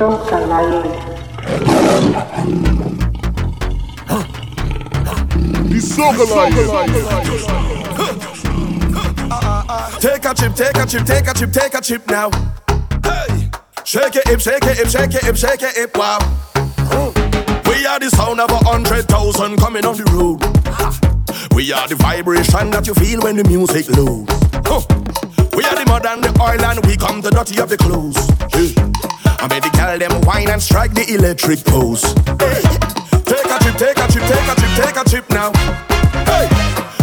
Lion. 0.00 0.82
The 5.68 5.80
Soca 5.82 6.24
Lion. 6.30 6.88
Take 10.00 10.24
a 10.24 10.34
chip, 10.34 10.54
take 10.54 10.76
a 10.76 10.86
chip, 10.86 11.04
take 11.04 11.26
a 11.26 11.34
chip, 11.34 11.52
take 11.52 11.74
a 11.74 11.80
chip 11.80 12.06
now. 12.08 12.30
Hey, 13.02 13.50
shake 13.84 14.14
it, 14.14 14.28
hip, 14.28 14.40
shake 14.40 14.64
it, 14.64 14.76
hip, 14.76 14.88
shake 14.88 15.14
it, 15.14 15.24
hip, 15.24 15.36
shake 15.36 15.62
it, 15.62 15.76
hip, 15.76 15.96
wow. 15.96 16.18
We 17.66 17.84
are 17.86 17.98
the 17.98 18.10
sound 18.10 18.40
of 18.40 18.50
a 18.50 18.58
hundred 18.58 19.08
thousand 19.08 19.56
coming 19.58 19.84
on 19.84 19.96
the 19.96 20.04
road. 20.12 20.40
We 21.56 21.72
are 21.72 21.88
the 21.88 21.96
vibration 21.96 22.70
that 22.70 22.86
you 22.86 22.94
feel 22.94 23.22
when 23.22 23.36
the 23.36 23.44
music 23.44 23.88
loads. 23.96 24.32
We 25.56 25.64
are 25.64 25.74
the 25.74 25.84
mud 25.86 26.06
and 26.06 26.22
the 26.22 26.40
oil 26.40 26.64
and 26.64 26.86
we 26.86 26.96
come 26.96 27.20
the 27.20 27.30
dirty 27.30 27.58
of 27.60 27.68
the 27.68 27.76
clothes. 27.76 28.87
I 29.40 29.46
made 29.48 29.62
the 29.62 29.70
girl 29.70 29.98
them 29.98 30.20
wine 30.22 30.50
and 30.50 30.60
strike 30.60 30.94
the 30.94 31.06
electric 31.14 31.64
pose. 31.64 32.02
Hey. 32.38 32.98
Take 33.28 33.44
a 33.44 33.58
trip, 33.60 33.76
take 33.76 33.98
a 34.00 34.06
trip, 34.08 34.24
take 34.24 34.48
a 34.48 34.54
trip, 34.56 34.72
take 34.80 34.96
a 34.96 35.04
trip 35.04 35.26
now. 35.30 35.52
Hey, 36.24 36.48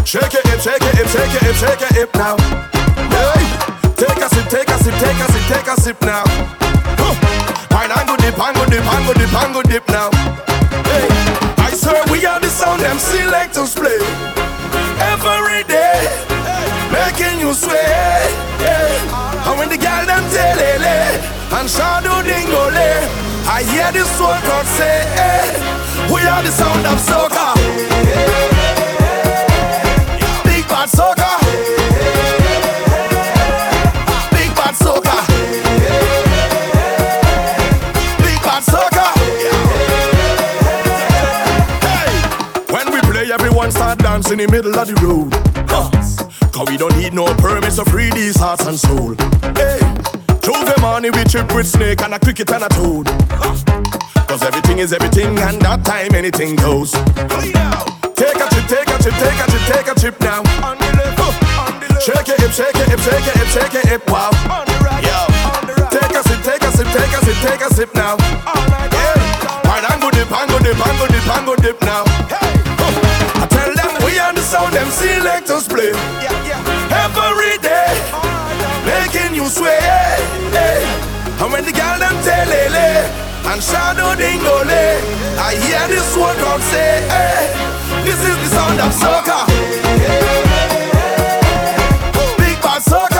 shake 0.03 0.33
it, 0.33 0.41
hip, 0.49 0.59
shake 0.59 0.81
it, 0.81 0.95
hip, 0.97 1.07
shake 1.07 1.33
it, 1.37 1.43
hip, 1.45 1.55
shake 1.55 1.81
it, 1.85 1.93
hip 1.93 2.11
now. 2.15 2.35
Hey, 3.13 3.45
take 3.93 4.17
a 4.17 4.27
sip, 4.33 4.49
take 4.49 4.69
a 4.73 4.77
sip, 4.81 4.95
take 4.97 5.21
a 5.21 5.27
sip, 5.31 5.45
take 5.45 5.67
a 5.69 5.75
sip 5.79 6.01
now. 6.01 6.23
Huh. 6.97 7.13
Wine 7.71 7.93
and 7.93 8.07
go 8.09 8.17
dip, 8.17 8.39
and 8.41 8.55
go 8.57 8.65
dip, 8.65 8.81
and 8.81 9.05
go 9.05 9.13
dip, 9.13 9.33
and 9.37 9.69
dip 9.69 9.87
now. 9.87 10.09
Hey, 10.89 11.07
I 11.61 11.69
swear 11.77 12.03
we 12.09 12.25
are 12.25 12.39
the 12.39 12.49
sound 12.49 12.81
them 12.81 12.97
selectors 12.97 13.75
play 13.75 14.01
every 15.13 15.61
day, 15.69 16.09
making 16.89 17.39
you 17.39 17.53
sway. 17.53 17.85
Yeah. 18.65 19.45
And 19.45 19.59
when 19.59 19.69
the 19.69 19.77
girl 19.77 20.05
them 20.09 20.23
telele 20.33 20.94
and 21.51 21.69
shadow 21.69 22.21
dingole, 22.21 22.89
I 23.47 23.63
hear 23.71 23.91
the 23.91 24.03
soul 24.05 24.33
crowd 24.45 24.65
say, 24.65 25.05
hey, 25.15 26.13
we 26.13 26.21
are 26.21 26.43
the 26.43 26.51
sound 26.51 26.85
of 26.85 26.99
soca. 26.99 27.53
Big 30.43 30.67
bad 30.67 30.89
soca. 30.89 31.39
Big 34.31 34.51
bad 34.55 34.75
soca. 34.75 35.17
Big 38.23 38.39
bad 38.43 38.63
soca. 38.63 39.07
Hey, 41.81 42.73
when 42.73 42.91
we 42.91 42.99
play, 43.11 43.31
everyone 43.31 43.71
start 43.71 43.99
dancing 43.99 44.39
in 44.39 44.47
the 44.47 44.51
middle 44.51 44.77
of 44.77 44.87
the 44.87 44.95
road. 45.05 45.31
Cause 46.51 46.69
we 46.69 46.77
don't 46.77 46.95
need 46.97 47.13
no 47.13 47.25
permits 47.35 47.75
to 47.75 47.85
free 47.85 48.09
these 48.11 48.37
hearts 48.37 48.65
and 48.65 48.79
soul. 48.79 49.13
Hey, 49.55 49.79
J'ouvert 50.45 50.79
morning 50.79 51.11
we 51.13 51.23
trip 51.23 51.51
with 51.55 51.65
snake 51.67 52.01
and 52.03 52.13
a 52.13 52.19
cricket 52.19 52.51
and 52.51 52.63
a 52.63 52.69
toad. 52.69 53.07
Cause 54.27 54.43
everything 54.43 54.77
is 54.77 54.93
everything 54.93 55.37
and 55.39 55.59
that 55.61 55.83
time 55.83 56.13
anything 56.13 56.55
goes. 56.55 56.91
Take 58.13 58.37
a 58.37 58.45
trip, 58.53 58.67
take 58.69 58.89
a 58.93 58.97
trip, 59.01 59.15
take 59.17 59.41
a 59.41 59.45
trip, 59.49 59.63
take 59.65 59.87
a 59.89 59.95
trip 59.99 60.19
now. 60.21 60.45
On 60.61 60.77
the 60.77 60.89
left, 61.01 61.17
on 61.57 61.73
the 61.81 61.87
left. 61.89 62.05
Shake 62.05 62.29
it, 62.29 62.37
hip, 62.39 62.51
shake 62.53 62.77
it, 62.77 62.87
hip, 62.93 62.99
shake 63.01 63.25
it, 63.25 63.35
hip, 63.41 63.49
shake 63.49 63.73
it, 63.73 63.85
hip, 63.89 64.05
wow. 64.09 64.29
On 64.45 64.65
the 64.69 64.77
right, 64.85 65.01
Yo. 65.01 65.17
on 65.49 65.65
the 65.65 65.73
right. 65.81 65.91
Take 65.91 66.13
a 66.13 66.21
sip, 66.21 66.41
take 66.45 66.61
a 66.61 66.69
sip, 66.77 66.87
take 66.93 67.13
a 67.17 67.19
sip, 67.25 67.37
take 67.41 67.61
a 67.65 67.69
sip 67.73 67.89
now. 67.95 68.15
Yeah. 68.93 69.65
Wine 69.65 69.85
and 69.89 69.97
go 69.97 70.13
dip, 70.13 70.29
and 70.29 70.45
go 70.45 70.57
dip, 70.61 70.77
and 70.77 70.97
go 71.01 71.05
dip, 71.09 71.25
and 71.25 71.45
go 71.49 71.55
dip 71.57 71.81
now. 71.81 72.05
Hey. 72.29 72.53
I 73.41 73.45
tell 73.49 73.73
them 73.73 73.91
we 74.05 74.19
on 74.21 74.35
the 74.37 74.41
sound, 74.45 74.73
them 74.77 74.89
selectors 74.93 75.65
play. 75.67 75.89
Every 75.89 76.45
day, 76.45 76.64
you 79.45 79.51
sway. 79.51 79.77
Hey. 80.57 80.81
And 81.41 81.51
when 81.53 81.63
the 81.65 81.71
girl 81.71 81.99
them 81.99 82.15
tell 82.25 82.47
lele 82.49 82.75
eh, 82.75 83.51
and 83.51 83.61
shadow 83.61 84.15
dingole, 84.17 84.69
eh, 84.69 85.47
I 85.47 85.51
hear 85.63 85.85
this 85.87 86.17
one 86.17 86.35
crowd 86.37 86.61
say, 86.61 87.05
hey, 87.13 87.53
this 88.05 88.19
is 88.29 88.37
the 88.41 88.49
sound 88.55 88.79
of 88.85 88.91
soca. 89.01 89.39
Big 92.39 92.57
bad 92.61 92.81
soca. 92.81 93.14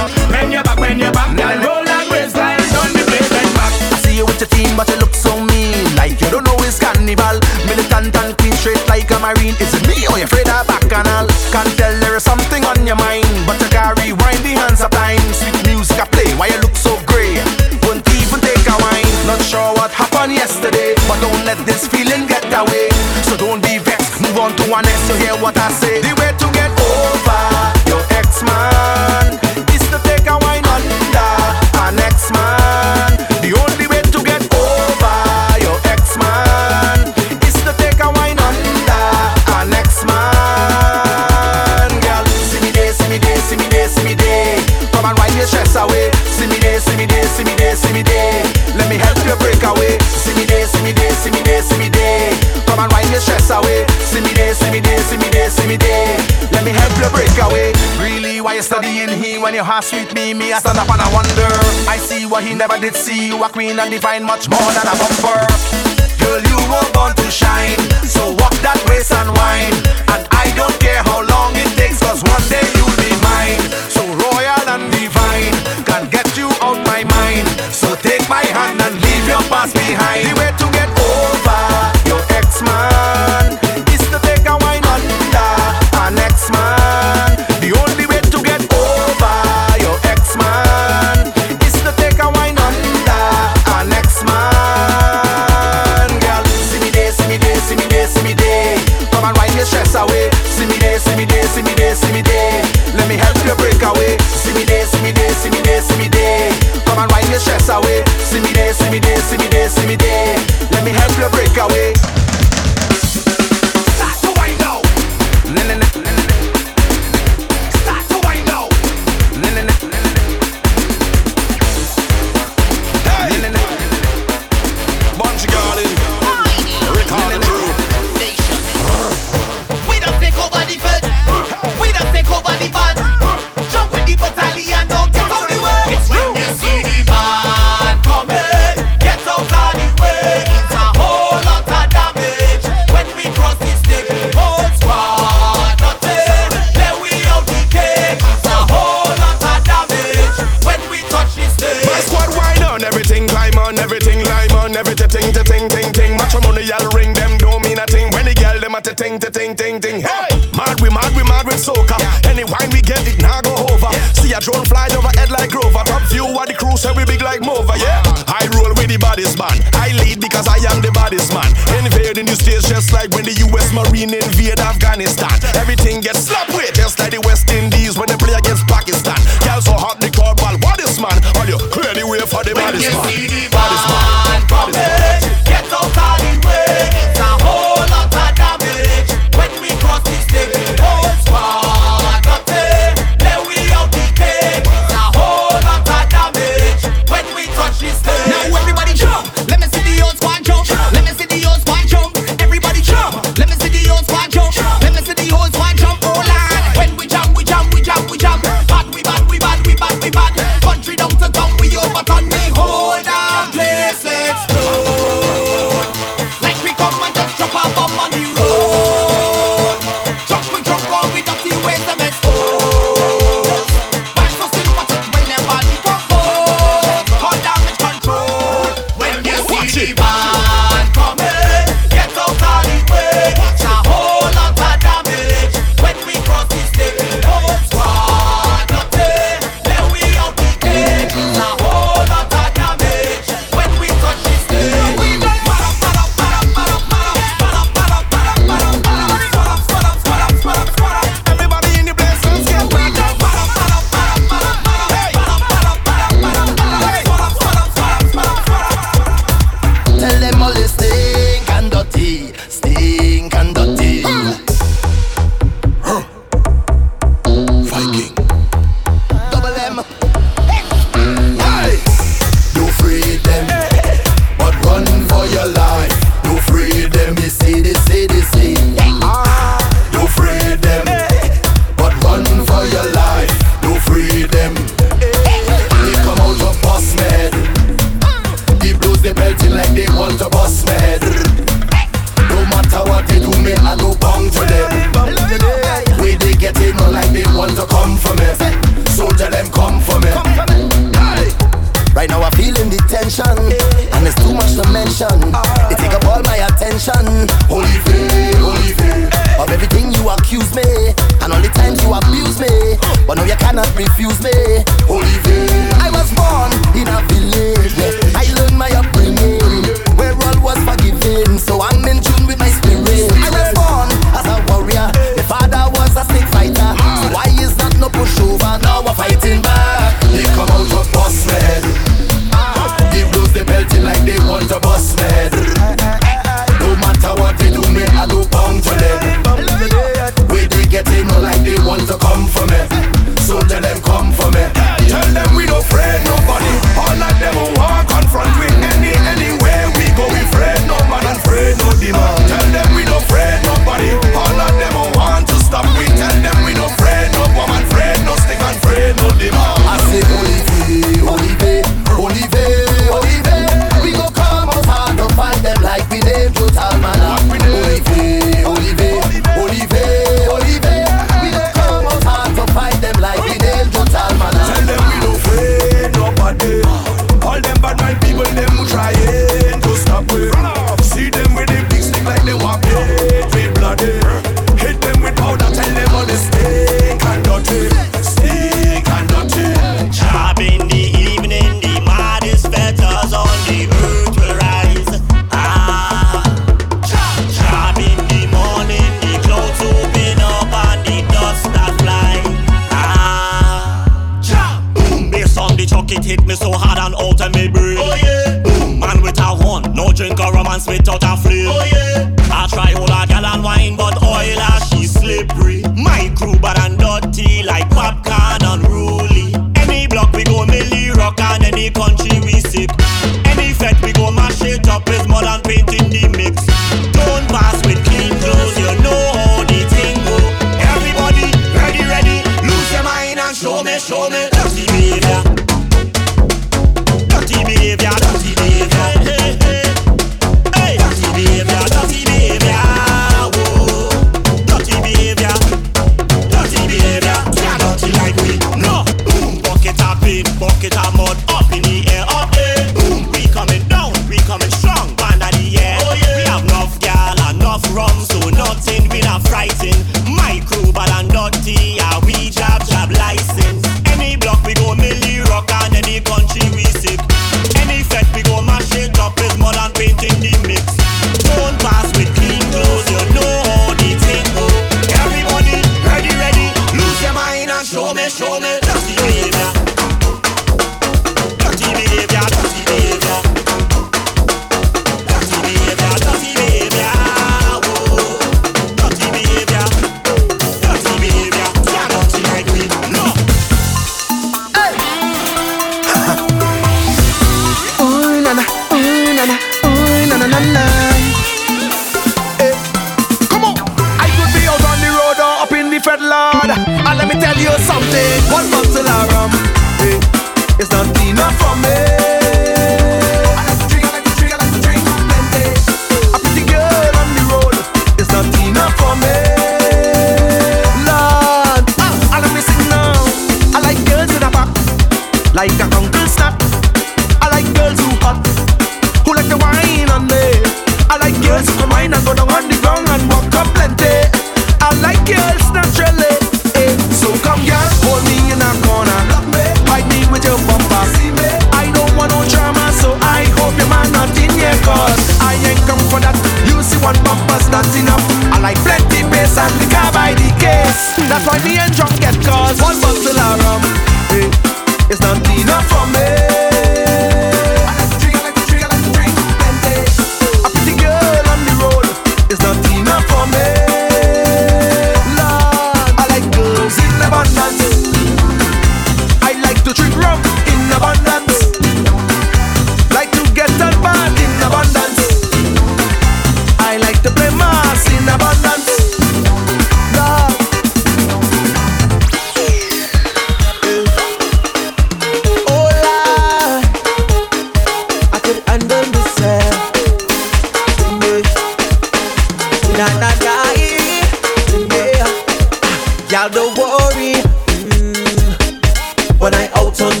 When 599.79 600.00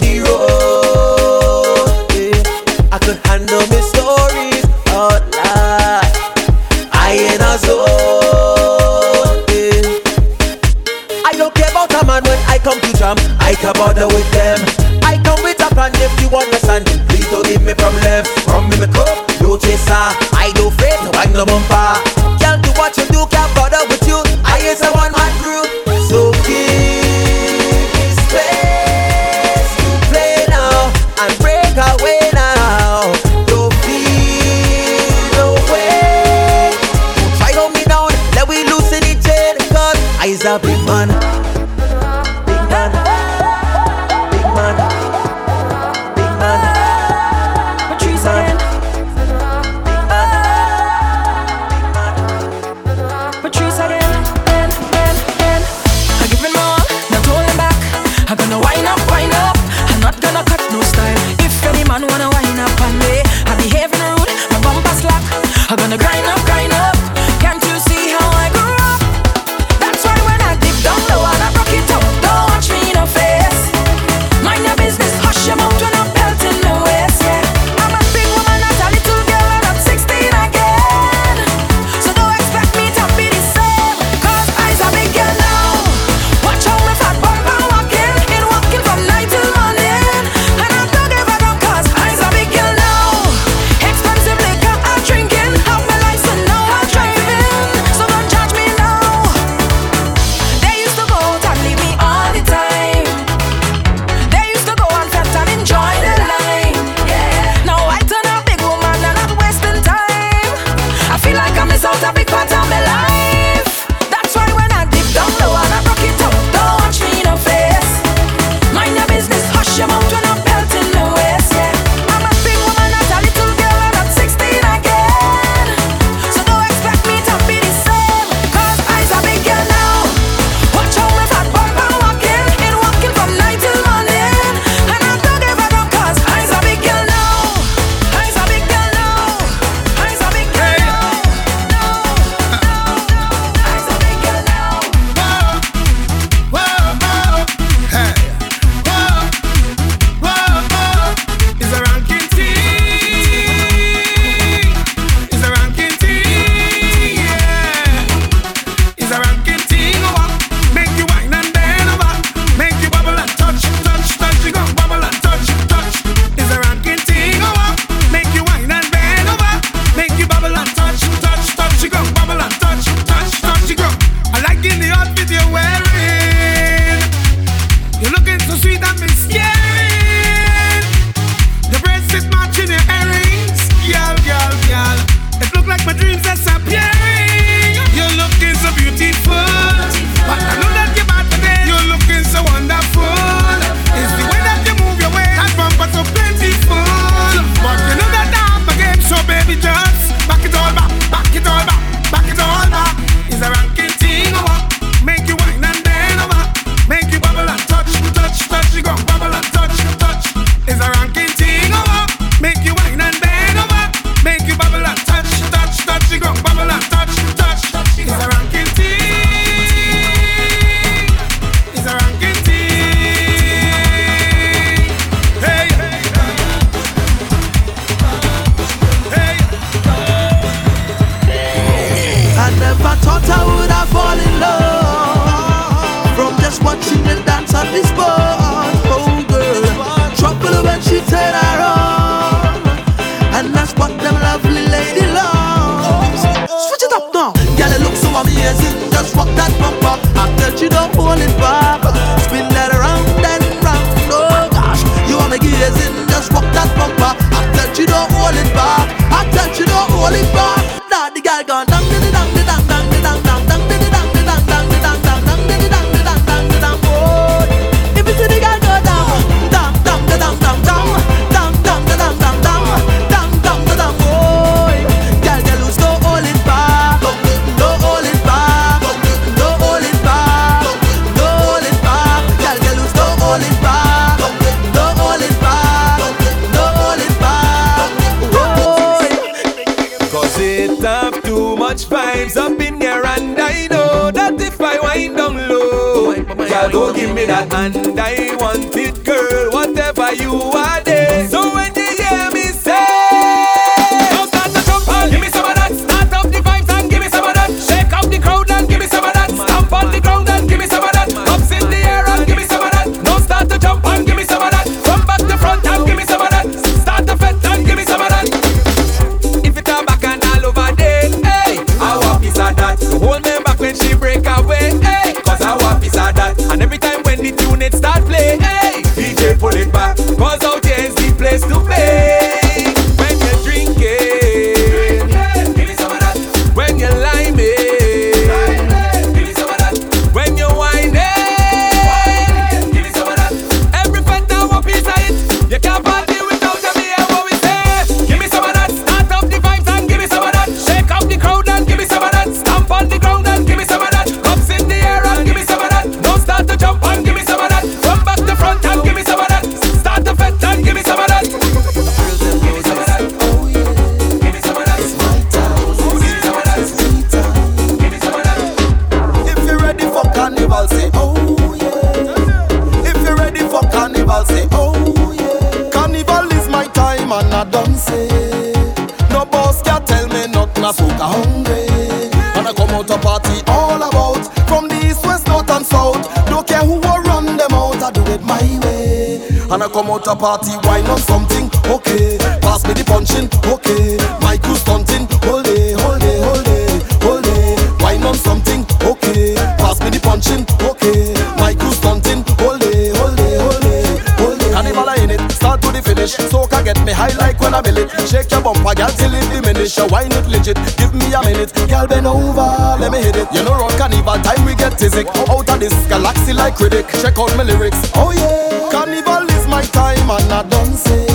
your 408.41 408.53
bumper, 408.53 408.73
girl, 408.75 408.89
till 408.89 409.13
it 409.13 409.25
diminish. 409.29 409.77
You 409.77 409.87
wine 409.87 410.11
it 410.11 410.27
legit. 410.27 410.57
Give 410.77 410.93
me 410.93 411.13
a 411.13 411.21
minute, 411.21 411.53
girl, 411.69 411.87
bend 411.87 412.07
over, 412.07 412.77
let 412.79 412.91
me 412.91 412.99
hit 412.99 413.15
it. 413.15 413.27
You 413.33 413.43
know 413.43 413.53
rock 413.53 413.77
carnival 413.77 414.17
time 414.21 414.45
we 414.45 414.55
get 414.55 414.77
tizzy. 414.77 415.05
Out 415.29 415.49
of 415.49 415.59
this 415.59 415.73
galaxy 415.87 416.33
like 416.33 416.55
critic. 416.55 416.87
Check 417.01 417.17
out 417.17 417.35
my 417.37 417.43
lyrics. 417.43 417.79
Oh 417.95 418.11
yeah, 418.11 418.69
carnival 418.71 419.29
is 419.29 419.47
my 419.47 419.61
time 419.61 420.09
and 420.09 420.31
I 420.31 420.43
don't 420.49 420.75
say. 420.75 421.05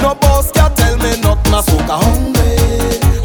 No 0.00 0.14
boss 0.14 0.50
can 0.52 0.74
tell 0.74 0.96
me 0.98 1.20
not 1.20 1.38
my 1.50 1.60
a 1.60 1.96
hungry. 1.96 2.56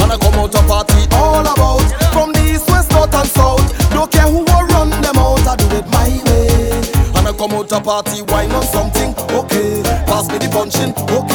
And 0.04 0.12
I 0.12 0.17
come 0.17 0.36
out 0.36 0.52
to 0.52 0.62
party 0.67 1.08
all 1.15 1.41
about 1.41 1.88
from 2.12 2.34
the 2.34 2.43
east, 2.43 2.70
west, 2.70 2.91
north 2.91 3.13
and 3.13 3.30
south. 3.30 3.63
Don't 3.91 4.12
care 4.12 4.28
who 4.28 4.43
will 4.43 4.67
run 4.76 4.89
them 5.02 5.17
out, 5.17 5.48
I 5.48 5.56
do 5.56 5.65
it 5.76 5.88
my 5.88 6.10
way. 6.28 6.72
And 7.15 7.28
I 7.28 7.34
come 7.34 7.52
out 7.52 7.70
to 7.70 7.80
party, 7.80 8.22
wine 8.24 8.52
on 8.52 8.63
something, 8.63 9.15
okay. 9.32 9.82
Pass 10.06 10.28
me 10.30 10.38
the 10.38 10.50
punching, 10.52 10.93
okay. 11.10 11.27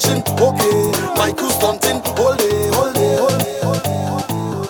punching, 0.00 0.22
okay. 0.40 0.92
My 1.16 1.32
stunting, 1.50 2.00
all 2.18 2.36
day, 2.36 2.68
all 2.70 2.92
day, 2.92 3.18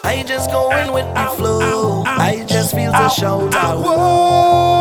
I 0.04 0.22
just 0.26 0.50
go 0.50 0.70
in 0.76 0.92
with 0.92 1.06
the 1.14 1.26
flow. 1.36 2.02
I 2.06 2.44
just 2.46 2.74
feel 2.74 2.92
the 2.92 3.08
shout 3.08 3.54
out. 3.54 3.78
Whoa, 3.82 4.80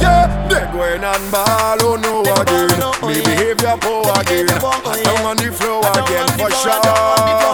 yeah, 0.00 0.48
they 0.48 0.66
going 0.72 1.04
on 1.04 1.30
ball, 1.30 1.78
oh 1.82 1.96
no 1.96 2.22
again. 2.22 2.70
Me 3.06 3.22
behavior 3.22 3.76
poor 3.80 4.02
again. 4.20 4.48
I'm 4.50 5.26
on 5.26 5.36
the 5.36 5.52
floor 5.52 5.84
again 5.90 6.28
for 6.38 6.50
sure. 6.50 6.80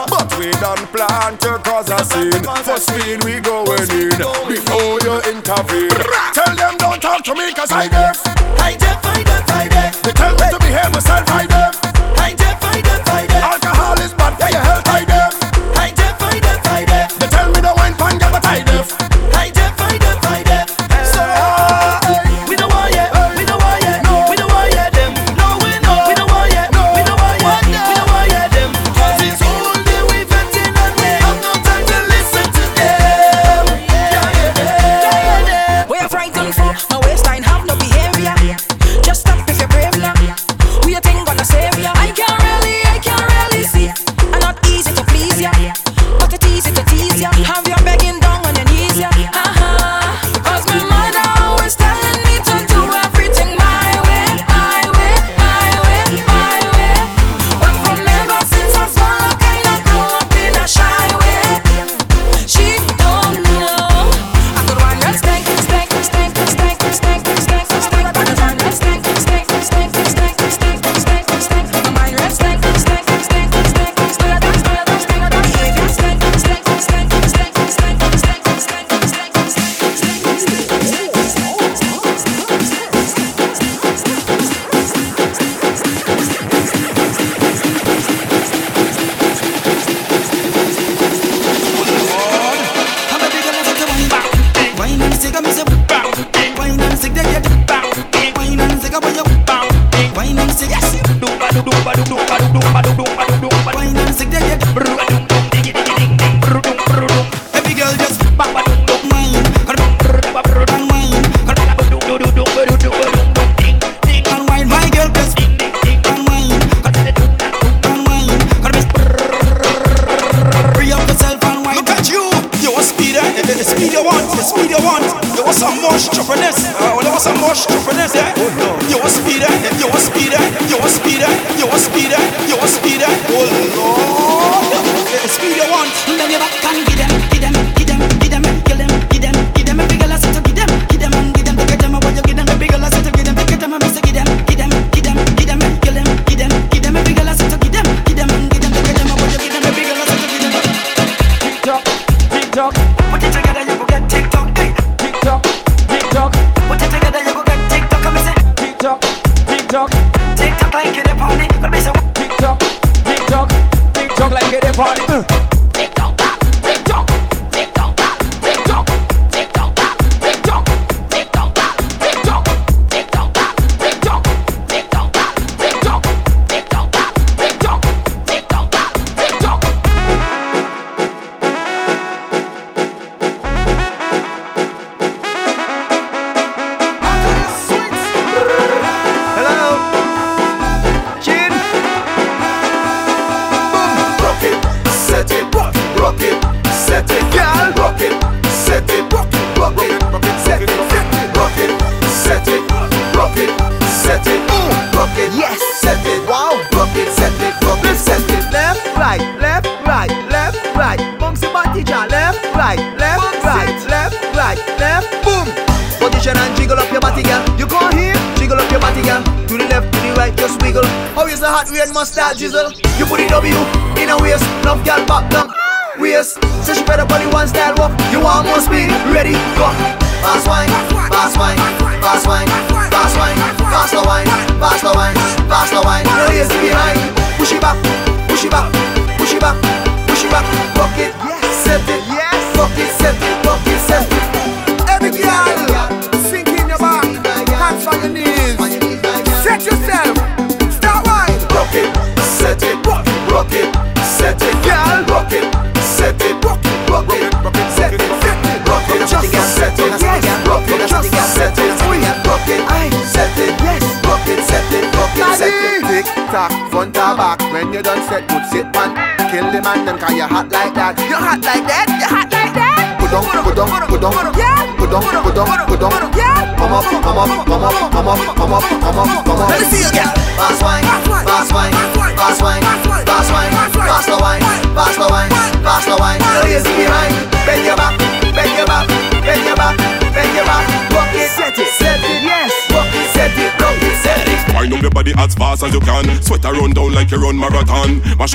But 0.09 0.39
we 0.39 0.51
don't 0.53 0.87
plan 0.93 1.37
to 1.39 1.59
cause 1.59 1.91
a 1.91 2.05
scene. 2.05 2.45
For 2.65 2.79
speed 2.79 3.25
we 3.25 3.41
going 3.41 3.91
in 3.91 4.11
before 4.49 5.01
you 5.03 5.21
intervene. 5.31 5.91
Tell 6.33 6.55
them 6.57 6.77
don't 6.79 7.01
talk 7.01 7.25
to 7.25 7.35
me 7.35 7.53
'cause 7.53 7.73
I 7.73 7.89
get. 7.89 8.28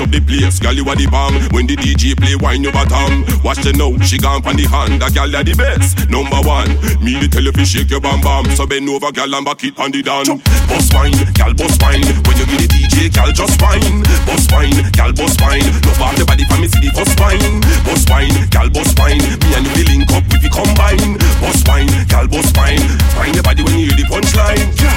up 0.04 0.12
the 0.12 0.20
place, 0.20 0.60
girl 0.60 0.76
you 0.76 0.84
are 0.84 0.96
the 0.96 1.08
bomb. 1.08 1.34
When 1.56 1.66
the 1.66 1.76
DJ 1.76 2.12
play 2.12 2.36
wine 2.36 2.62
your 2.62 2.72
bottom, 2.72 3.24
watch 3.40 3.64
the 3.64 3.72
now 3.72 3.96
she 4.04 4.20
gone 4.20 4.44
on 4.44 4.56
the 4.56 4.68
hand. 4.68 5.00
That 5.00 5.16
girl 5.16 5.32
are 5.32 5.42
the 5.42 5.56
best, 5.56 6.04
number 6.12 6.36
one. 6.44 6.68
Me 7.00 7.16
the 7.16 7.28
tell 7.32 7.42
you 7.42 7.52
fi 7.56 7.64
shake 7.64 7.88
your 7.88 8.04
bam 8.04 8.20
bam, 8.20 8.44
so 8.52 8.68
bend 8.68 8.88
over, 8.92 9.08
girl 9.10 9.32
and 9.32 9.44
back 9.44 9.64
it 9.64 9.72
on 9.80 9.90
the 9.90 10.04
down. 10.04 10.28
Bust 10.68 10.92
wine, 10.92 11.16
girl 11.32 11.56
bust 11.56 11.80
wine. 11.80 12.04
When 12.28 12.36
you 12.36 12.46
give 12.52 12.60
the 12.60 12.68
DJ, 12.68 13.08
girl 13.08 13.32
just 13.32 13.56
wine. 13.64 14.04
Bust 14.28 14.52
wine, 14.52 14.76
girl 14.92 15.12
bust 15.16 15.40
wine. 15.40 15.64
Love 15.88 16.02
all 16.04 16.14
the 16.20 16.24
body 16.28 16.44
for 16.44 16.58
me 16.60 16.68
see 16.68 16.84
the 16.84 16.90
bust 16.92 17.16
wine. 17.16 17.64
Bust 17.88 18.06
wine, 18.12 18.36
girl 18.52 18.68
bust 18.68 18.94
wine. 19.00 19.20
Me 19.24 19.48
and 19.56 19.66
you 19.72 19.84
link 19.88 20.12
up 20.12 20.26
if 20.28 20.44
you 20.44 20.52
combine. 20.52 21.16
Bust 21.40 21.64
wine, 21.64 21.88
girl 22.12 22.28
bust 22.28 22.52
wine. 22.56 22.84
Find 23.16 23.32
your 23.32 23.44
body 23.44 23.64
when 23.64 23.80
you 23.80 23.88
hear 23.88 23.96
the 23.96 24.04
punchline. 24.12 24.68
Yeah. 24.76 24.92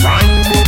Wine. 0.00 0.65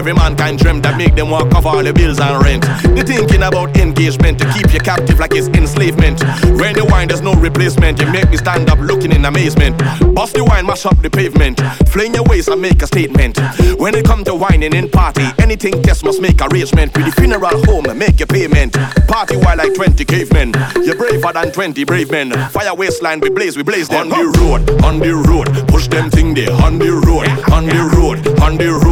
every 0.00 0.14
mankind 0.14 0.58
dream 0.58 0.80
that 0.80 0.96
make 0.96 1.14
them 1.14 1.28
walk 1.28 1.54
off 1.54 1.66
all 1.66 1.84
the 1.84 1.92
bills 1.92 2.18
and 2.18 2.42
rent. 2.42 2.64
They 2.96 3.02
thinking 3.02 3.42
about 3.42 3.76
engagement 3.76 4.38
to 4.38 4.50
keep 4.54 4.72
you 4.72 4.80
captive 4.80 5.18
like 5.18 5.34
it's 5.34 5.48
enslavement. 5.48 6.24
When 6.56 6.72
the 6.72 6.86
wine, 6.88 7.08
there's 7.08 7.20
no 7.20 7.34
replacement. 7.34 8.00
You 8.00 8.10
make 8.10 8.30
me 8.30 8.38
stand 8.38 8.70
up 8.70 8.78
looking 8.78 9.12
in 9.12 9.26
amazement. 9.26 9.76
Bust 10.14 10.32
the 10.32 10.42
wine, 10.42 10.64
mash 10.64 10.86
up 10.86 10.96
the 11.02 11.10
pavement. 11.10 11.60
Fling 11.92 12.14
your 12.14 12.24
waist 12.24 12.48
and 12.48 12.62
make 12.62 12.80
a 12.80 12.86
statement. 12.86 13.36
When 13.76 13.94
it 13.94 14.06
comes 14.06 14.24
to 14.24 14.34
whining 14.34 14.72
in 14.72 14.88
party, 14.88 15.26
anything 15.38 15.82
guest 15.82 16.02
must 16.02 16.22
make 16.22 16.40
arrangement. 16.40 16.96
With 16.96 17.04
the 17.04 17.12
funeral 17.12 17.60
home, 17.68 17.84
make 17.98 18.20
your 18.20 18.26
payment. 18.26 18.72
Party 19.06 19.36
while 19.36 19.58
like 19.58 19.74
20 19.74 20.02
cavemen. 20.06 20.54
You're 20.82 20.96
braver 20.96 21.32
than 21.34 21.52
20 21.52 21.84
brave 21.84 22.10
men. 22.10 22.32
Fire 22.48 22.74
waistline, 22.74 23.20
we 23.20 23.28
blaze, 23.28 23.54
we 23.54 23.64
blaze 23.64 23.88
them. 23.88 24.08
On 24.08 24.08
the 24.08 24.38
road, 24.40 24.82
on 24.82 24.98
the 24.98 25.12
road. 25.12 25.68
Push 25.68 25.88
them 25.88 26.08
thing 26.08 26.32
there. 26.32 26.50
On 26.64 26.78
the 26.78 26.88
road, 27.04 27.28
on 27.52 27.66
the 27.66 27.84
road, 27.92 28.18
on 28.40 28.56
the 28.56 28.72
road. 28.72 28.89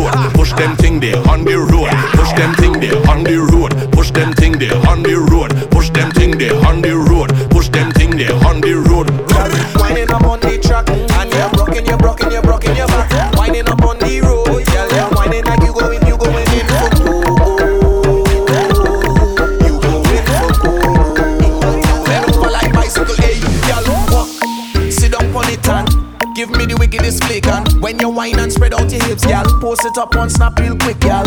up 29.98 30.16
on 30.16 30.30
snap 30.30 30.58
real 30.60 30.76
quick, 30.76 31.02
yeah. 31.02 31.17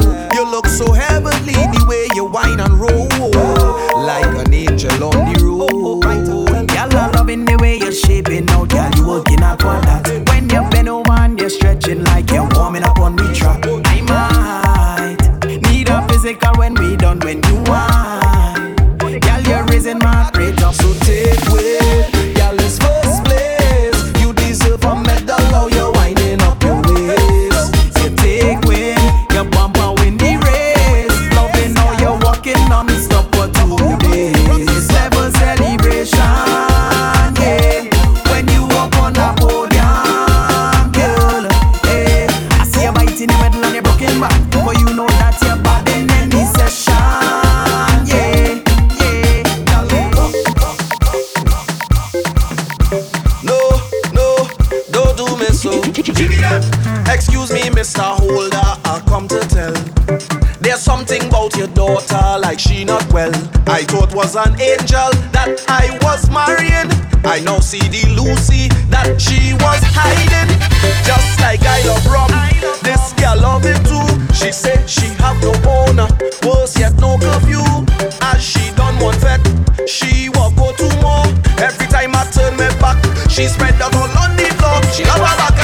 better 83.78 83.90
than 83.92 84.14
London 84.16 84.54
love. 84.62 84.86
She 84.94 85.04
love 85.06 85.20
her 85.20 85.61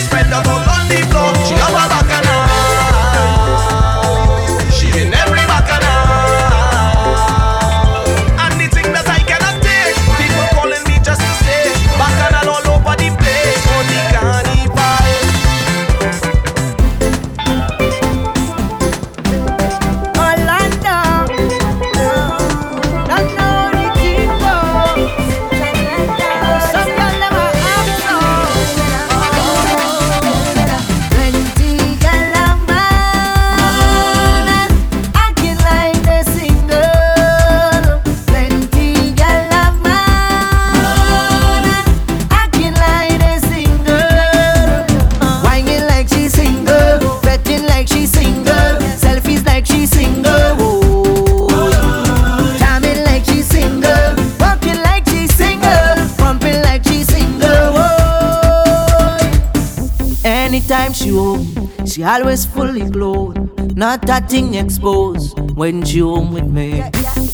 spread 0.00 0.26
the 0.26 0.42
bug 0.44 0.65
always 62.06 62.46
fully 62.46 62.88
clothed, 62.90 63.76
not 63.76 64.08
a 64.08 64.20
thing 64.20 64.54
exposed 64.54 65.38
when 65.56 65.84
she 65.84 65.98
home 65.98 66.32
with 66.32 66.46
me. 66.46 66.80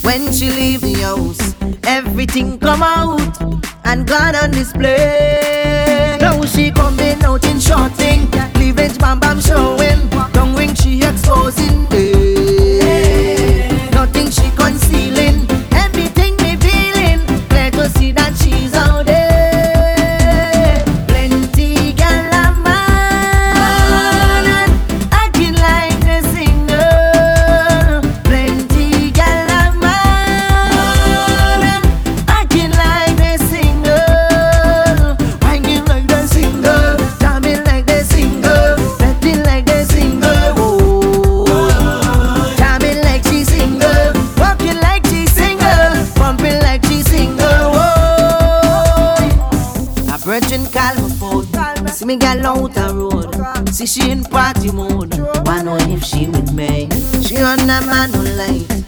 When 0.02 0.32
she 0.32 0.50
leave 0.50 0.80
the 0.80 0.94
house, 1.02 1.54
everything 1.84 2.58
come 2.58 2.82
out 2.82 3.40
and 3.84 4.06
gone 4.06 4.34
on 4.34 4.50
display. 4.50 6.16
Now 6.20 6.42
she 6.46 6.70
coming 6.70 7.22
out 7.22 7.44
in 7.44 7.60
short 7.60 7.92
thing, 7.92 8.30
cleavage 8.54 8.98
bam 8.98 9.20
bam 9.20 9.40
showing. 9.40 10.21
She 53.84 54.10
in 54.10 54.22
party 54.22 54.70
mode. 54.70 55.12
One 55.44 55.66
on 55.66 55.90
if 55.90 56.04
she 56.04 56.28
with 56.28 56.52
me. 56.52 56.88
She 57.20 57.38
on 57.38 57.60
a 57.60 57.66
man 57.66 58.12
who 58.12 58.22
like. 58.22 58.81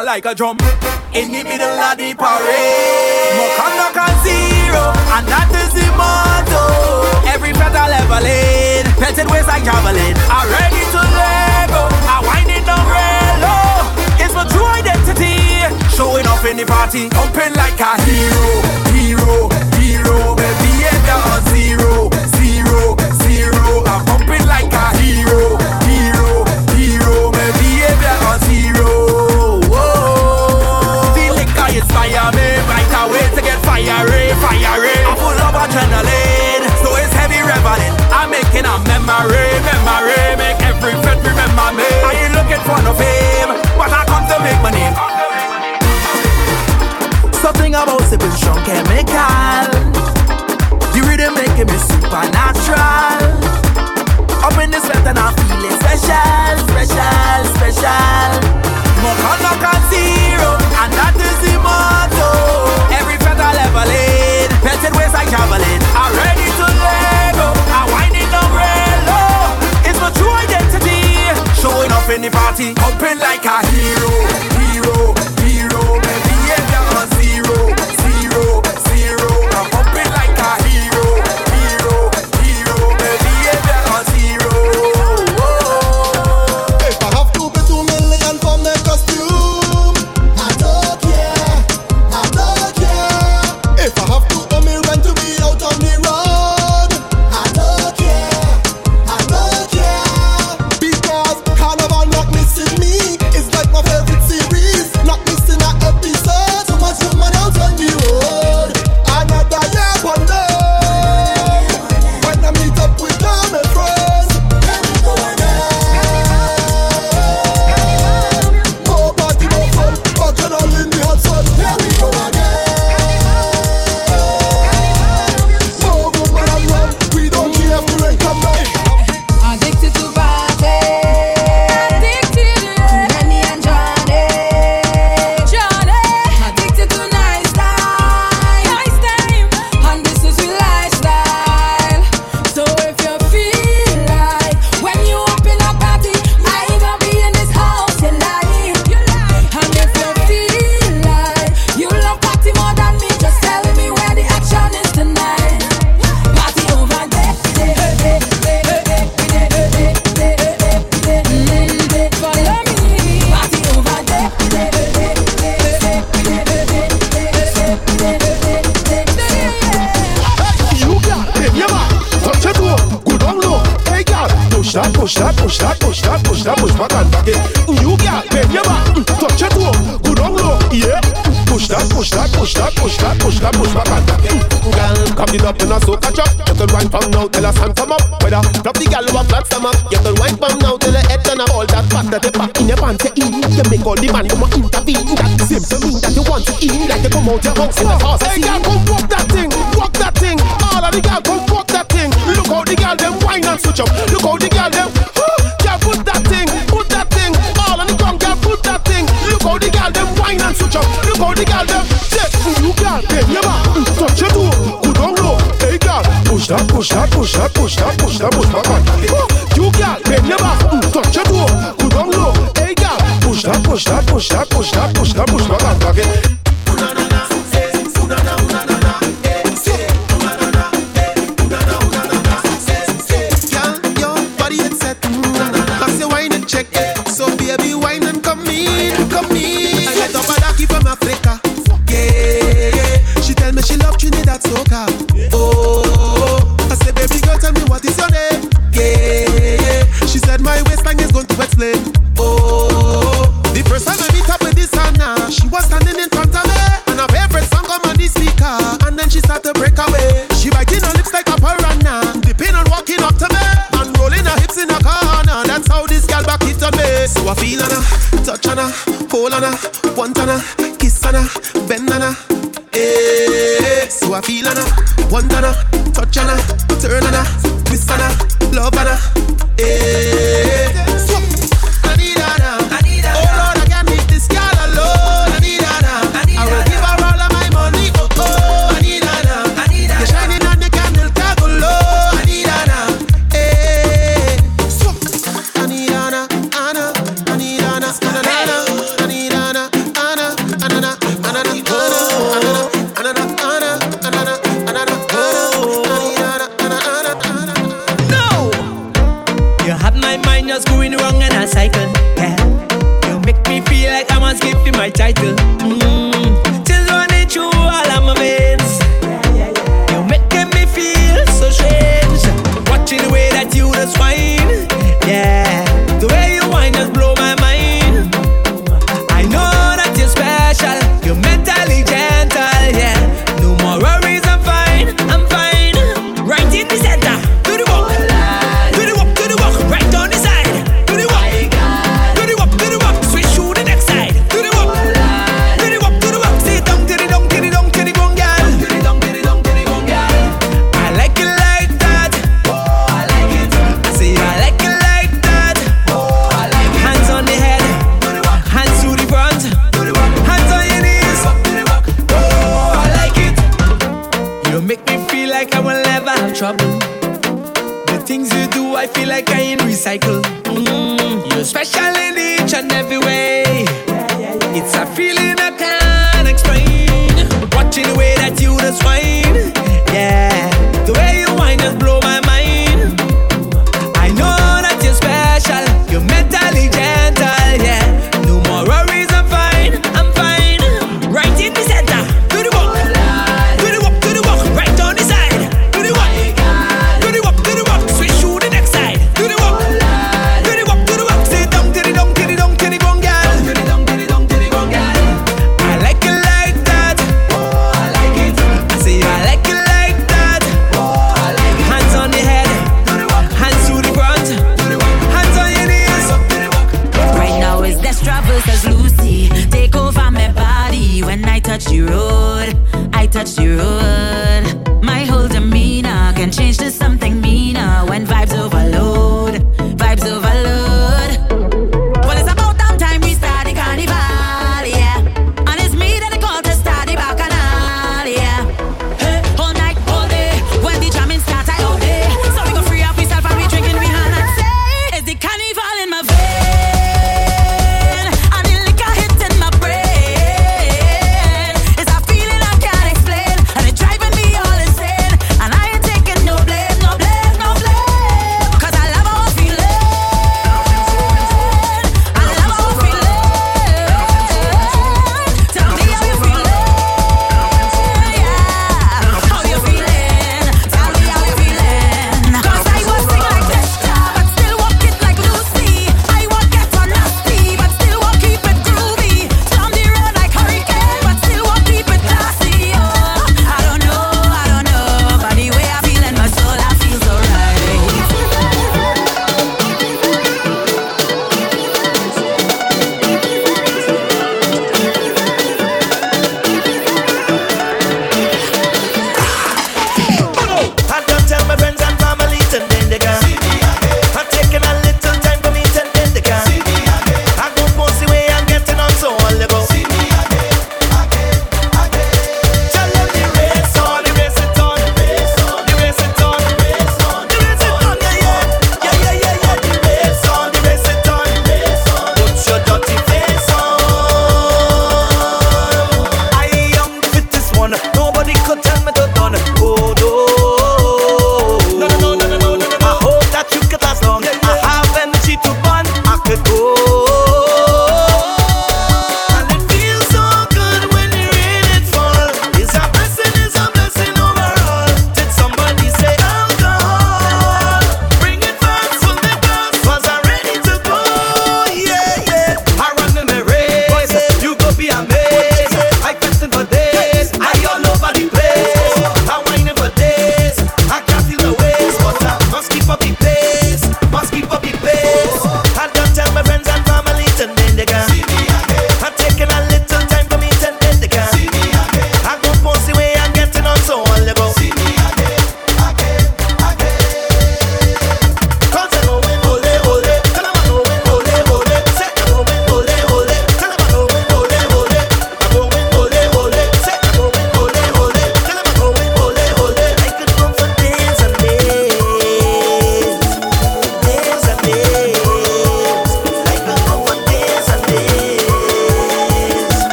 Like 0.00 0.24
a 0.24 0.34
drum. 0.34 0.56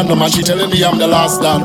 Random 0.00 0.22
and 0.22 0.32
she 0.32 0.40
telling 0.40 0.70
me 0.70 0.82
I'm 0.82 0.96
the 0.96 1.06
last 1.06 1.42
dan. 1.42 1.60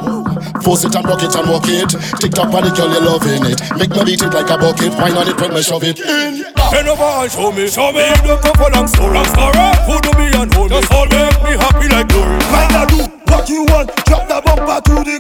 Force 0.60 0.84
it 0.84 0.94
and 0.94 1.08
rock 1.08 1.24
it 1.24 1.34
and 1.40 1.48
walk 1.48 1.72
it. 1.72 1.88
Tick 2.20 2.36
tock 2.36 2.52
on 2.52 2.68
the 2.68 2.72
girl 2.76 2.92
you 2.92 3.00
loving 3.00 3.48
it. 3.48 3.64
Make 3.80 3.96
me 3.96 4.04
beat 4.04 4.28
it 4.28 4.34
like 4.36 4.52
a 4.52 4.60
bucket. 4.60 4.92
Find 4.92 5.16
on 5.16 5.24
it 5.32 5.40
when 5.40 5.56
me 5.56 5.64
shove 5.64 5.88
it. 5.88 6.04
In 6.04 6.44
Turn 6.68 6.84
over 6.84 7.24
and 7.24 7.32
show 7.32 7.48
me 7.56 7.72
Show 7.72 7.96
me. 7.96 8.04
You 8.04 8.36
don't 8.36 8.44
come 8.44 8.60
for 8.60 8.68
long 8.76 8.92
story. 8.92 9.24
Story. 9.32 9.72
Who 9.88 9.96
do 10.04 10.12
me 10.20 10.28
and 10.36 10.52
hold 10.52 10.68
me? 10.68 10.76
Just 10.76 10.92
all 10.92 11.08
make 11.08 11.40
me 11.48 11.56
happy 11.56 11.88
like 11.88 12.12
glory 12.12 12.36
Find 12.52 12.76
a 12.76 12.84
do 12.92 13.00
what 13.32 13.48
you 13.48 13.64
want. 13.72 13.88
Drop 14.04 14.28
the 14.28 14.44
bumper 14.44 14.84
to 14.84 14.96
the 15.08 15.15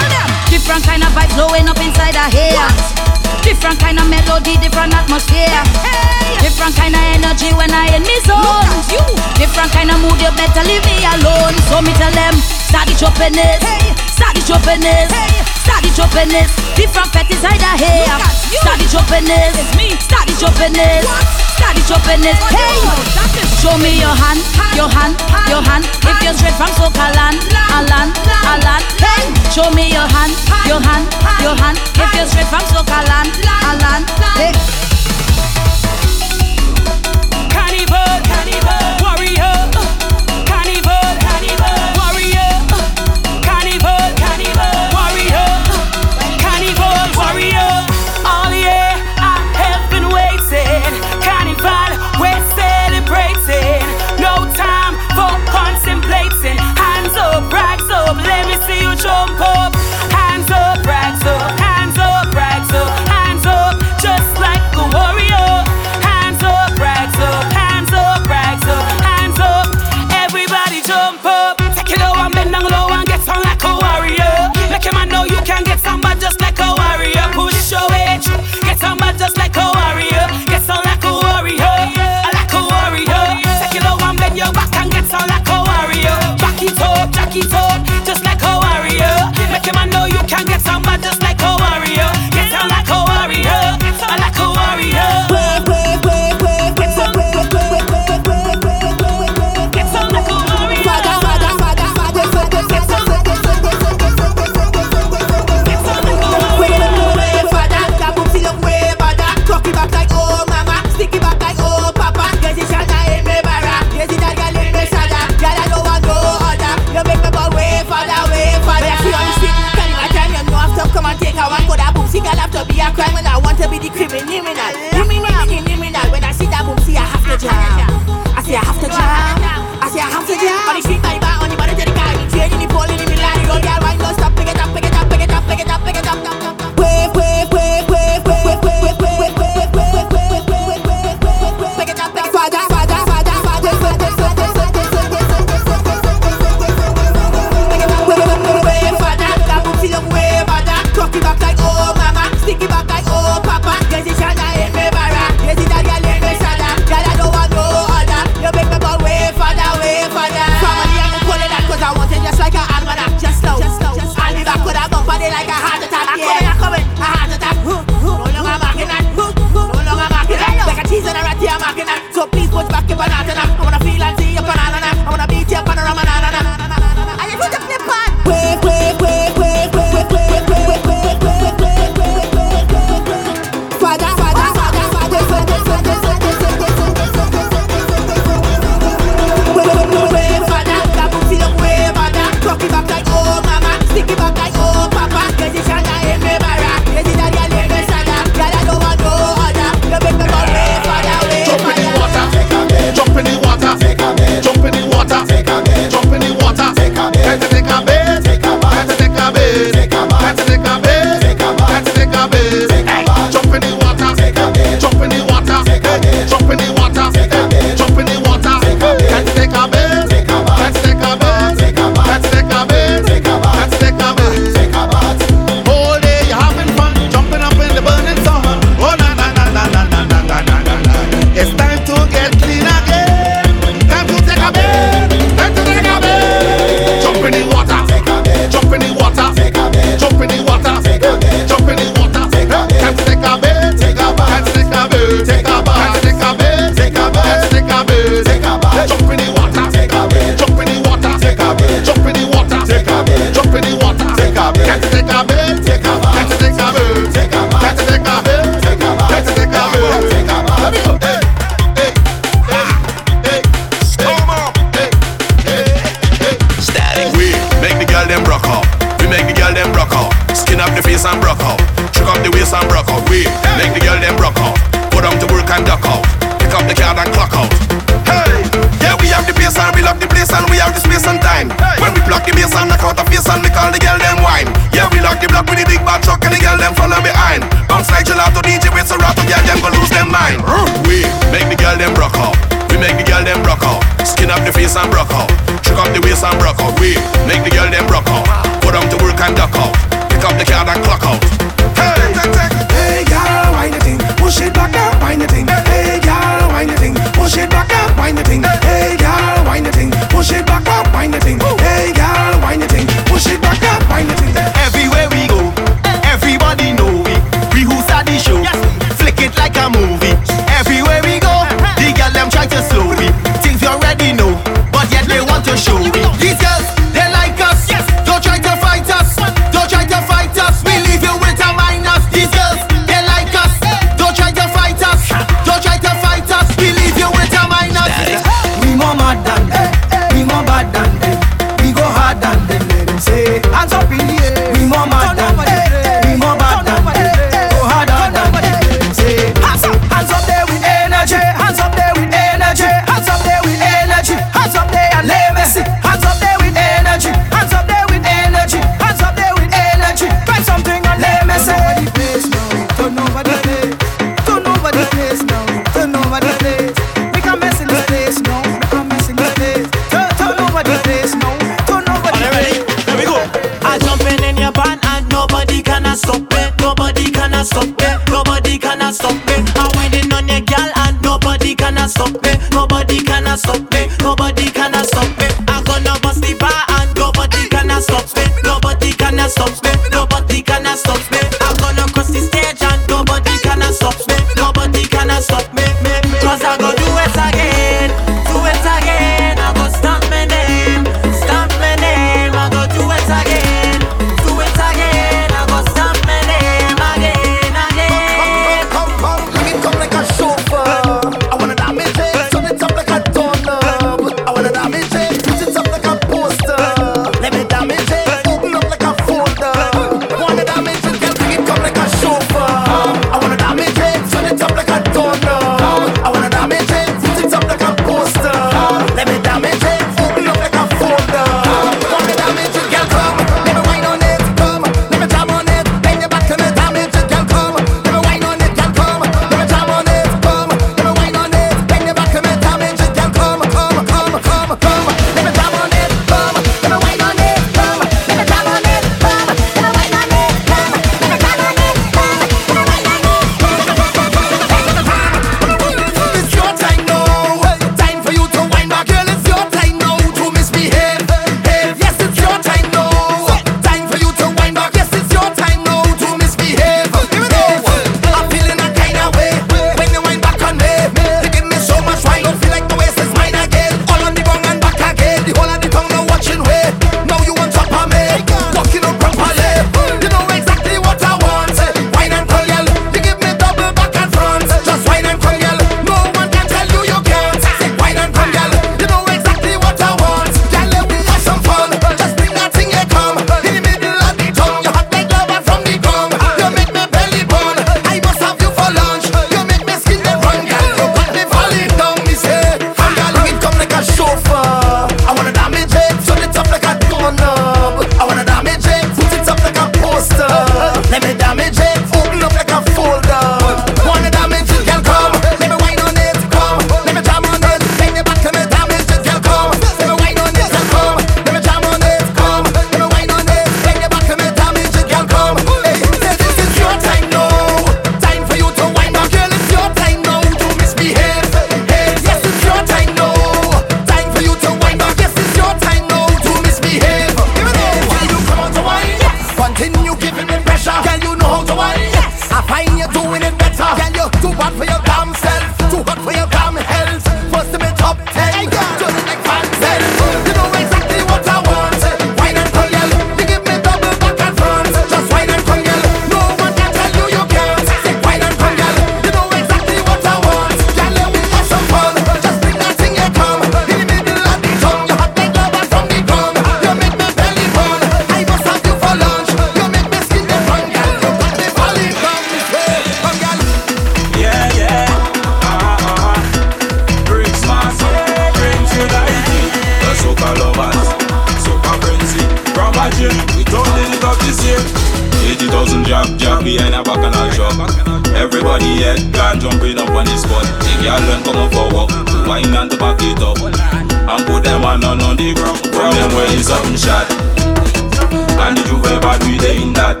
the 595.20 595.34
ground. 595.34 595.58
From 595.76 595.92
them 595.92 596.10
where 596.16 596.32
is 596.32 596.48
something 596.48 596.76
shot, 596.76 597.04
and 597.12 598.56
the 598.56 598.62
juve 598.64 599.00
bad 599.04 599.20
we 599.24 599.36
they 599.36 599.60
in 599.60 599.72
that. 599.76 600.00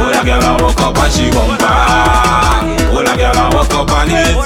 Oh, 0.00 0.08
that 0.08 0.24
girl 0.24 0.40
a 0.40 0.52
walk 0.62 0.80
up 0.80 0.96
and 0.96 1.12
she 1.12 1.28
bumper. 1.28 1.68
Oh, 2.88 3.04
that 3.04 3.16
girl 3.20 3.36
a 3.36 3.44
walk 3.52 3.74
up 3.76 3.92
on 3.92 4.08
it, 4.08 4.36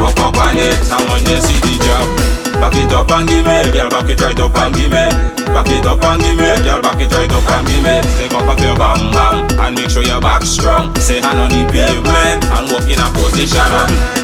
walk 0.00 0.20
up 0.20 0.36
on 0.36 0.56
it. 0.56 0.76
When 0.84 1.24
they 1.24 1.40
see 1.40 1.60
the 1.64 1.74
job, 1.80 2.23
back 2.64 2.80
it 2.80 2.92
up 2.96 3.10
and 3.12 3.28
give 3.28 3.44
me, 3.44 3.72
girl, 3.76 3.90
back 3.90 4.08
it 4.08 4.20
right 4.20 4.40
up 4.40 4.56
and 4.56 4.74
give 4.74 4.88
me. 4.88 5.04
Back 5.52 5.68
it 5.68 5.84
up 5.84 6.00
and 6.00 6.20
give 6.24 6.36
me, 6.40 6.48
girl, 6.64 6.80
back 6.80 6.96
it 6.96 7.12
right 7.12 7.28
up 7.28 7.44
and 7.44 7.66
give 7.68 7.84
me. 7.84 7.94
Take 8.16 8.32
up 8.32 8.48
off 8.48 8.60
your 8.60 8.76
bam 8.80 9.12
bam 9.12 9.60
and 9.60 9.76
make 9.76 9.90
sure 9.92 10.02
your 10.02 10.20
back 10.20 10.42
strong. 10.48 10.94
Say 10.96 11.20
hand 11.20 11.44
on 11.44 11.52
the 11.52 11.60
pavement 11.68 12.40
and 12.56 12.64
walk 12.72 12.88
in 12.88 12.96
a 12.96 13.06
position. 13.12 13.68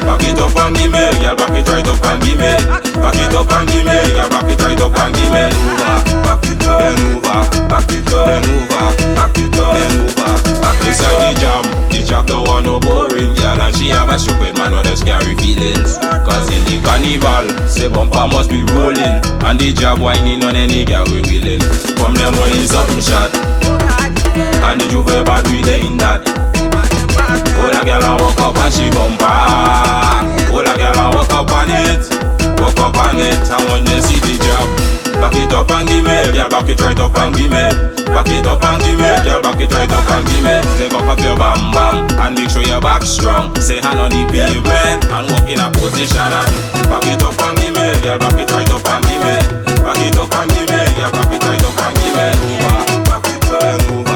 Back 0.01 0.25
it 0.25 0.41
up 0.41 0.57
and 0.57 0.73
give 0.73 0.89
me, 0.89 1.05
girl, 1.21 1.37
back 1.37 1.53
it 1.53 1.69
right 1.69 1.85
up 1.85 2.01
and 2.01 2.19
give 2.25 2.41
me. 2.41 2.53
Back 2.97 3.19
it 3.21 3.35
up 3.37 3.51
and 3.53 3.67
give 3.69 3.85
me, 3.85 3.97
girl, 4.09 4.29
back 4.33 4.49
it 4.49 4.61
right 4.61 4.81
up 4.81 4.97
and 4.97 5.13
give 5.13 5.29
me. 5.29 5.43
Over, 5.61 6.01
back 6.25 6.45
it 6.49 6.65
up, 6.65 6.81
then 6.81 6.97
over, 7.13 7.45
back 7.69 7.91
it 7.93 8.09
up, 8.09 8.25
then 8.25 8.45
over, 8.49 8.89
back 9.13 9.37
it 9.37 9.53
up, 9.53 9.77
over. 9.77 10.01
Back 10.17 10.60
inside 10.85 11.33
the 11.33 11.39
jam, 11.39 11.63
the 11.89 11.99
don't 12.27 12.47
want 12.47 12.65
no 12.65 12.79
boring 12.79 13.33
girl 13.35 13.61
and 13.61 13.75
she 13.75 13.89
have 13.89 14.09
a 14.09 14.19
stupid 14.19 14.57
man 14.57 14.71
with 14.71 14.87
a 14.87 14.95
scary 14.95 15.35
feelings. 15.35 15.97
Cause 15.97 16.47
in 16.51 16.61
the 16.67 16.79
carnival, 16.83 17.47
say 17.67 17.89
bumper 17.89 18.27
must 18.27 18.49
be 18.49 18.63
rolling 18.71 19.19
and 19.47 19.59
the 19.59 19.73
job 19.73 19.99
whining 19.99 20.43
on 20.43 20.55
any 20.55 20.85
girl 20.85 21.05
we 21.11 21.21
willing. 21.27 21.61
From 21.97 22.13
them 22.15 22.33
when 22.39 22.67
something 22.67 23.01
shot 23.01 23.31
and 24.71 24.79
the 24.79 24.87
juve 24.87 25.25
bad 25.25 25.45
we 25.47 25.61
they 25.61 25.85
in 25.85 25.97
that. 25.97 26.23
Oh, 27.59 27.69
that 27.71 27.85
girl 27.85 28.03
a 28.03 28.11
walk 28.21 28.39
up 28.39 28.57
and 28.57 28.73
she 28.73 28.87
bumper. 28.91 29.27
Oh, 30.51 30.61
that 30.63 30.77
girl 30.77 30.99
a 30.99 31.05
walk 31.15 31.33
up 31.33 31.51
on 31.51 31.69
it, 31.69 32.03
walk 32.61 32.79
up 32.79 32.97
on 32.97 33.19
it. 33.19 33.39
And 33.51 33.63
when 33.71 33.83
they 33.85 34.01
see 34.01 34.19
the 34.19 34.35
job, 34.39 35.00
back 35.21 35.37
it 35.37 35.53
up 35.53 35.69
and 35.69 35.87
give 35.87 36.03
me, 36.03 36.17
girl, 36.33 36.49
back 36.49 36.67
it 36.67 36.81
right 36.81 36.97
up 36.97 37.15
and 37.21 37.35
give 37.37 37.53
me. 37.53 37.63
Back 38.09 38.27
it 38.27 38.45
up 38.49 38.63
and 38.65 38.81
give 38.81 38.97
me, 38.97 39.09
girl, 39.21 39.41
back 39.41 39.61
it 39.61 39.71
right 39.71 39.91
up 39.93 40.09
and 40.09 40.25
give 40.25 40.43
me. 40.43 40.55
Take 40.81 40.93
up 40.97 41.05
off 41.05 41.21
your 41.21 41.37
bam 41.37 41.71
bam 41.71 41.95
and 42.25 42.33
make 42.35 42.49
sure 42.49 42.65
your 42.65 42.81
back 42.81 43.03
strong. 43.03 43.53
Say 43.61 43.79
hand 43.79 44.01
on 44.01 44.09
the 44.09 44.25
pavement 44.33 45.05
and 45.05 45.29
walk 45.29 45.45
in 45.45 45.61
a 45.61 45.69
position. 45.77 46.33
Back 46.89 47.05
it 47.05 47.21
up 47.21 47.37
and 47.37 47.55
give 47.61 47.73
me, 47.77 47.85
girl, 48.01 48.17
back 48.17 48.35
it 48.41 48.49
right 48.49 48.71
up 48.73 48.81
and 48.89 49.03
give 49.05 49.21
me. 49.21 49.37
Back 49.85 50.01
it 50.01 50.17
up 50.17 50.33
and 50.33 50.49
give 50.49 50.67
me, 50.67 50.81
girl, 50.97 51.11
back 51.13 51.31
it 51.31 51.43
right 51.45 51.65
up 51.69 51.79
and 51.85 51.95
give 52.01 52.15
me. 52.17 52.27
Over, 52.65 52.81
back 53.05 53.25
it 53.29 53.45
up 53.45 54.09
and 54.09 54.10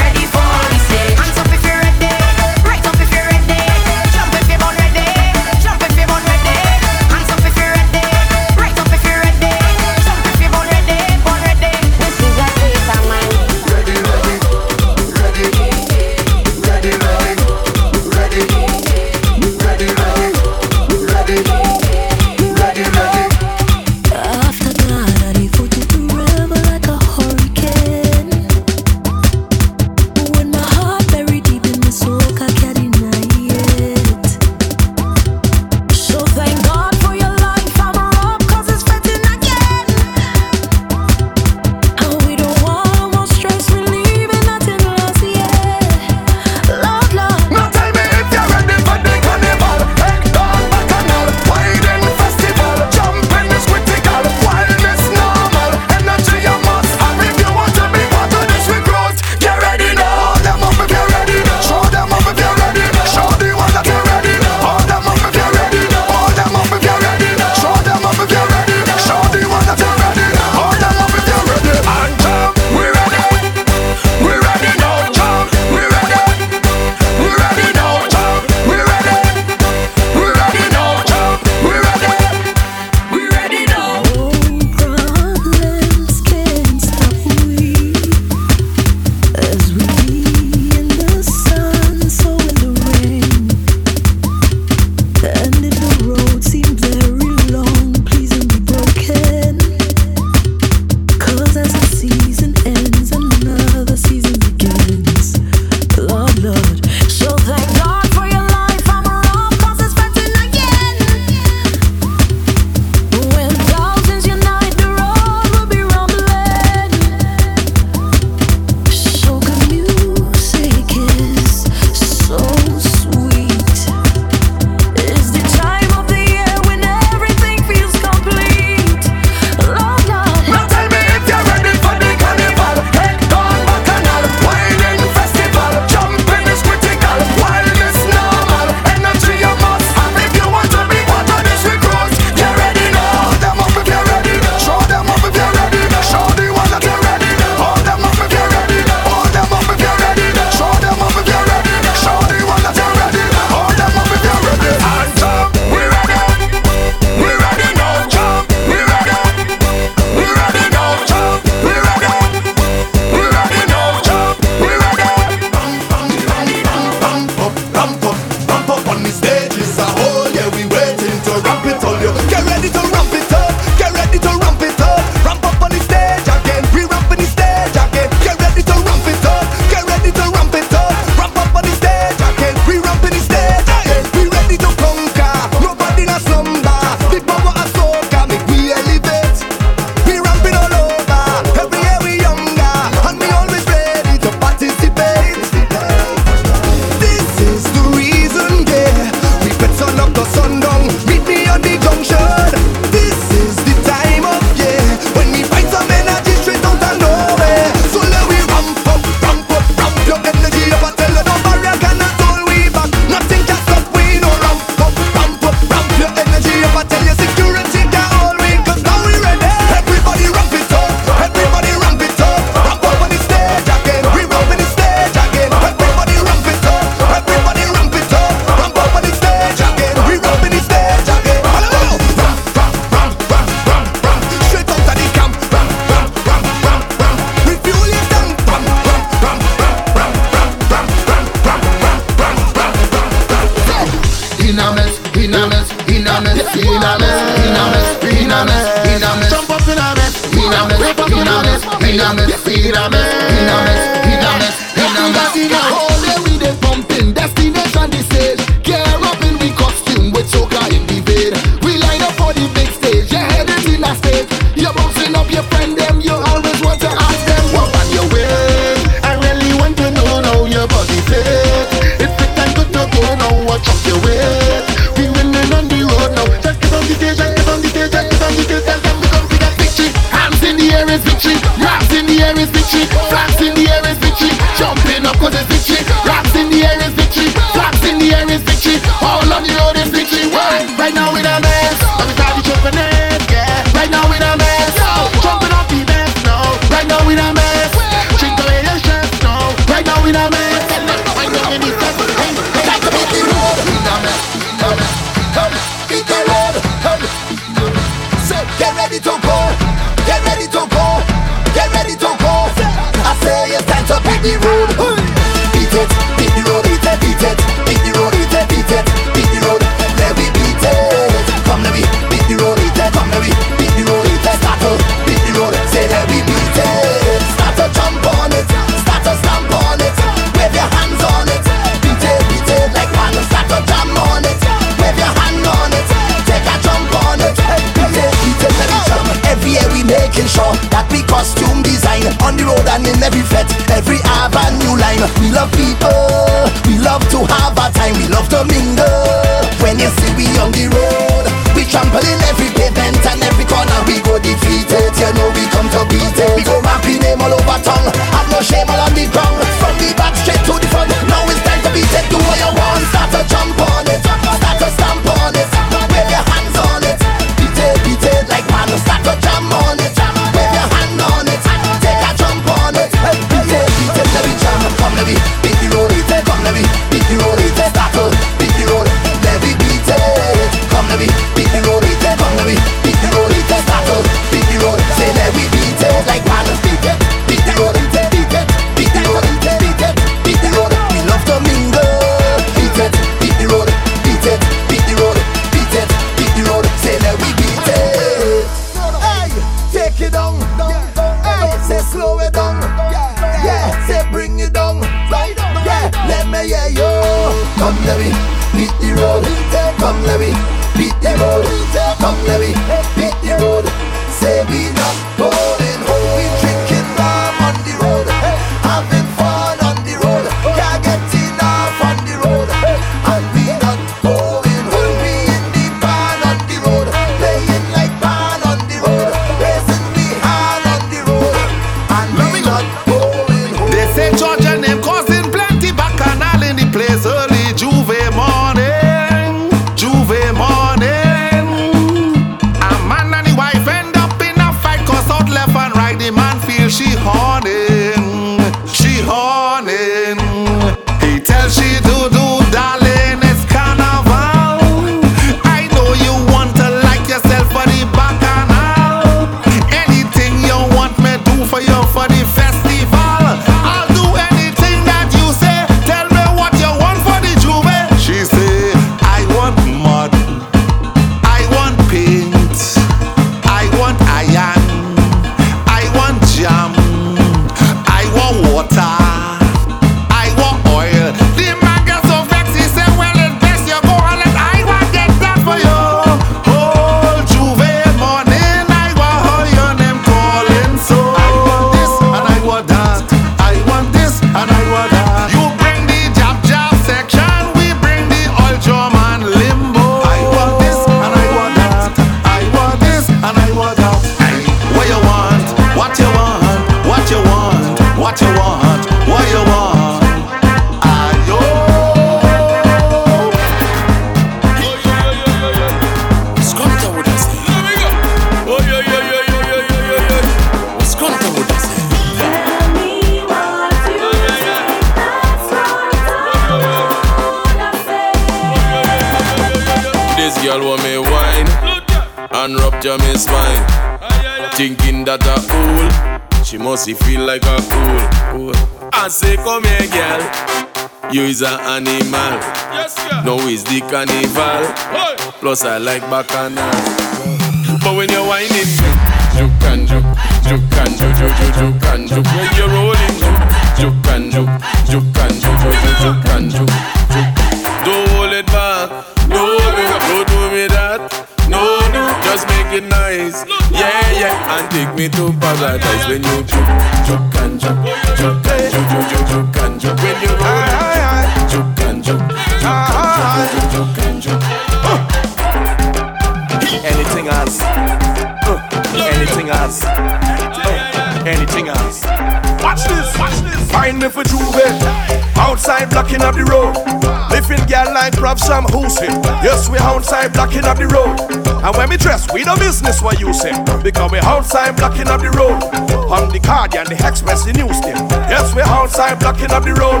Sam 588.48 588.64
Hussein. 588.64 589.10
Yes, 589.44 589.68
we 589.68 589.76
outside 589.76 590.32
blocking 590.32 590.64
up 590.64 590.78
the 590.78 590.88
road. 590.88 591.20
And 591.62 591.76
when 591.76 591.90
we 591.90 591.98
dress, 591.98 592.32
we 592.32 592.44
no 592.44 592.56
business 592.56 593.02
what 593.02 593.20
you 593.20 593.34
say. 593.34 593.52
Because 593.82 594.10
we 594.10 594.18
outside 594.20 594.74
blocking 594.74 595.06
up 595.06 595.20
the 595.20 595.28
road. 595.36 595.60
On 596.08 596.32
the 596.32 596.40
Guardian, 596.40 596.86
the 596.88 596.96
Express, 597.06 597.44
the 597.44 597.52
news 597.52 597.78
thing. 597.80 597.94
Yes, 598.32 598.54
we 598.56 598.62
outside 598.62 599.20
blocking 599.20 599.50
up 599.50 599.64
the 599.64 599.74
road. 599.74 600.00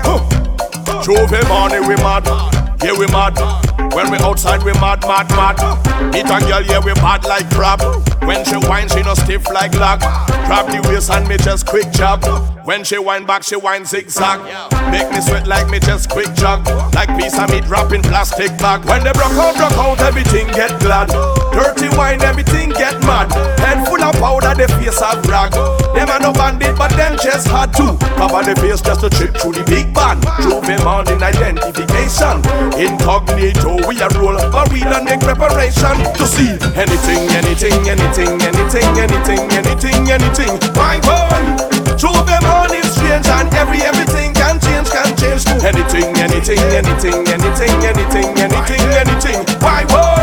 Huh. 0.00 0.24
J'ouvert 1.04 1.46
morning 1.48 1.86
we 1.86 1.94
mad. 1.96 2.24
Yeah, 2.82 2.96
we 2.96 3.06
mad. 3.08 3.36
When 3.92 4.10
we 4.10 4.16
outside, 4.24 4.62
we 4.62 4.72
mad, 4.80 5.02
mad, 5.02 5.28
mad. 5.36 5.60
Meet 6.14 6.24
a 6.24 6.40
girl, 6.48 6.62
yeah, 6.64 6.80
we 6.80 6.94
mad 7.04 7.24
like 7.24 7.50
crab. 7.50 7.82
When 8.24 8.42
she 8.46 8.56
whine, 8.56 8.88
she 8.88 9.02
no 9.02 9.12
stiff 9.12 9.44
like 9.50 9.74
lag. 9.74 10.00
Grab 10.48 10.64
the 10.72 10.80
waist 10.88 11.10
and 11.10 11.28
me 11.28 11.36
just 11.36 11.66
quick 11.66 11.92
jab. 11.92 12.24
When 12.64 12.84
she 12.84 12.96
whine 12.96 13.26
back, 13.26 13.42
she 13.42 13.56
whine 13.56 13.84
zigzag. 13.84 14.40
Make 14.92 15.08
me 15.10 15.22
sweat 15.22 15.48
like 15.48 15.70
me 15.70 15.80
just 15.80 16.10
quick 16.10 16.28
jog. 16.34 16.68
Like 16.94 17.08
piece 17.16 17.38
of 17.40 17.48
meat 17.48 17.64
wrapped 17.66 17.92
in 17.92 18.02
plastic 18.02 18.52
bag. 18.60 18.84
When 18.84 19.02
they 19.02 19.12
broke 19.12 19.32
out, 19.40 19.56
broke 19.56 19.80
out, 19.80 20.00
everything 20.04 20.46
get 20.52 20.78
glad. 20.80 21.08
Dirty 21.48 21.88
wine, 21.96 22.20
everything 22.20 22.68
get 22.76 23.00
mad. 23.08 23.32
Head 23.64 23.88
full 23.88 24.04
of 24.04 24.12
powder, 24.20 24.52
the 24.52 24.68
face 24.76 25.00
of 25.00 25.24
rag. 25.32 25.52
Them 25.96 26.12
are 26.12 26.20
no 26.20 26.32
bandit, 26.32 26.76
but 26.76 26.92
them 26.92 27.16
just 27.16 27.48
hard 27.48 27.72
to 27.80 27.96
cover 28.20 28.44
the 28.44 28.54
face 28.60 28.82
just 28.82 29.00
to 29.00 29.08
trip 29.08 29.32
through 29.32 29.56
the 29.56 29.64
big 29.64 29.94
band. 29.96 30.20
J'ouvert 30.44 30.84
morning 30.84 31.22
identification. 31.24 32.44
Incognito, 32.76 33.80
we 33.88 33.96
are 34.04 34.12
roll, 34.20 34.36
but 34.52 34.68
we 34.68 34.84
don't 34.84 35.08
make 35.08 35.20
preparation 35.20 35.96
to 36.20 36.24
see 36.28 36.52
anything, 36.76 37.24
anything, 37.32 37.80
anything, 37.88 38.36
anything, 38.44 38.92
anything, 39.00 39.40
anything, 39.56 40.00
anything. 40.12 40.52
My 40.76 41.00
boy, 41.00 41.40
J'ouvert 41.96 42.44
morning 42.44 42.84
strange 42.92 43.28
and 43.28 43.48
every 43.54 43.80
everything 43.80 44.31
can 45.02 45.16
change, 45.18 45.44
to 45.44 45.54
anything, 45.66 46.14
anything, 46.22 46.58
anything, 46.70 47.18
anything, 47.26 47.74
anything, 47.82 48.28
anything, 48.38 48.82
anything. 48.94 49.38
My 49.58 49.82
boy, 49.90 50.22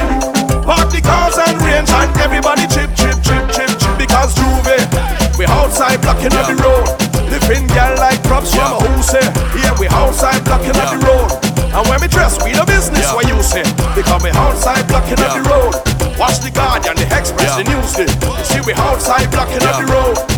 party 0.63 1.01
cars 1.01 1.35
and 1.35 1.59
range 1.61 1.91
and 1.91 2.09
everybody 2.23 2.63
chip, 2.71 2.87
chip, 2.95 3.15
chip, 3.19 3.43
chip, 3.51 3.71
chip 3.75 3.95
because 3.99 4.35
J'ouvert, 4.35 5.37
we 5.37 5.45
outside 5.45 5.99
blocking 6.01 6.31
the 6.31 6.55
road. 6.63 6.87
Living 7.27 7.67
girl 7.75 7.93
like 7.97 8.21
props 8.23 8.55
from 8.55 8.79
who 8.79 9.03
say, 9.03 9.25
yeah, 9.59 9.75
we 9.79 9.87
outside 9.89 10.43
blocking 10.45 10.73
the 10.73 10.97
road. 11.03 11.29
And 11.75 11.87
when 11.87 11.99
we 12.01 12.07
dress, 12.07 12.41
we 12.43 12.53
the 12.53 12.65
business 12.65 13.11
what 13.13 13.27
you 13.27 13.41
say. 13.43 13.63
Because 13.95 14.23
we 14.23 14.31
outside 14.31 14.87
blocking 14.87 15.19
the 15.19 15.43
road. 15.45 15.75
Watch 16.17 16.39
the 16.39 16.51
Guardian, 16.51 16.95
the 16.95 17.05
Express, 17.15 17.55
the 17.55 17.63
Newsday. 17.63 18.09
You 18.09 18.45
see 18.45 18.61
we 18.65 18.73
outside 18.73 19.29
blocking 19.31 19.59
the 19.59 19.85
road. 19.91 20.28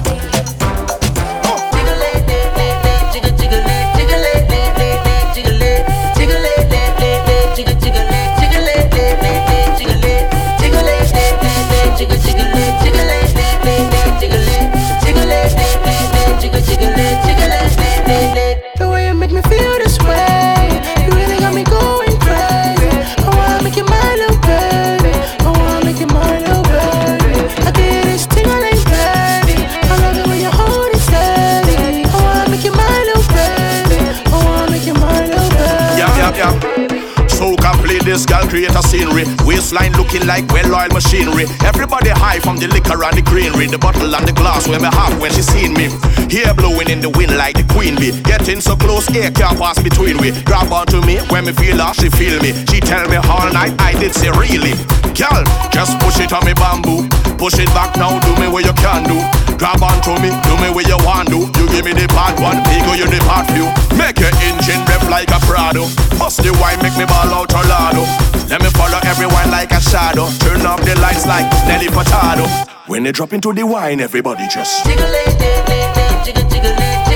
Create 38.51 38.75
a 38.75 38.83
scenery. 38.83 39.23
Waistline 39.45 39.93
looking 40.11 40.27
like 40.27 40.45
well-oiled 40.51 40.93
machinery. 40.93 41.45
Everybody 41.63 42.09
high 42.09 42.39
from 42.39 42.57
the 42.57 42.67
liquor 42.67 42.99
and 43.03 43.15
the 43.15 43.21
greenery. 43.21 43.67
The 43.67 43.77
bottle 43.77 44.13
and 44.13 44.27
the 44.27 44.33
glass 44.33 44.67
when 44.67 44.81
me 44.81 44.89
have 44.91 45.19
when 45.21 45.31
she 45.31 45.41
seen 45.41 45.73
me. 45.73 45.88
Hair 46.27 46.53
blowing 46.55 46.89
in 46.89 46.99
the 46.99 47.09
wind 47.09 47.38
like 47.38 47.55
the 47.55 47.63
queen 47.71 47.95
bee. 47.95 48.11
Getting 48.23 48.59
so 48.59 48.75
close, 48.75 49.07
air 49.15 49.31
can't 49.31 49.57
pass 49.57 49.79
between 49.79 50.17
we. 50.19 50.31
Grab 50.43 50.71
onto 50.71 50.99
me 51.07 51.19
when 51.31 51.45
me 51.45 51.53
feel 51.53 51.79
her, 51.79 51.93
she 51.93 52.09
feel 52.09 52.35
me. 52.43 52.51
She 52.67 52.79
tell 52.79 53.07
me 53.07 53.17
all 53.31 53.47
night, 53.55 53.71
I 53.79 53.95
did 53.95 54.13
say 54.13 54.31
really. 54.35 54.75
Girl, 55.15 55.43
just 55.71 55.95
push 56.03 56.19
it 56.19 56.33
on 56.35 56.43
me 56.43 56.53
bamboo. 56.59 57.07
Push 57.39 57.59
it 57.59 57.71
back 57.71 57.95
now, 57.95 58.19
do 58.19 58.35
me 58.35 58.51
what 58.51 58.67
you 58.67 58.75
can 58.75 59.07
do. 59.07 59.17
Grab 59.55 59.79
onto 59.79 60.17
me, 60.19 60.33
do 60.43 60.53
me 60.59 60.67
what 60.75 60.88
you 60.91 60.99
want 61.07 61.29
do. 61.31 61.47
You 61.55 61.65
give 61.71 61.85
me 61.88 61.93
the 61.93 62.07
part 62.11 62.35
one, 62.41 62.59
ego 62.75 62.99
you 62.99 63.07
the 63.07 63.19
few. 63.55 63.67
Make 63.95 64.19
your 64.19 64.33
engine 64.43 64.83
rev 64.91 65.07
like 65.07 65.31
a 65.31 65.39
Prado. 65.47 65.88
Bust 66.19 66.43
the 66.43 66.51
wine, 66.59 66.81
make 66.83 66.97
me 66.99 67.05
ball 67.05 67.31
out 67.31 67.53
Orlando. 67.53 68.03
Let 68.51 68.61
me 68.61 68.69
follow 68.75 68.99
everyone 69.07 69.49
like 69.49 69.71
a 69.71 69.79
shadow. 69.79 70.00
Turn 70.01 70.65
off 70.65 70.81
the 70.83 70.99
lights 70.99 71.25
like 71.27 71.45
Nelly 71.67 71.85
Furtado. 71.87 72.47
When 72.87 73.03
they 73.03 73.11
drop 73.11 73.33
into 73.33 73.53
the 73.53 73.63
wine, 73.65 74.01
everybody 74.01 74.47
just 74.47 74.83
jiggle 74.83 75.05
it, 75.05 75.39
jiggle, 75.39 76.25
jiggle 76.25 76.41
it, 76.41 76.49
jiggle 76.51 76.75
it, 76.75 77.10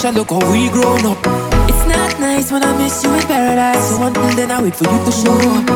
treasure, 0.00 0.16
look 0.16 0.30
how 0.30 0.52
we 0.52 0.68
grown 0.70 1.04
up. 1.04 1.18
It's 1.68 1.84
not 1.86 2.18
nice 2.18 2.50
when 2.50 2.62
I 2.62 2.76
miss 2.76 3.04
you 3.04 3.12
in 3.12 3.22
paradise. 3.22 3.90
So 3.90 4.02
until 4.02 4.30
then, 4.36 4.50
I 4.50 4.62
wait 4.62 4.74
for 4.74 4.84
you 4.84 5.04
to 5.04 5.12
show 5.12 5.34
up. 5.34 5.66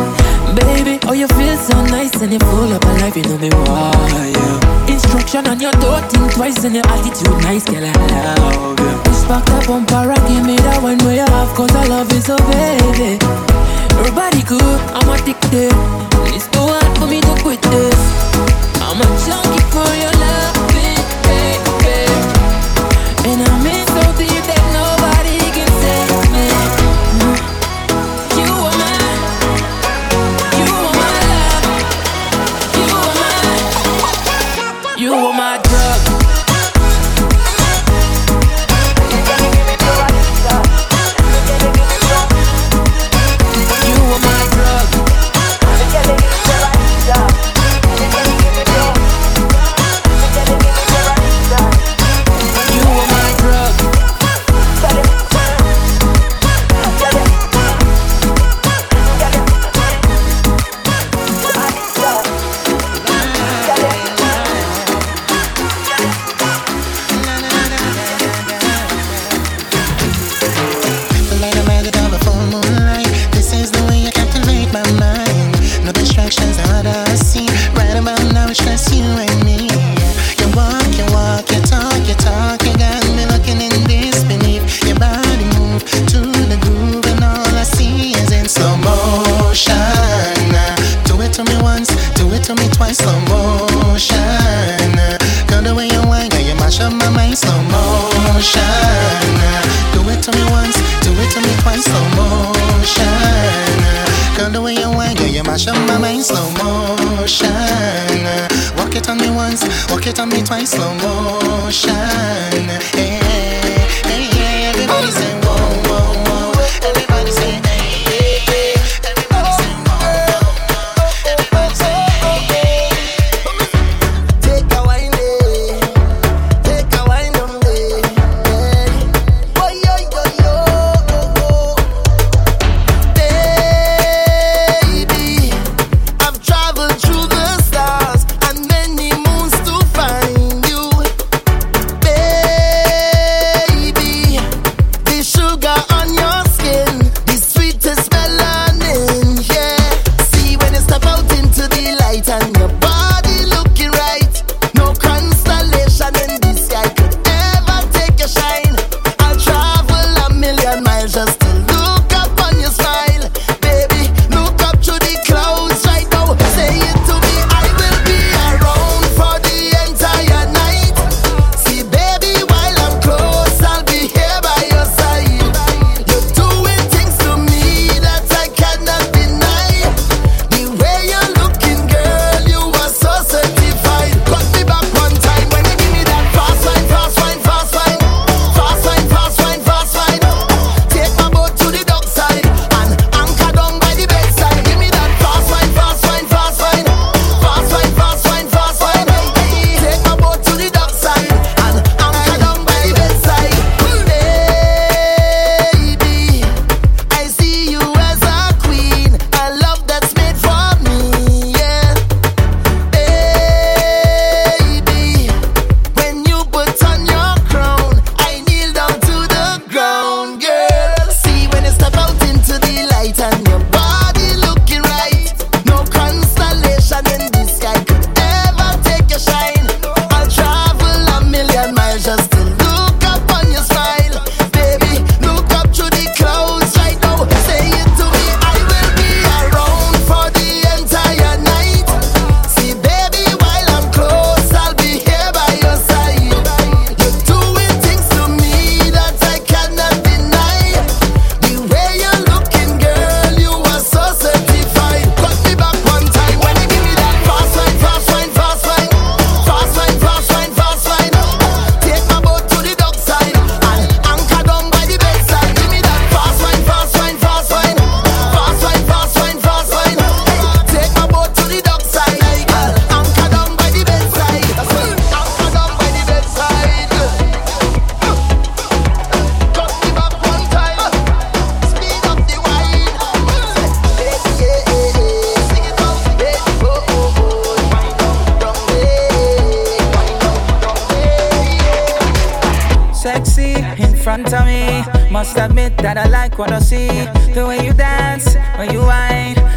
Baby, 0.57 0.99
oh, 1.07 1.13
you 1.13 1.29
feel 1.29 1.57
so 1.57 1.85
nice 1.87 2.15
and 2.23 2.33
you 2.33 2.39
full 2.39 2.73
up 2.73 2.85
of 2.85 3.01
life, 3.01 3.17
you 3.17 3.23
know 3.25 3.39
me 3.39 3.51
why. 3.51 3.93
Yeah. 4.33 4.93
Instruction 4.93 5.47
on 5.47 5.61
your 5.61 5.73
door, 5.73 6.01
think 6.09 6.33
twice 6.33 6.65
and 6.65 6.75
your 6.75 6.87
attitude 6.89 7.37
nice, 7.43 7.65
girl, 7.65 7.85
I 7.85 7.93
love 7.93 8.79
you. 8.81 8.95
Push 9.05 9.23
back 9.29 9.45
the 9.45 9.65
bumper 9.67 10.11
and 10.11 10.25
give 10.29 10.47
me 10.47 10.57
that 10.57 10.81
one 10.83 10.99
you 11.01 11.21
have, 11.21 11.51
cause 11.55 11.75
I 11.75 11.87
love 11.87 12.13
you 12.13 12.21
so, 12.21 12.37
baby. 12.49 13.19
Your 14.01 14.13
body 14.15 14.43
good, 14.47 14.81
I'm 14.95 15.09
addicted. 15.11 15.73
It's 16.33 16.47
too 16.49 16.65
hard 16.65 16.97
for 16.99 17.07
me 17.07 17.21
to 17.21 17.35
quit 17.43 17.61
this. 17.63 18.01
I'm 18.81 19.01
a 19.01 19.07
junkie 19.27 19.65
for 19.75 19.91
your 20.01 20.15
love, 20.23 20.57
baby. 20.73 20.95
And 23.27 23.41
I'm 23.43 23.64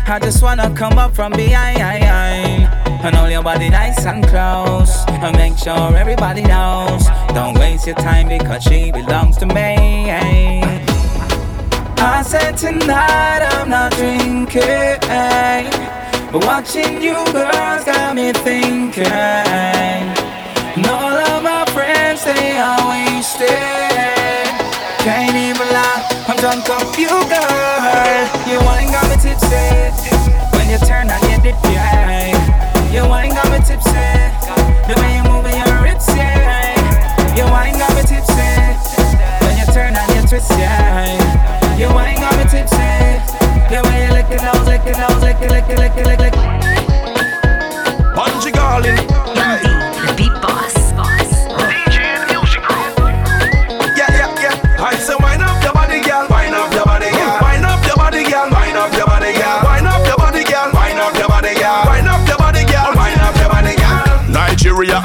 I 0.10 0.20
just 0.20 0.42
wanna 0.42 0.74
come 0.74 0.98
up 0.98 1.14
from 1.14 1.34
behind. 1.34 1.80
And 1.80 3.14
hold 3.14 3.30
your 3.30 3.44
body 3.44 3.70
nice 3.70 4.06
and 4.06 4.26
close. 4.26 5.04
And 5.10 5.36
make 5.36 5.58
sure 5.58 5.96
everybody 5.98 6.44
knows. 6.44 7.06
Don't 7.34 7.60
waste 7.60 7.86
your 7.86 7.98
time 7.98 8.30
because 8.30 8.64
she 8.64 8.90
belongs 8.90 9.36
to 9.38 9.46
me. 9.46 10.14
I 12.00 12.24
said 12.26 12.56
tonight 12.56 13.42
I'm 13.52 13.70
not 13.70 13.92
drinking. 13.92 15.02
But 16.32 16.46
watching 16.46 17.02
you 17.02 17.16
girls 17.34 17.84
got 17.84 18.16
me 18.16 18.32
thinking. 18.32 19.06
And 19.06 20.88
all 20.88 21.18
of 21.32 21.44
my 21.44 21.66
friends, 21.74 22.24
they 22.24 22.58
are 22.58 22.90
wasted. 22.90 24.17
Can't 25.08 25.40
even 25.40 25.72
lie, 25.72 26.04
I'm 26.28 26.36
drunk 26.36 26.68
off 26.68 26.92
you, 27.00 27.08
girl. 27.08 28.28
You 28.44 28.60
ain't 28.60 28.92
got 28.92 29.08
me 29.08 29.16
tipsy. 29.16 29.56
When 30.52 30.68
you 30.68 30.76
turn 30.84 31.08
on 31.08 31.24
your 31.32 31.40
dip, 31.40 31.56
yeah. 31.72 32.36
You 32.92 33.08
ain't 33.16 33.32
got 33.34 33.48
me 33.48 33.64
tipsy. 33.64 34.04
The 34.84 35.00
way 35.00 35.16
you 35.16 35.24
moving 35.24 35.56
your 35.56 35.80
hips, 35.88 36.12
yeah. 36.12 36.76
You 37.40 37.48
ain't 37.48 37.80
got 37.80 37.96
me 37.96 38.04
tipsy. 38.04 38.52
When 39.48 39.56
you 39.56 39.64
turn 39.72 39.96
on 39.96 40.12
your 40.12 40.28
twist, 40.28 40.52
yeah. 40.60 41.16
You 41.80 41.88
ain't 41.88 42.20
got 42.20 42.36
me 42.36 42.44
tipsy. 42.44 42.92
The 43.72 43.80
way 43.88 44.04
you 44.04 44.12
lick 44.12 44.28
it, 44.28 44.44
nose, 44.44 44.68
lick 44.68 44.84
it, 44.84 45.00
nose, 45.00 45.24
lick 45.24 45.40
it, 45.40 45.48
lick 45.50 45.70
it, 45.70 45.80
lick 45.80 45.96
it, 45.96 46.06
lick 46.06 46.20
it, 46.20 46.22
lick 46.36 46.36
it. 46.36 46.38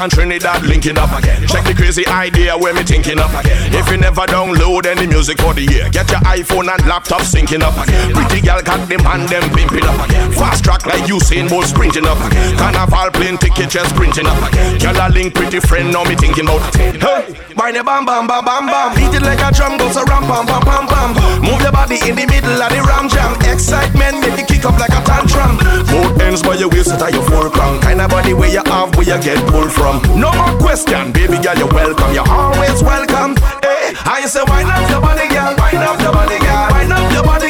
And 0.03 0.11
Trinidad 0.11 0.65
linking 0.67 0.97
up 0.97 1.11
again. 1.17 1.47
Check 1.47 1.63
the 1.63 1.73
crazy 1.73 2.05
idea 2.07 2.57
where 2.57 2.73
me 2.73 2.83
thinking 2.83 3.19
up 3.19 3.31
again. 3.39 3.71
If 3.71 3.87
you 3.87 3.95
never 3.95 4.27
download 4.27 4.85
any 4.85 5.07
music 5.07 5.39
for 5.39 5.53
the 5.53 5.63
year, 5.63 5.87
get 5.89 6.11
your 6.11 6.19
iPhone 6.27 6.67
and 6.67 6.83
laptop 6.85 7.23
syncing 7.23 7.63
up 7.63 7.79
again. 7.79 8.11
Pretty 8.11 8.43
girl 8.43 8.59
got 8.61 8.83
them 8.91 8.99
and 9.07 9.23
them 9.31 9.47
pimping 9.55 9.87
up 9.87 9.95
again. 10.03 10.27
Fast 10.35 10.63
track 10.63 10.85
like 10.85 11.07
Usain 11.07 11.47
Bolt 11.47 11.65
sprinting 11.71 12.05
up 12.05 12.19
again. 12.19 12.57
Carnival 12.59 13.15
plane 13.15 13.37
ticket 13.39 13.71
just 13.71 13.95
sprinting 13.95 14.27
up 14.27 14.35
again. 14.51 14.75
Girl 14.83 14.99
a 14.99 15.07
link 15.07 15.33
pretty 15.33 15.63
friend 15.63 15.87
now 15.93 16.03
me 16.03 16.15
thinking 16.15 16.51
about 16.51 16.67
Hey, 16.75 17.31
bang 17.55 17.79
bam 17.79 18.03
bam 18.03 18.27
bam 18.27 18.43
bam 18.43 18.67
bam. 18.67 18.91
Beat 18.99 19.15
it 19.15 19.23
like 19.23 19.39
a 19.39 19.55
drum 19.55 19.79
goes 19.79 19.95
around 19.95 20.27
pam 20.27 20.43
pam 20.43 20.61
pam 20.67 20.83
pam. 20.83 21.15
Move 21.39 21.63
your 21.63 21.71
body 21.71 21.95
in 22.03 22.19
the 22.19 22.27
middle 22.27 22.59
of 22.59 22.69
the 22.75 22.83
ram 22.83 23.07
jam. 23.07 23.39
Excitement 23.47 24.19
make 24.19 24.35
it 24.35 24.47
kick 24.51 24.65
up 24.67 24.75
like 24.75 24.91
a 24.91 24.99
tantrum. 25.07 25.55
Both 25.87 26.19
ends 26.19 26.43
by 26.43 26.59
your 26.59 26.67
waist 26.67 26.91
at 26.91 27.13
your 27.15 27.23
foreground. 27.23 27.79
Kind 27.81 28.01
of 28.01 28.11
body 28.11 28.33
where 28.33 28.51
you 28.51 28.63
have 28.67 28.91
where 28.99 29.07
you 29.07 29.19
get 29.23 29.39
pulled 29.47 29.71
from. 29.71 29.92
No 30.17 30.31
more 30.33 30.57
question, 30.57 31.11
baby 31.11 31.37
girl, 31.37 31.53
you're 31.57 31.69
welcome. 31.69 32.13
You're 32.13 32.27
always 32.29 32.81
welcome. 32.81 33.37
Eh, 33.61 33.93
hey, 33.93 33.93
I 34.05 34.25
say 34.25 34.41
wind 34.49 34.69
up 34.69 34.89
your 34.89 35.01
body, 35.01 35.27
girl. 35.29 35.53
Wind 35.53 35.85
up 35.85 36.01
your 36.01 36.13
body, 36.13 36.39
girl. 36.41 36.67
Wind 36.73 36.93
up 36.93 37.11
your 37.13 37.23
body, 37.23 37.49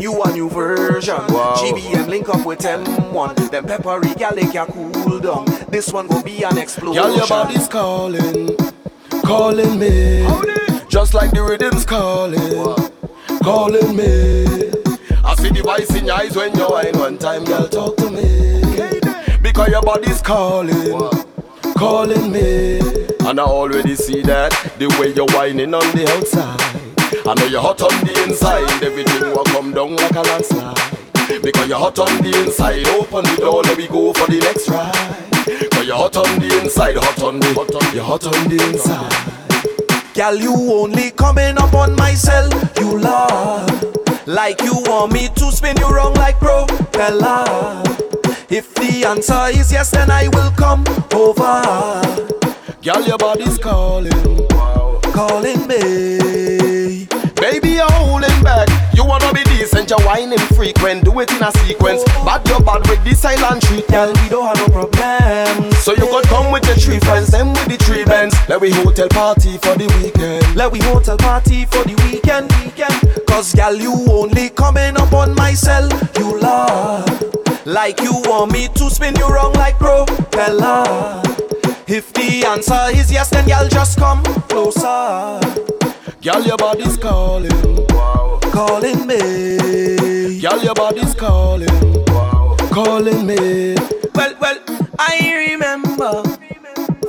you 0.00 0.22
a 0.22 0.32
new 0.32 0.48
version. 0.48 1.16
Wow. 1.28 1.54
GBM 1.56 2.08
link 2.08 2.28
up 2.28 2.46
with 2.46 2.60
M1. 2.60 3.50
Them 3.50 3.64
peppery 3.66 4.14
gal 4.14 4.34
they 4.34 4.46
can 4.46 4.66
cool 4.66 5.20
down. 5.20 5.44
This 5.68 5.92
one 5.92 6.08
will 6.08 6.22
be 6.22 6.42
an 6.42 6.58
explosion. 6.58 7.02
Girl, 7.02 7.16
your 7.16 7.26
body's 7.26 7.68
calling, 7.68 8.56
calling 9.24 9.78
me. 9.78 10.26
Just 10.88 11.14
like 11.14 11.30
the 11.30 11.42
rhythm's 11.42 11.84
calling, 11.84 12.40
calling 13.42 13.96
me. 13.96 14.44
I 15.22 15.34
see 15.36 15.50
the 15.50 15.62
voice 15.62 15.94
in 15.94 16.06
your 16.06 16.16
eyes 16.16 16.34
when 16.34 16.56
you 16.56 16.64
whine 16.66 16.98
one 16.98 17.18
time, 17.18 17.44
girl, 17.44 17.68
talk 17.68 17.96
to 17.98 18.10
me. 18.10 18.62
Because 19.42 19.68
your 19.68 19.82
body's 19.82 20.22
calling, 20.22 20.98
calling 21.76 22.32
me. 22.32 22.80
And 23.20 23.38
I 23.38 23.44
already 23.44 23.94
see 23.94 24.22
that, 24.22 24.50
the 24.78 24.88
way 24.98 25.12
you're 25.12 25.26
whining 25.26 25.74
on 25.74 25.82
the 25.94 26.08
outside. 26.16 26.89
I 27.12 27.34
know 27.34 27.46
you're 27.46 27.60
hot 27.60 27.82
on 27.82 27.90
the 28.04 28.22
inside, 28.22 28.82
everything 28.84 29.30
will 29.30 29.42
come 29.44 29.74
down 29.74 29.96
like 29.96 30.14
a 30.14 30.22
landslide. 30.22 31.42
Because 31.42 31.68
you're 31.68 31.78
hot 31.78 31.98
on 31.98 32.22
the 32.22 32.30
inside, 32.44 32.86
open 32.86 33.24
the 33.24 33.36
door, 33.40 33.62
let 33.62 33.76
me 33.76 33.88
go 33.88 34.12
for 34.12 34.30
the 34.30 34.38
next 34.38 34.68
ride. 34.68 34.94
Cause 35.72 35.86
you're 35.86 35.96
hot 35.96 36.16
on 36.16 36.38
the 36.38 36.60
inside, 36.62 36.96
hot 36.96 37.20
on 37.22 37.40
the, 37.40 37.52
hot 37.54 37.74
on, 37.74 37.94
you're 37.94 38.04
hot 38.04 38.24
on 38.26 38.48
the 38.48 38.62
inside. 38.68 40.14
Girl, 40.14 40.36
you 40.36 40.54
only 40.72 41.10
coming 41.10 41.58
up 41.58 41.74
on 41.74 41.96
my 41.96 42.14
cell, 42.14 42.48
you 42.78 43.00
love. 43.00 43.68
Like 44.26 44.62
you 44.62 44.74
want 44.86 45.12
me 45.12 45.28
to 45.34 45.50
spin 45.50 45.76
you 45.78 45.88
wrong 45.88 46.14
like 46.14 46.38
propeller. 46.38 47.82
If 48.48 48.72
the 48.76 49.04
answer 49.08 49.58
is 49.58 49.72
yes, 49.72 49.90
then 49.90 50.12
I 50.12 50.28
will 50.28 50.52
come 50.52 50.84
over. 51.12 51.62
Girl, 52.82 53.02
your 53.04 53.18
body's 53.18 53.58
calling, 53.58 54.46
calling 55.12 55.66
me. 55.66 56.89
Baby, 57.50 57.70
you're 57.70 57.90
holding 57.90 58.42
back. 58.44 58.68
You 58.94 59.04
wanna 59.04 59.32
be 59.34 59.42
decent, 59.42 59.90
you're 59.90 60.00
whining 60.06 60.38
frequent. 60.54 61.04
Do 61.04 61.18
it 61.18 61.32
in 61.32 61.42
a 61.42 61.50
sequence. 61.66 62.04
Bad 62.24 62.46
you're 62.46 62.60
bad 62.60 62.88
with 62.88 63.02
the 63.02 63.12
silent 63.12 63.64
treat, 63.64 63.88
girl. 63.88 64.12
We 64.22 64.28
don't 64.28 64.46
have 64.46 64.58
no 64.58 64.68
problem. 64.68 65.72
So 65.72 65.90
you 65.92 66.06
could 66.06 66.26
come 66.26 66.52
with 66.52 66.64
your 66.66 66.76
three 66.76 67.00
friends, 67.00 67.26
them 67.28 67.48
with 67.52 67.66
the 67.66 67.76
three 67.84 68.04
bands. 68.04 68.36
Let 68.48 68.60
we 68.60 68.70
hotel 68.70 69.08
party 69.08 69.58
for 69.58 69.74
the 69.74 69.88
weekend. 69.98 70.54
Let 70.54 70.70
we 70.70 70.78
hotel 70.78 71.16
party 71.16 71.64
for 71.64 71.82
the 71.82 71.96
weekend, 72.06 72.52
weekend. 72.62 73.26
Cause 73.26 73.52
gal, 73.52 73.74
you 73.74 73.94
only 74.08 74.50
coming 74.50 74.96
up 74.96 75.12
on 75.12 75.34
my 75.34 75.52
cell, 75.52 75.88
you 76.18 76.38
love. 76.38 77.66
Like 77.66 78.00
you 78.00 78.12
want 78.26 78.52
me 78.52 78.68
to 78.68 78.90
spin 78.90 79.16
you 79.16 79.26
wrong 79.26 79.54
like 79.54 79.76
propeller. 79.76 81.20
If 81.88 82.12
the 82.12 82.44
answer 82.46 82.96
is 82.96 83.10
yes, 83.10 83.30
then 83.30 83.48
y'all 83.48 83.66
just 83.68 83.98
come 83.98 84.22
closer. 84.46 85.40
Girl, 86.22 86.42
your 86.42 86.58
body's 86.58 86.98
calling, 86.98 87.48
calling 88.52 89.06
me. 89.06 90.38
Girl, 90.38 90.62
your 90.62 90.74
body's 90.74 91.14
calling, 91.14 91.66
calling 92.70 93.26
me. 93.26 93.74
Well, 94.14 94.34
well, 94.38 94.58
I 94.98 95.46
remember 95.48 96.22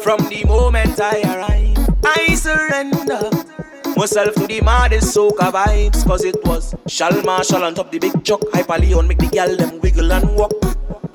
from 0.02 0.20
the 0.30 0.46
moment 0.48 1.02
I 1.02 1.22
arrived, 1.24 1.80
I 2.06 2.36
surrender 2.36 3.30
myself 3.98 4.34
to 4.36 4.48
the 4.48 4.62
maddest 4.64 5.14
soca 5.14 5.52
vibes. 5.52 6.06
Cause 6.08 6.24
it 6.24 6.38
was 6.46 6.74
Shal 6.88 7.22
Marshall 7.24 7.66
on 7.66 7.76
top 7.76 7.92
the 7.92 8.00
big 8.00 8.24
chuck, 8.24 8.40
Hyper 8.54 8.78
Leon 8.78 9.10
make 9.10 9.18
the 9.18 9.28
gal 9.28 9.54
them 9.58 9.82
wiggle 9.82 10.10
and 10.14 10.38
walk. 10.38 10.54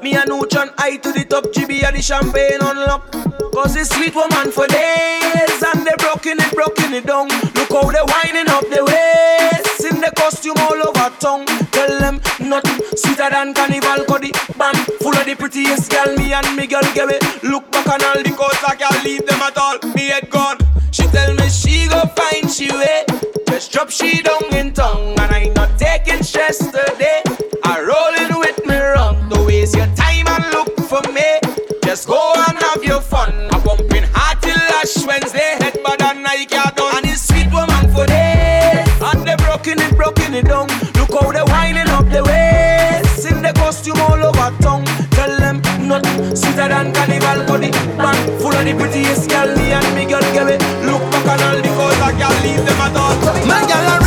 Me 0.06 0.14
and 0.14 0.30
Uchan 0.30 0.70
I 0.78 0.98
to 0.98 1.10
the 1.10 1.24
top, 1.24 1.50
GB 1.50 1.82
and 1.82 1.96
the 1.96 2.00
champagne 2.00 2.62
unlock. 2.62 3.10
Cause 3.50 3.74
it's 3.74 3.90
sweet 3.90 4.14
woman 4.14 4.52
for 4.54 4.68
days 4.70 5.58
And 5.66 5.82
they 5.82 5.98
broken 5.98 6.38
it, 6.38 6.54
broken 6.54 6.94
it 6.94 7.10
down. 7.10 7.26
Look 7.58 7.74
how 7.74 7.90
they 7.90 8.06
winding 8.06 8.46
up 8.46 8.62
the 8.70 8.86
waist. 8.86 9.82
In 9.82 9.98
the 9.98 10.14
costume 10.14 10.62
all 10.62 10.78
over 10.78 11.10
town. 11.18 11.42
Tell 11.74 11.90
them 11.98 12.22
nothing 12.38 12.86
sweeter 12.94 13.34
than 13.34 13.50
carnival 13.50 14.06
Cause 14.06 14.22
the 14.22 14.30
band 14.54 14.78
full 15.02 15.10
of 15.10 15.26
the 15.26 15.34
prettiest 15.34 15.90
girl 15.90 16.14
Me 16.14 16.30
and 16.30 16.54
me 16.54 16.70
girl 16.70 16.86
get 16.94 17.10
it. 17.10 17.42
Look 17.42 17.66
back 17.74 17.90
on 17.90 18.06
all 18.06 18.22
the 18.22 18.30
coats 18.30 18.62
I 18.62 18.78
can't 18.78 19.02
leave 19.02 19.26
them 19.26 19.42
at 19.42 19.58
all. 19.58 19.82
Me 19.90 20.14
head 20.14 20.30
gone 20.30 20.62
She 20.94 21.02
tell 21.10 21.34
me 21.34 21.50
she 21.50 21.90
go 21.90 22.06
find 22.14 22.46
she 22.46 22.70
way. 22.70 23.02
Just 23.50 23.72
drop 23.72 23.90
she 23.90 24.22
down 24.22 24.54
in 24.54 24.70
tongue 24.70 25.18
And 25.18 25.34
I 25.34 25.50
not 25.58 25.74
taking 25.76 26.22
stress 26.22 26.58
today. 26.62 27.26
I 27.66 27.82
rolling 27.82 28.38
with 28.38 28.64
me 28.66 28.78
wrong 28.78 29.28
Don't 29.28 29.44
waste 29.44 29.74
your 29.74 29.95
time 29.96 30.28
and 30.28 30.44
look 30.52 30.72
for 30.88 31.02
me. 31.12 31.40
Just 31.84 32.06
go 32.06 32.32
and 32.48 32.58
have 32.58 32.84
your 32.84 33.00
fun. 33.00 33.32
I'm 33.52 33.62
pumping 33.62 34.04
hard 34.12 34.40
till 34.42 34.60
Ash 34.80 34.96
Wednesday. 35.06 35.56
Head 35.60 35.80
bad 35.82 36.02
and 36.02 36.26
I 36.26 36.44
can't 36.44 36.76
done. 36.76 36.96
And 36.96 37.06
it's 37.06 37.26
sweet 37.28 37.50
woman 37.52 37.88
for 37.94 38.06
days 38.06 38.86
And 39.00 39.26
they 39.26 39.36
broken 39.36 39.80
it, 39.80 39.96
broken 39.96 40.34
it 40.34 40.46
down. 40.46 40.68
Look 40.98 41.12
how 41.16 41.32
they 41.32 41.42
winding 41.42 41.88
up 41.88 42.06
the 42.10 42.22
waist. 42.22 43.30
In 43.30 43.42
the 43.42 43.52
costume 43.54 44.00
all 44.00 44.22
over 44.22 44.50
town 44.62 44.84
Tell 45.16 45.32
them 45.38 45.62
nothing 45.88 46.36
sweeter 46.36 46.68
than 46.68 46.92
carnival 46.92 47.58
the 47.58 47.70
band 47.96 48.40
full 48.40 48.54
of 48.54 48.64
the 48.64 48.74
prettiest 48.78 49.28
girl 49.30 49.48
Me 49.56 49.72
and 49.72 49.88
me 49.96 50.04
girl 50.04 50.26
get 50.36 50.48
it. 50.48 50.60
Look 50.86 51.02
back 51.10 51.26
on 51.26 51.42
all 51.42 51.62
calls 51.74 52.00
I 52.00 52.12
can't 52.12 52.38
leave 52.44 52.64
them 52.64 52.80
at 52.80 52.96
all. 52.96 53.16
My 53.46 53.66
girl 53.66 54.05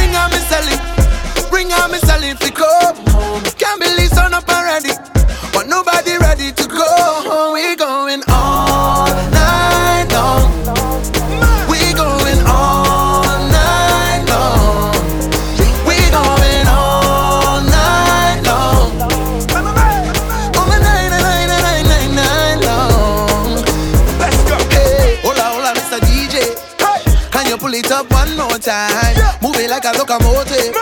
time? 28.60 29.16
Move 29.42 29.56
it 29.56 29.70
like 29.70 29.86
a 29.86 29.98
locomotive 29.98 30.76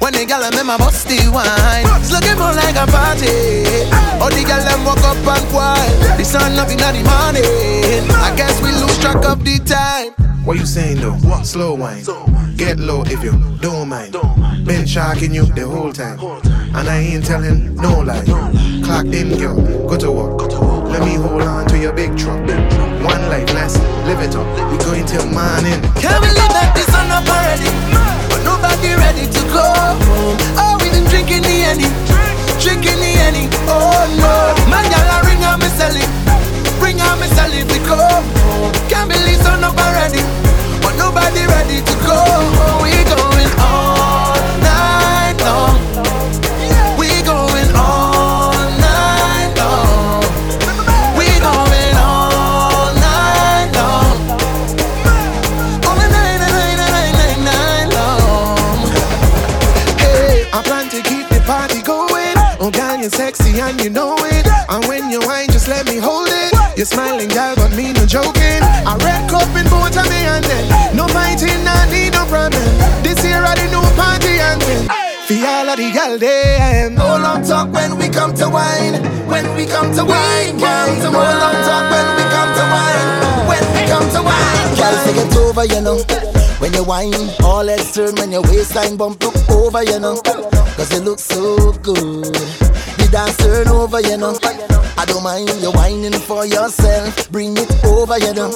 when 0.00 0.14
the 0.14 0.24
gal 0.24 0.40
them 0.50 0.70
a 0.70 0.78
bust 0.78 1.06
the 1.08 1.28
wine 1.28 1.84
It's 2.00 2.10
looking 2.10 2.38
more 2.40 2.54
like 2.56 2.74
a 2.74 2.88
party 2.88 3.68
All 4.16 4.32
the 4.32 4.42
gal 4.48 4.64
them 4.64 4.82
walk 4.82 5.04
up 5.04 5.16
and 5.20 5.46
quiet 5.52 6.16
The 6.16 6.24
sun 6.24 6.58
up 6.58 6.70
in 6.70 6.78
the 6.78 7.04
morning 7.04 8.08
I 8.16 8.34
guess 8.34 8.62
we 8.62 8.72
lose 8.72 8.98
track 8.98 9.22
of 9.26 9.44
the 9.44 9.58
time 9.58 10.12
What 10.46 10.56
you 10.56 10.64
saying 10.64 11.00
though? 11.00 11.12
What? 11.28 11.46
Slow 11.46 11.74
wine. 11.74 12.02
Get 12.56 12.78
low 12.78 13.02
if 13.06 13.22
you 13.22 13.32
don't 13.60 13.88
mind. 13.88 14.12
Been 14.64 14.86
sharking 14.86 15.34
you 15.34 15.44
the 15.44 15.68
whole 15.68 15.92
time. 15.92 16.18
And 16.74 16.88
I 16.88 16.98
ain't 16.98 17.26
telling 17.26 17.74
no 17.76 18.00
lie. 18.00 18.24
Clock 18.82 19.06
in, 19.06 19.36
girl. 19.38 19.86
Go 19.86 19.96
to 19.98 20.10
work. 20.12 20.79
Let 20.90 21.02
me 21.06 21.14
hold 21.14 21.42
on 21.42 21.66
to 21.68 21.78
your 21.78 21.92
big 21.92 22.18
truck. 22.18 22.40
One 23.06 23.22
life, 23.30 23.46
let's 23.54 23.78
live 24.04 24.20
it 24.20 24.34
up. 24.34 24.46
We 24.70 24.76
going 24.82 25.06
till 25.06 25.24
morning. 25.30 25.78
Can't 26.02 26.18
believe 26.18 26.52
that 26.52 26.74
the 26.74 26.82
sun 26.90 27.08
up 27.14 27.24
already 27.30 27.70
But 28.26 28.42
nobody 28.42 28.98
ready 28.98 29.24
to 29.30 29.42
go 29.54 29.62
home. 29.62 30.36
Oh, 30.58 30.74
we 30.82 30.90
been 30.90 31.06
drinking 31.06 31.46
the 31.46 31.56
Henny. 31.62 31.88
Drinking 32.58 32.98
the 32.98 33.10
Henny. 33.22 33.46
Oh 33.70 34.02
no. 34.18 34.34
My 34.66 34.82
gal 34.90 35.06
a 35.14 35.16
ring 35.30 35.42
on 35.46 35.62
me 35.62 35.70
selling 35.78 36.10
Ring 36.82 36.98
on 37.00 37.16
me 37.22 37.26
selling 37.38 37.66
to 37.70 37.78
go 37.86 37.96
home. 37.96 38.74
Can't 38.90 39.06
believe 39.06 39.40
sun 39.46 39.62
up 39.62 39.78
already 39.78 40.20
But 40.82 40.98
nobody 40.98 41.46
ready 41.46 41.78
to 41.86 41.94
go 42.02 42.18
home. 42.18 42.82
We 42.82 42.92
going 43.06 43.50
all 43.62 43.89
sexy 63.30 63.60
and 63.60 63.80
you 63.80 63.90
know 63.90 64.16
it. 64.18 64.46
And 64.68 64.84
when 64.86 65.10
you 65.10 65.20
whine, 65.20 65.48
just 65.50 65.68
let 65.68 65.86
me 65.86 65.98
hold 65.98 66.28
it. 66.28 66.52
You're 66.76 66.86
smiling, 66.86 67.28
girl, 67.28 67.54
but 67.56 67.70
me 67.76 67.92
no 67.92 68.04
joking. 68.06 68.62
A 68.90 68.94
red 69.06 69.30
cup 69.30 69.48
in 69.54 69.66
both 69.70 69.94
of 69.96 70.06
me 70.10 70.20
and 70.34 70.44
then 70.44 70.96
no 70.96 71.06
fighting, 71.08 71.62
I 71.66 71.86
need 71.90 72.12
no 72.12 72.24
problem. 72.26 72.66
This 73.02 73.22
year 73.24 73.42
I 73.42 73.54
did 73.54 73.70
no 73.70 73.82
party 73.94 74.34
and 74.40 74.60
then. 74.62 74.82
For 75.26 75.38
all 75.46 75.68
of 75.70 75.76
the 75.78 75.90
girl 75.94 76.18
them. 76.18 76.94
No 76.94 77.18
long 77.22 77.42
talk 77.44 77.72
when 77.72 77.98
we 77.98 78.08
come 78.08 78.34
to 78.34 78.48
wine. 78.48 78.98
When 79.30 79.46
we 79.54 79.66
come 79.66 79.94
to 79.94 80.04
wine, 80.04 80.58
girl. 80.58 80.90
No 81.06 81.10
long 81.14 81.58
talk 81.68 81.86
when 81.92 82.06
we 82.18 82.24
come 82.34 82.50
to 82.58 82.64
wine. 82.74 83.08
When 83.46 83.64
we 83.74 83.82
come 83.86 84.06
to 84.14 84.22
wine, 84.26 84.68
Girl, 84.74 84.96
take 85.04 85.20
it 85.22 85.36
over, 85.36 85.64
you 85.64 85.80
know. 85.80 86.39
When 86.60 86.74
you 86.74 86.84
whine, 86.84 87.14
all 87.42 87.66
heads 87.66 87.94
turn 87.94 88.14
when 88.16 88.30
your 88.32 88.42
waistline 88.42 88.96
bump 88.96 89.22
look 89.22 89.34
over, 89.48 89.82
you 89.82 89.98
know. 89.98 90.20
Cause 90.76 90.92
you 90.92 91.00
look 91.00 91.18
so 91.18 91.72
good. 91.82 92.34
The 93.00 93.08
dance 93.10 93.36
turn 93.38 93.68
over, 93.68 94.00
you 94.00 94.18
know. 94.18 94.36
I 94.98 95.06
don't 95.06 95.22
mind 95.22 95.48
you 95.62 95.72
whining 95.72 96.12
for 96.12 96.44
yourself. 96.44 97.30
Bring 97.30 97.56
it 97.56 97.84
over, 97.84 98.18
you 98.18 98.34
know. 98.34 98.52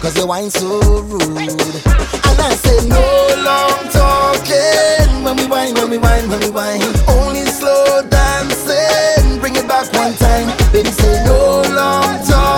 Cause 0.00 0.16
you 0.16 0.26
whine 0.28 0.50
so 0.50 0.78
rude. 1.02 1.26
And 1.26 2.38
I 2.38 2.54
say 2.54 2.86
no 2.88 3.02
long 3.42 3.90
talking 3.90 5.24
when 5.24 5.36
we 5.36 5.46
whine 5.46 5.74
when 5.74 5.90
we 5.90 5.98
whine, 5.98 6.28
when 6.30 6.38
we 6.40 6.50
whine. 6.50 6.80
Only 7.08 7.44
slow 7.46 8.02
dancing, 8.08 9.40
bring 9.40 9.56
it 9.56 9.66
back 9.66 9.92
one 9.92 10.14
time. 10.14 10.56
Baby 10.72 10.92
say 10.92 11.24
no 11.24 11.62
long 11.74 12.24
talking. 12.26 12.49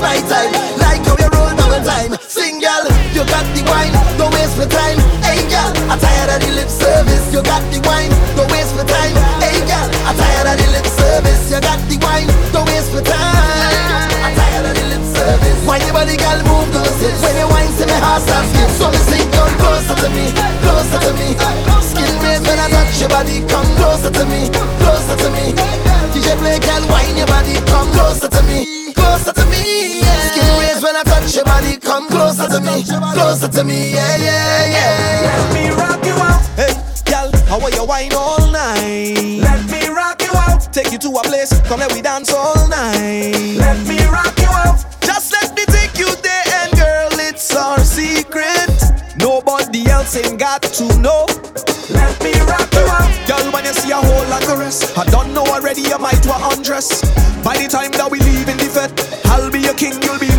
Just 0.00 0.02
my 0.02 0.16
time. 0.28 0.52
Like 0.80 1.04
how 1.04 1.16
you 1.20 1.28
roll 1.36 1.52
double 1.56 1.82
time. 1.84 2.16
Sing, 2.28 2.60
girl, 2.60 2.84
you 3.12 3.22
got 3.28 3.44
the 3.52 3.62
wine, 3.68 3.92
don't 4.16 4.32
waste 4.32 4.56
my 4.56 4.64
time. 4.66 4.98
Hey, 5.20 5.44
girl, 5.48 5.72
I'm 5.90 5.98
tired 5.98 6.30
of 6.32 6.40
the 6.40 6.50
lip 6.56 6.68
service. 6.68 7.24
You 7.32 7.42
got 7.42 7.62
the 7.72 7.80
wine, 7.84 8.10
don't 8.36 8.50
waste 8.50 8.74
my 8.76 8.84
time. 8.84 9.16
Hey, 9.40 9.60
girl, 9.68 9.88
I'm 10.08 10.16
tired 10.16 10.48
of 10.48 10.56
the 10.56 10.68
lip 10.72 10.86
service. 10.86 11.50
You 11.52 11.60
got 11.60 11.80
the 11.88 11.96
wine, 12.00 12.28
don't 12.52 12.66
waste 12.66 12.92
my 12.92 13.02
time. 13.04 14.08
I'm 14.24 14.34
tired 14.34 14.66
of 14.66 14.74
the 14.74 14.84
lip 14.88 15.04
service. 15.04 15.60
Why 15.68 15.78
your 15.84 15.92
girl, 15.92 16.40
move 16.48 16.68
those 16.72 16.96
hips. 17.00 17.20
When 17.20 17.36
you 17.36 17.48
wine, 17.48 17.72
to 17.78 17.84
me 17.84 17.96
heart 18.00 18.22
starts 18.24 18.48
skip. 18.56 18.70
So 18.80 18.86
me 18.88 19.00
sing, 19.04 19.28
come 19.36 19.52
closer 19.60 19.96
to 20.00 20.08
me, 20.16 20.32
closer 20.64 21.00
to 21.04 21.12
me. 21.20 21.28
Skin 21.84 22.14
raise 22.24 22.42
when 22.48 22.58
I 22.58 22.68
touch 22.72 22.96
your 23.00 23.10
body, 23.12 23.44
come 23.44 23.68
closer 23.76 24.10
to 24.10 24.24
me, 24.24 24.48
closer 24.80 25.16
to 25.16 25.28
me. 25.36 25.52
DJ 26.12 26.36
play, 26.40 26.58
girl, 26.58 26.84
wine 26.88 27.16
your 27.16 27.28
body, 27.28 27.54
come 27.68 27.88
closer 27.92 28.28
to 28.28 28.42
me, 28.48 28.89
your 31.34 31.44
body, 31.44 31.76
come 31.76 32.08
closer 32.08 32.48
to 32.48 32.60
me, 32.60 32.82
closer 33.14 33.48
to 33.48 33.64
me. 33.64 33.92
Yeah, 33.92 34.16
yeah, 34.16 34.66
yeah. 34.66 35.20
Let 35.28 35.54
me 35.54 35.70
rock 35.70 36.04
you 36.04 36.14
out. 36.14 36.42
Hey, 36.56 36.74
girl, 37.04 37.30
how 37.46 37.60
are 37.60 37.70
you 37.70 37.84
wine 37.84 38.12
all 38.14 38.50
night? 38.50 39.38
Let 39.42 39.70
me 39.70 39.88
rock 39.88 40.22
you 40.22 40.32
out. 40.34 40.72
Take 40.72 40.92
you 40.92 40.98
to 40.98 41.08
a 41.08 41.22
place, 41.22 41.52
come 41.68 41.80
let 41.80 41.92
we 41.92 42.02
dance 42.02 42.32
all 42.32 42.68
night. 42.68 43.56
Let 43.58 43.78
me 43.86 43.98
rock 44.06 44.38
you 44.38 44.48
out. 44.48 44.84
Just 45.02 45.32
let 45.32 45.54
me 45.54 45.64
take 45.66 45.98
you 45.98 46.08
there, 46.22 46.44
and 46.62 46.72
girl, 46.72 47.20
it's 47.20 47.54
our 47.54 47.78
secret. 47.80 48.70
Nobody 49.18 49.88
else 49.88 50.16
ain't 50.16 50.38
got 50.38 50.62
to 50.62 50.84
know. 50.98 51.26
Let 51.90 52.16
me 52.22 52.32
rock 52.42 52.72
you 52.72 52.86
out. 52.86 53.10
Girl, 53.28 53.52
when 53.52 53.64
you 53.64 53.72
see 53.74 53.90
a 53.90 53.96
whole 53.96 54.26
lot 54.28 54.42
of 54.48 54.58
rest, 54.58 54.96
I 54.98 55.04
don't 55.06 55.34
know 55.34 55.44
already, 55.44 55.82
you 55.82 55.98
might 55.98 56.24
want 56.26 56.56
undress. 56.56 57.02
By 57.44 57.56
the 57.56 57.68
time 57.68 57.90
that 57.92 58.10
we 58.10 58.18
leave 58.20 58.48
in 58.48 58.56
the 58.56 58.66
fete, 58.66 59.26
I'll 59.26 59.50
be 59.50 59.60
your 59.60 59.74
king, 59.74 59.94
you'll 60.02 60.18
be 60.18 60.29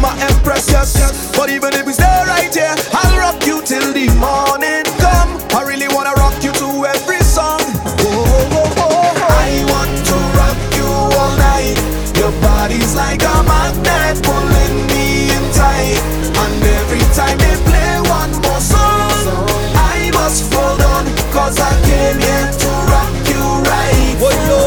yes, 0.69 0.95
yes. 0.97 1.31
But 1.35 1.49
even 1.49 1.73
if 1.73 1.85
we 1.85 1.93
stay 1.93 2.23
right 2.27 2.53
here, 2.53 2.75
I'll 2.93 3.17
rock 3.17 3.45
you 3.45 3.61
till 3.63 3.93
the 3.93 4.07
morning 4.19 4.83
come. 4.99 5.39
I 5.55 5.63
really 5.65 5.87
wanna 5.89 6.13
rock 6.21 6.43
you 6.43 6.51
to 6.53 6.67
every 6.85 7.21
song. 7.23 7.61
Oh, 8.03 8.05
oh, 8.05 8.57
oh, 8.57 8.77
oh. 8.77 9.37
I 9.41 9.63
want 9.71 9.93
to 10.09 10.17
rock 10.37 10.59
you 10.77 10.87
all 10.87 11.33
night. 11.37 11.77
Your 12.17 12.31
body's 12.41 12.95
like 12.95 13.21
a 13.23 13.35
magnet 13.43 14.21
pulling 14.23 14.75
me 14.91 15.31
in 15.31 15.43
tight. 15.55 15.99
And 16.35 16.63
every 16.79 17.03
time 17.15 17.37
they 17.39 17.55
play 17.69 17.93
one 18.09 18.31
more 18.45 18.61
song, 18.61 19.47
I 19.75 20.11
must 20.13 20.51
fall 20.51 20.77
down. 20.77 21.05
Cause 21.31 21.59
I 21.59 21.71
came 21.87 22.19
here 22.19 22.47
to 22.51 22.71
rock 22.91 23.13
you 23.31 23.43
right. 23.65 24.13
Whoa, 24.19 24.35
yo. 24.45 24.59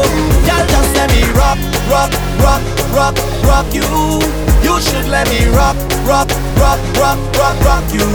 Y'all 0.49 0.65
just 0.67 0.91
let 0.97 1.09
me 1.13 1.23
rock, 1.37 1.59
rock, 1.87 2.11
rock, 2.41 2.63
rock, 2.91 3.15
rock 3.45 3.67
you. 3.73 4.54
You 4.85 4.91
should 4.91 5.09
let 5.09 5.27
me 5.29 5.47
rock, 5.49 5.75
rock, 6.05 6.29
rock, 6.61 6.77
rock, 7.01 7.17
rock, 7.41 7.57
rock 7.65 7.83
you. 7.89 8.05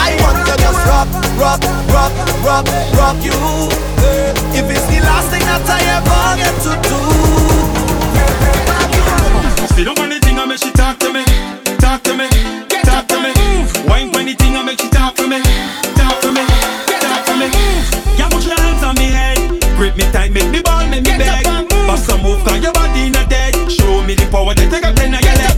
I 0.00 0.16
want 0.24 0.48
to 0.48 0.56
just 0.56 0.80
rock, 0.88 1.04
rock, 1.36 1.60
rock, 1.92 2.12
rock, 2.40 2.64
rock 2.96 3.20
you. 3.20 3.36
If 4.56 4.64
it's 4.64 4.86
the 4.88 5.04
last 5.04 5.28
thing 5.28 5.44
that 5.44 5.60
I 5.68 5.76
ever 6.00 6.40
get 6.40 6.56
to 6.64 6.72
do. 6.88 6.96
Sit 9.76 9.84
down 9.84 9.98
on 10.00 10.08
the 10.08 10.16
thing 10.24 10.38
and 10.38 10.48
make 10.48 10.64
she 10.64 10.72
talk 10.72 10.96
to 11.04 11.12
me, 11.12 11.20
talk 11.76 12.00
to 12.08 12.16
me, 12.16 12.28
talk 12.80 13.04
to 13.12 13.20
me. 13.20 13.36
Wine 13.84 14.08
on 14.16 14.24
the 14.24 14.32
thing 14.40 14.56
and 14.56 14.64
make 14.64 14.80
she 14.80 14.88
talk 14.88 15.16
for 15.20 15.28
me, 15.28 15.42
talk 16.00 16.16
for 16.24 16.32
me, 16.32 16.40
get 16.88 17.04
talk 17.04 17.28
for 17.28 17.36
me. 17.36 17.52
Yeah, 18.16 18.32
put 18.32 18.40
your 18.48 18.56
hands 18.56 18.82
on 18.82 18.96
me 18.96 19.12
head, 19.12 19.36
grip 19.76 20.00
me 20.00 20.08
tight, 20.16 20.32
make 20.32 20.48
me 20.48 20.62
ball, 20.64 20.88
make 20.88 21.04
me 21.04 21.12
beg. 21.20 21.44
Bust 21.84 22.08
a 22.08 22.16
move, 22.24 22.40
cause 22.40 22.62
your 22.62 22.72
body 22.72 23.10
not 23.10 23.28
dead. 23.28 23.52
Show 23.68 24.00
me 24.00 24.14
the 24.16 24.24
power, 24.32 24.54
then 24.54 24.70
take 24.72 24.84
a 24.84 24.94
ten 24.96 25.12
of 25.12 25.20
your 25.20 25.36
legs 25.36 25.49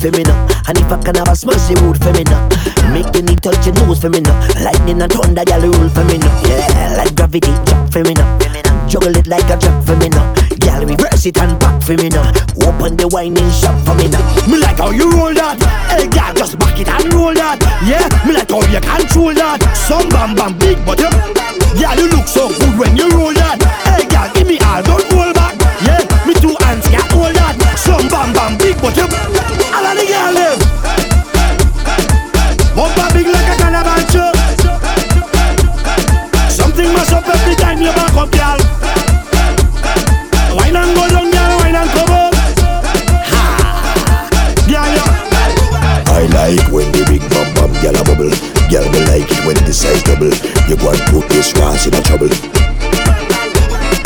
for 0.00 0.10
me 0.12 0.22
now 0.22 0.36
And 0.68 0.78
if 0.78 0.90
I 0.92 0.96
can 1.02 1.14
have 1.16 1.28
a 1.28 1.36
smash 1.36 1.68
the 1.68 1.74
wood 1.82 1.98
for 2.00 2.12
me 2.12 2.24
now 2.24 2.48
Make 2.92 3.10
the 3.12 3.22
need 3.22 3.42
touch 3.42 3.64
your 3.66 3.74
nose 3.82 4.00
for 4.00 4.10
me 4.10 4.20
now 4.20 4.36
Lightning 4.60 5.00
and 5.00 5.12
thunder, 5.12 5.44
y'all 5.48 5.62
rule 5.64 5.90
for 5.90 6.04
me 6.04 6.18
now 6.18 6.32
Yeah, 6.44 6.96
like 6.96 7.14
gravity, 7.16 7.52
jump 7.64 7.92
for 7.92 8.02
me 8.04 8.14
now 8.14 8.26
Juggle 8.86 9.16
it 9.16 9.26
like 9.26 9.48
a 9.50 9.56
drop 9.58 9.82
for 9.84 9.96
me 9.96 10.08
now 10.08 10.26
Y'all 10.62 10.84
reverse 10.84 11.26
it 11.26 11.38
and 11.38 11.58
back 11.58 11.82
for 11.82 11.96
me 11.96 12.08
now 12.08 12.28
Open 12.62 12.96
the 12.96 13.08
whining 13.10 13.50
shop 13.50 13.74
for 13.82 13.94
me 13.96 14.08
now 14.08 14.22
Me 14.46 14.58
like 14.58 14.78
how 14.78 14.90
you 14.90 15.10
roll 15.10 15.34
that. 15.34 15.58
Hey, 15.90 16.06
girl, 16.06 16.32
just 16.34 16.58
back 16.58 16.78
it 16.78 16.88
and 16.88 17.12
roll 17.14 17.34
that. 17.34 17.58
Yeah, 17.82 18.06
me 18.26 18.34
like 18.34 18.50
how 18.50 18.62
you 18.70 18.80
control 18.80 19.34
that. 19.34 19.58
Some 19.74 20.08
bam 20.10 20.34
bam 20.34 20.58
big 20.58 20.78
but 20.86 20.98
you 20.98 21.10
Yeah, 21.78 21.94
you 21.98 22.06
look 22.10 22.26
so 22.26 22.48
good 22.48 22.78
when 22.78 22.96
you 22.96 23.10
roll 23.10 23.34
that. 23.34 23.58
Hey, 23.86 24.06
girl, 24.06 24.30
give 24.34 24.46
me 24.46 24.58
all, 24.62 24.82
don't 24.82 25.06
roll 25.10 25.32
back 25.34 25.45
big 28.76 28.82
but 28.82 28.96
you 28.96 29.04
All 29.74 29.86
of 29.86 29.96
the 29.96 30.04
girl 30.06 30.32
live 30.32 30.60
Bumper 32.74 33.08
big 33.14 33.26
like 33.26 33.48
a 33.48 33.56
show 34.12 34.32
Something 36.48 36.92
must 36.92 37.12
up 37.12 37.28
every 37.28 37.54
time 37.56 37.80
you 37.80 37.92
back 37.92 38.14
up, 38.14 38.30
girl 38.30 38.58
Wine 40.56 40.76
and 40.76 40.94
go 40.94 41.08
down, 41.08 41.30
girl, 41.30 41.58
wine 41.58 41.76
and 41.76 41.90
come 41.90 42.10
up 42.10 42.34
Ha 43.32 43.44
Yeah, 44.68 44.94
yeah 44.94 45.12
I 46.08 46.26
like 46.32 46.72
when 46.72 46.90
the 46.92 47.04
big 47.08 47.22
bum 47.30 47.48
bum 47.54 47.72
gyal 47.82 48.00
a 48.00 48.04
bubble. 48.04 48.32
Gyal 48.70 48.90
me 48.90 49.00
like 49.04 49.30
it 49.30 49.44
when 49.44 49.56
the 49.66 49.72
size 49.72 50.02
double. 50.02 50.32
You 50.66 50.76
go 50.76 50.90
and 50.90 51.00
put 51.12 51.28
this 51.28 51.52
ass 51.56 51.86
in 51.86 51.94
a 51.94 52.00
trouble. 52.00 52.32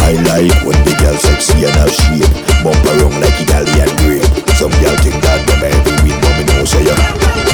I 0.02 0.18
like 0.26 0.58
when 0.66 0.76
the 0.84 0.90
gyal 0.98 1.16
sexy 1.16 1.64
and 1.64 1.76
have 1.76 1.92
shape. 1.92 2.26
Bump 2.64 2.84
around 2.84 3.20
like 3.20 3.40
Italian 3.40 3.94
grape. 4.02 4.29
Some 4.60 4.70
gyal 4.72 4.94
think 5.02 5.14
that 5.22 5.40
them 5.48 5.64
every 5.64 5.96
week, 6.04 6.20
but 6.20 6.36
me 6.36 6.44
know 6.44 6.64
say 6.66 6.84
ya. 6.84 7.49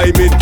I 0.00 0.12
mean 0.16 0.37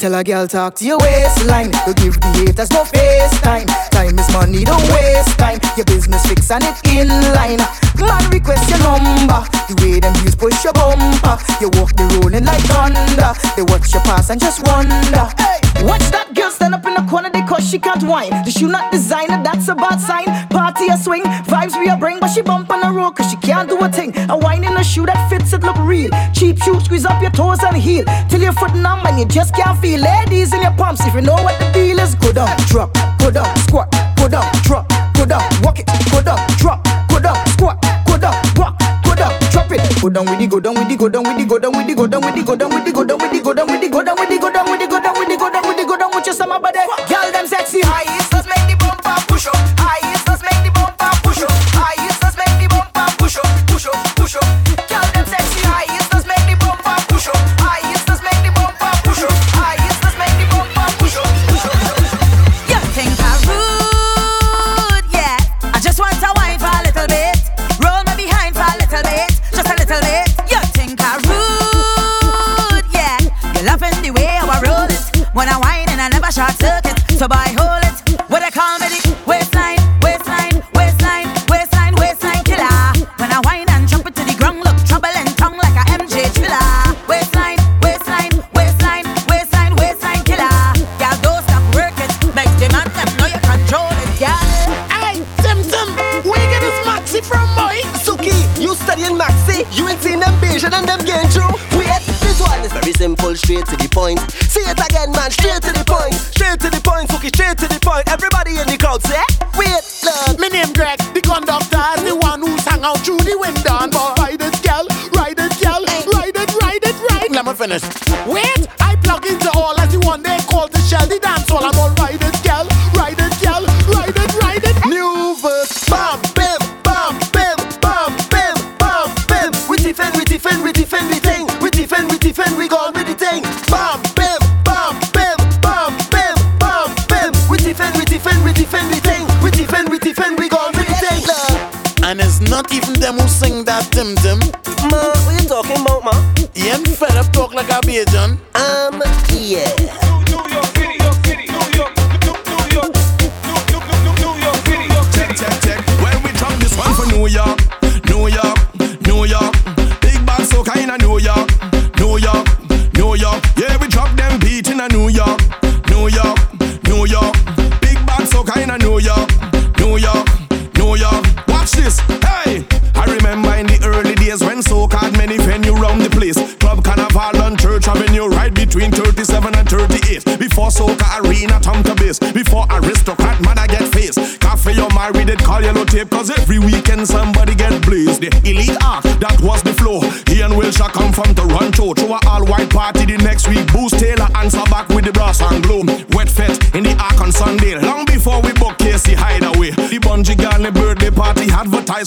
Tell 0.00 0.14
a 0.14 0.24
girl 0.24 0.48
talk 0.48 0.76
to 0.76 0.86
your 0.86 0.96
waistline. 0.96 1.70
You 1.86 1.92
give 1.92 2.18
the 2.18 2.32
haters 2.32 2.70
no 2.70 2.86
face 2.86 3.38
time. 3.42 3.66
Time 3.92 4.18
is 4.18 4.32
money, 4.32 4.64
don't 4.64 4.80
waste 4.88 5.36
time. 5.36 5.60
Your 5.76 5.84
business 5.84 6.24
fix 6.24 6.50
and 6.50 6.64
it 6.64 6.80
in 6.88 7.08
line. 7.36 7.60
Man 8.00 8.24
request 8.32 8.64
your 8.70 8.80
number. 8.80 9.44
The 9.68 9.76
way 9.84 10.00
them 10.00 10.14
views 10.24 10.34
push 10.34 10.64
your 10.64 10.72
bumper. 10.72 11.36
You 11.60 11.68
walk 11.76 11.92
the 12.00 12.08
rolling 12.16 12.46
like 12.48 12.64
thunder. 12.64 13.36
They 13.60 13.62
watch 13.68 13.92
your 13.92 14.00
pass 14.08 14.30
and 14.30 14.40
just 14.40 14.64
wonder. 14.64 15.28
Hey, 15.36 15.84
watch 15.84 16.08
that 16.16 16.29
she 17.70 17.78
can't 17.78 18.02
whine. 18.02 18.30
The 18.44 18.50
shoe 18.50 18.68
not 18.68 18.90
designer, 18.90 19.40
that's 19.44 19.68
a 19.68 19.74
bad 19.76 20.00
sign. 20.00 20.26
Party 20.48 20.88
a 20.88 20.96
swing, 20.96 21.22
vibes 21.22 21.78
we 21.78 21.88
a 21.88 21.96
bring, 21.96 22.18
but 22.18 22.28
she 22.28 22.42
bump 22.42 22.68
on 22.70 22.80
the 22.80 22.90
road 22.90 23.12
cause 23.12 23.30
she 23.30 23.36
can't 23.36 23.68
do 23.68 23.78
a 23.78 23.88
thing. 23.88 24.12
A 24.28 24.36
wine 24.36 24.64
in 24.64 24.76
a 24.76 24.82
shoe 24.82 25.06
that 25.06 25.30
fits 25.30 25.52
it 25.52 25.62
look 25.62 25.76
real. 25.78 26.10
Cheap 26.34 26.58
shoe, 26.62 26.80
squeeze 26.80 27.06
up 27.06 27.22
your 27.22 27.30
toes 27.30 27.62
and 27.62 27.76
heel 27.76 28.04
till 28.28 28.40
your 28.40 28.52
foot 28.52 28.74
numb 28.74 29.06
and 29.06 29.18
you 29.18 29.24
just 29.26 29.54
can't 29.54 29.78
feel. 29.78 30.00
Ladies 30.00 30.52
in 30.52 30.62
your 30.62 30.72
pumps, 30.72 31.06
if 31.06 31.14
you 31.14 31.20
know 31.20 31.34
what 31.34 31.58
the 31.60 31.70
deal 31.72 31.98
is, 32.00 32.14
go 32.16 32.32
down, 32.32 32.50
drop, 32.66 32.92
go 33.18 33.30
down, 33.30 33.56
squat, 33.68 33.88
go 34.16 34.28
down, 34.28 34.50
drop, 34.62 34.88
go 35.14 35.24
down, 35.24 35.42
walk 35.62 35.78
it, 35.78 35.86
go 36.10 36.20
down, 36.20 36.38
drop, 36.58 36.82
go 37.08 37.20
down, 37.20 37.38
squat, 37.54 37.78
go 38.04 38.18
down, 38.18 38.34
walk, 38.56 38.74
go 39.04 39.14
down, 39.14 39.32
drop 39.52 39.70
it, 39.70 39.80
go 40.02 40.10
down 40.10 40.26
with 40.26 40.38
the 40.40 40.46
go 40.48 40.58
down 40.58 40.74
with 40.74 40.88
the 40.88 40.96
go 40.96 41.08
down 41.08 41.22
with 41.22 41.38
the 41.38 41.44
go 41.46 41.58
down 41.58 41.72
with 41.76 41.86
the 41.86 41.94
go 41.94 42.06
down 42.08 42.20
with 42.26 42.34
the 42.34 42.42
go 42.42 42.56
down 42.56 42.70
with 42.74 42.84
the 42.84 42.92
go 42.92 43.04
down 43.04 43.18
with 43.20 43.30
the 43.30 43.40
go 43.40 43.54
down 43.54 43.66
with 43.68 43.80
the 43.80 43.88
go 43.88 44.02
down 44.02 44.16
with 44.18 44.28
the 44.28 44.38
go 44.38 44.50
down 44.50 44.70
with 44.70 44.79
the 44.79 44.79
just 46.30 46.42
on 46.42 46.48
my 46.48 46.58
body. 46.60 46.78
Girl, 47.08 47.32
them 47.32 47.46
sexy 47.46 47.80
highs, 47.82 48.32
let's 48.32 48.46
make 48.46 48.70
the 48.70 48.76
bumper 48.78 49.20
push 49.26 49.48
up. 49.48 49.79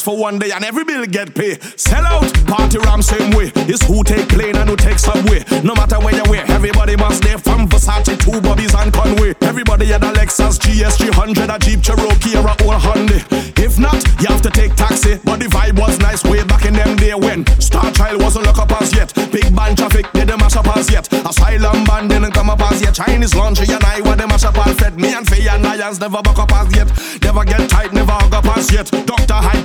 For 0.04 0.18
one 0.18 0.38
day 0.38 0.52
and 0.52 0.66
every 0.66 0.84
bill 0.84 1.06
get 1.06 1.34
paid. 1.34 1.64
Sell 1.80 2.06
out, 2.06 2.28
party 2.46 2.78
ram 2.80 3.02
same 3.02 3.32
way. 3.32 3.54
It's 3.72 3.88
who 3.88 4.04
take 4.04 4.28
plane 4.28 4.58
and 4.58 4.70
who 4.70 4.76
take 4.76 5.00
subway. 5.00 5.46
No 5.64 5.74
matter 5.76 5.98
where 5.98 6.14
you 6.14 6.24
wear, 6.30 6.44
everybody 6.52 6.98
must 6.98 7.24
there 7.24 7.38
from 7.38 7.70
Versace 7.70 8.20
to 8.20 8.42
Bobby's 8.42 8.76
and 8.76 8.92
Conway. 8.92 9.34
Everybody 9.40 9.86
had 9.86 10.04
a 10.04 10.12
Lexus 10.12 10.60
GS 10.60 10.98
300, 10.98 11.50
a 11.50 11.58
Jeep 11.58 11.82
Cherokee 11.82 12.36
or 12.36 12.44
a 12.44 12.56
old 12.68 12.84
Hyundai. 12.84 13.24
If 13.58 13.80
not, 13.80 13.96
you 14.20 14.28
have 14.28 14.42
to 14.42 14.50
take 14.50 14.76
taxi. 14.76 15.20
But 15.24 15.40
the 15.40 15.46
vibe 15.46 15.80
was 15.80 15.98
nice 16.00 16.22
way 16.26 16.44
back 16.44 16.66
in 16.66 16.74
them 16.74 16.98
day 16.98 17.14
when 17.14 17.46
Star 17.62 17.90
Child 17.92 18.22
wasn't 18.22 18.46
look 18.46 18.60
up 18.60 18.74
as 18.82 18.94
yet. 18.94 19.14
Big 19.32 19.56
band 19.56 19.78
traffic 19.78 20.12
didn't 20.12 20.38
mash 20.38 20.58
up 20.58 20.68
as 20.76 20.92
yet. 20.92 21.08
Asylum 21.14 21.86
band 21.86 22.10
didn't 22.10 22.34
come 22.34 22.50
up 22.50 22.60
as 22.60 22.82
yet. 22.82 22.94
Chinese 22.94 23.36
laundry 23.36 23.68
and 23.72 23.84
I 23.86 24.02
were 24.02 24.18
the 24.18 24.28
mash 24.28 24.44
up 24.44 24.58
all 24.58 24.74
fed. 24.74 25.00
Me 25.00 25.14
and 25.14 25.26
Faye-Ann 25.26 25.64
Lyons 25.64 26.02
never 26.02 26.22
buck 26.22 26.40
up 26.40 26.52
as 26.52 26.76
yet. 26.76 26.92
Never 27.24 27.46
get 27.46 27.70
tight, 27.70 27.94
never 27.94 28.12
hug 28.12 28.34
up 28.34 28.58
as 28.58 28.70
yet. 28.70 28.92
Dr. 29.06 29.40
Hyde 29.40 29.63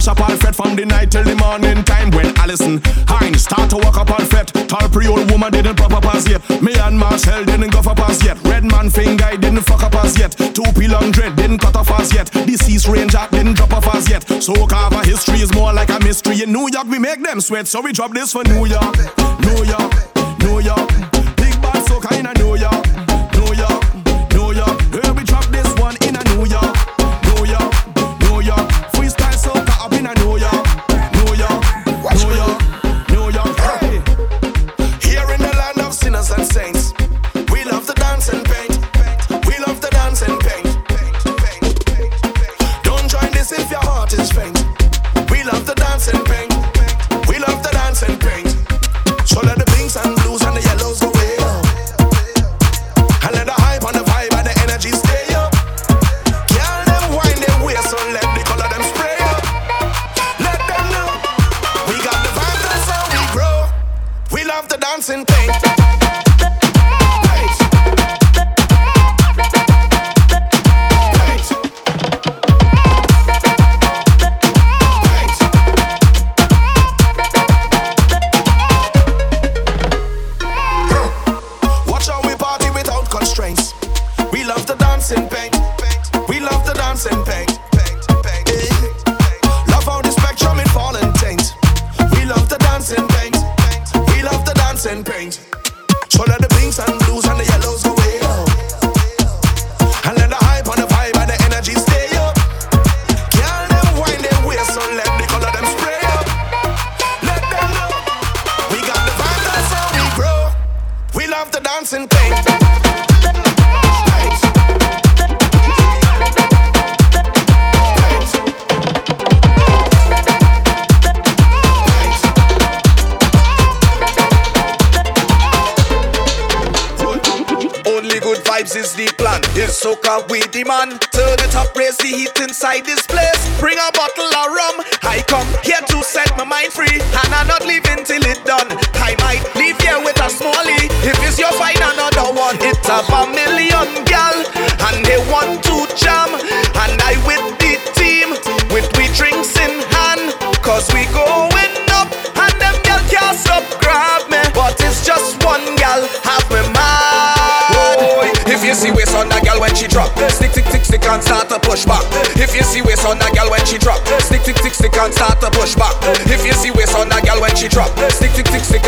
mash 0.00 0.08
up 0.08 0.20
all 0.28 0.36
fed 0.36 0.56
from 0.56 0.74
the 0.76 0.86
night 0.86 1.10
till 1.10 1.24
the 1.24 1.36
morning 1.36 1.84
time 1.84 2.10
when 2.12 2.26
Alison 2.38 2.80
Hinds 3.06 3.44
start 3.44 3.68
to 3.70 3.76
walk 3.76 3.98
up 3.98 4.08
fet. 4.32 4.48
Tall 4.68 4.88
pre-old 4.88 5.30
woman 5.30 5.52
didn't 5.52 5.76
pop 5.76 5.92
up 5.92 6.06
as 6.14 6.26
yet. 6.26 6.40
Me 6.62 6.72
and 6.78 6.98
Marcel 6.98 7.44
didn't 7.44 7.70
go 7.70 7.80
up 7.80 7.98
as 8.08 8.24
yet. 8.24 8.38
Red 8.44 8.64
man 8.64 8.88
finger 8.88 9.36
didn't 9.36 9.60
fuck 9.62 9.82
up 9.82 9.94
as 9.96 10.18
yet. 10.18 10.32
Two 10.54 10.64
P 10.72 10.88
long 10.88 11.10
dread 11.10 11.36
didn't 11.36 11.58
cut 11.58 11.76
off 11.76 11.90
as 12.00 12.14
yet. 12.14 12.30
Deceased 12.32 12.88
ranger 12.88 13.26
didn't 13.30 13.54
drop 13.54 13.74
off 13.74 13.94
as 13.94 14.08
yet. 14.08 14.22
So 14.42 14.54
cover 14.66 15.04
history 15.04 15.40
is 15.40 15.52
more 15.54 15.72
like 15.72 15.90
a 15.90 15.98
mystery. 16.00 16.42
In 16.42 16.52
New 16.52 16.68
York 16.72 16.86
we 16.86 16.98
make 16.98 17.22
them 17.22 17.40
sweat, 17.40 17.66
so 17.66 17.82
we 17.82 17.92
drop 17.92 18.12
this 18.12 18.32
for 18.32 18.44
New 18.44 18.64
York, 18.64 18.96
New 19.44 19.64
York, 19.64 19.92
New 20.40 20.60
York. 20.60 20.88
Big 21.36 21.54
bad 21.60 21.84
so 21.86 22.00
kinda 22.00 22.32
New 22.38 22.56
York, 22.56 22.84
New 22.86 22.96
York, 22.96 23.09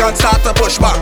and 0.05 0.17
start 0.17 0.41
to 0.43 0.53
push 0.53 0.77
back. 0.79 0.99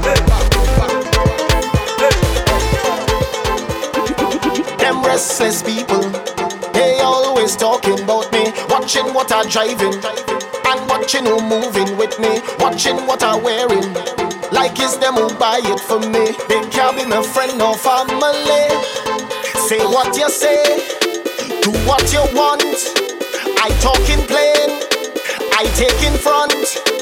Them 4.77 5.01
restless 5.03 5.63
people, 5.63 6.09
they 6.73 6.99
always 6.99 7.55
talking 7.55 7.99
about 7.99 8.31
me, 8.31 8.51
watching 8.69 9.13
what 9.13 9.31
I'm 9.31 9.47
driving, 9.49 9.93
and 9.93 10.89
watching 10.89 11.25
who 11.25 11.41
moving 11.41 11.97
with 11.97 12.19
me, 12.19 12.41
watching 12.59 12.97
what 13.07 13.23
I'm 13.23 13.43
wearing. 13.43 13.93
Like 14.51 14.77
it's 14.77 14.97
them 14.97 15.15
who 15.15 15.33
buy 15.35 15.61
it 15.63 15.79
for 15.79 15.99
me. 15.99 16.35
They 16.47 16.61
can't 16.69 16.97
be 16.97 17.05
my 17.05 17.23
friend 17.23 17.59
or 17.61 17.75
family. 17.75 18.67
Say 19.67 19.79
what 19.79 20.15
you 20.15 20.29
say, 20.29 20.61
do 21.63 21.71
what 21.89 22.05
you 22.13 22.21
want. 22.37 22.61
I 23.63 23.69
talk 23.81 24.03
in 24.09 24.21
plain, 24.27 24.69
I 25.57 25.65
take 25.75 26.03
in 26.03 26.17
front. 26.19 27.00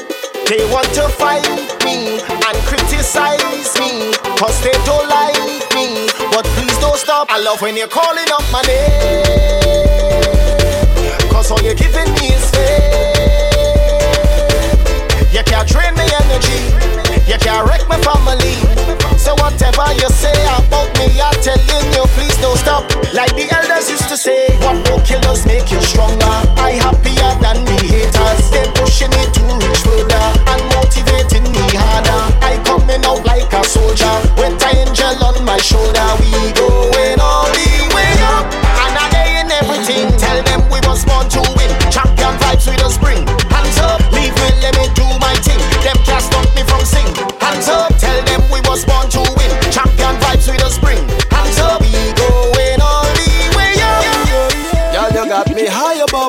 They 0.50 0.66
want 0.72 0.92
to 0.94 1.08
fight 1.10 1.46
me 1.84 2.18
and 2.18 2.58
criticize 2.66 3.70
me, 3.78 4.10
cause 4.34 4.60
they 4.64 4.72
don't 4.82 5.08
like 5.08 5.38
me. 5.76 6.08
But 6.32 6.44
please 6.58 6.76
don't 6.78 6.98
stop. 6.98 7.30
I 7.30 7.38
love 7.38 7.62
when 7.62 7.76
you're 7.76 7.86
calling 7.86 8.26
up 8.32 8.42
my 8.50 8.60
name, 8.62 9.22
cause 11.30 11.52
all 11.52 11.62
you're 11.62 11.76
giving 11.76 12.12
me 12.18 12.34
is 12.34 12.50
fame. 12.50 12.90
You 15.30 15.44
can't 15.46 15.68
drain 15.68 15.94
me 15.94 16.10
energy, 16.18 16.74
you 17.30 17.38
can't 17.38 17.62
wreck 17.70 17.86
my 17.88 17.96
family. 18.02 18.58
So 19.14 19.38
whatever 19.38 19.86
you 19.94 20.08
say 20.10 20.34
about 20.58 20.90
me, 20.98 21.06
I'm 21.22 21.30
telling 21.38 21.86
you, 21.94 22.02
please 22.18 22.34
don't 22.42 22.58
stop. 22.58 22.82
Like 23.14 23.30
the 23.38 23.46
elders 23.54 23.88
used 23.88 24.08
to 24.10 24.16
say, 24.16 24.50
what 24.66 24.82
no 24.90 24.98
killers 25.06 25.46
make 25.46 25.70
you 25.70 25.78
stronger. 25.80 26.34
I 26.58 26.74
happier 26.82 27.30
than 27.38 27.62
me 27.70 27.78
haters. 27.86 28.50
They 28.50 28.66
pushing 28.74 29.14
me 29.14 29.22
to 29.30 29.42
reach 29.62 29.78
further 29.86 30.26
and 30.50 30.60
motivating 30.74 31.46
me 31.54 31.62
harder. 31.78 32.18
I 32.42 32.58
coming 32.66 33.04
out 33.06 33.22
like 33.22 33.46
a 33.54 33.62
soldier 33.62 34.10
with 34.34 34.58
an 34.66 34.90
angel 34.90 35.14
on 35.22 35.38
my 35.46 35.58
shoulder. 35.62 36.02
We 36.18 36.34
going 36.58 37.20
all 37.22 37.46
the 37.54 37.70
way 37.94 38.10
up 38.26 38.50
and 38.50 38.98
I 38.98 39.38
in 39.38 39.50
everything. 39.54 40.10
Tell 40.18 40.42
them 40.42 40.66
we 40.66 40.82
was 40.82 41.06
born 41.06 41.30
to 41.30 41.40
win. 41.54 41.70
Champion 41.94 42.34
vibes 42.42 42.66
with 42.66 42.82
us 42.82 42.98
bring. 42.98 43.39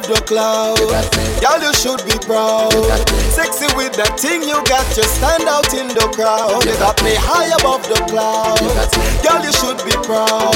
Above 0.01 0.17
the 0.17 0.25
clouds. 0.25 0.81
Y'all, 1.41 1.61
you 1.61 1.73
should 1.73 2.01
be 2.05 2.17
proud. 2.25 2.71
Sexy 3.29 3.67
with 3.75 3.93
that 3.93 4.17
thing 4.17 4.41
you 4.41 4.57
got, 4.65 4.85
you 4.97 5.03
stand 5.03 5.45
out 5.45 5.73
in 5.73 5.87
the 5.89 6.07
crowd. 6.13 6.63
You 6.65 6.73
got 6.77 6.97
me 7.03 7.13
high 7.15 7.51
above 7.59 7.83
the 7.87 7.99
clouds. 8.09 8.61
Y'all, 9.23 9.41
you 9.43 9.53
should 9.53 9.77
be 9.85 9.93
proud. 10.05 10.55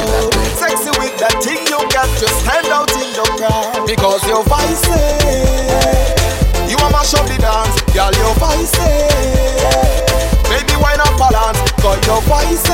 Sexy 0.57 0.89
with 0.97 1.15
that 1.21 1.37
thing 1.43 1.61
you 1.67 1.79
got, 1.93 2.09
you 2.21 2.29
stand 2.41 2.67
out 2.73 2.89
in 2.91 3.09
the 3.13 3.25
crowd. 3.37 3.85
Because 3.85 4.21
your 4.25 4.43
voice 4.45 4.85
you 6.65 6.77
are 6.81 6.91
mash 6.91 7.13
up 7.13 7.25
the 7.29 7.37
dance, 7.37 7.77
y'all, 7.93 8.11
your 8.17 8.33
voice 8.41 8.73
Baby, 10.49 10.75
why 10.81 10.95
not 10.97 11.13
balance? 11.17 11.61
Cause 11.77 12.01
your 12.09 12.21
voice 12.25 12.65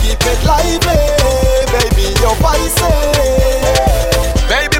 keep 0.00 0.20
it 0.24 0.40
lively. 0.48 0.96
Baby, 1.68 2.16
your 2.24 2.34
Baby, 2.40 4.07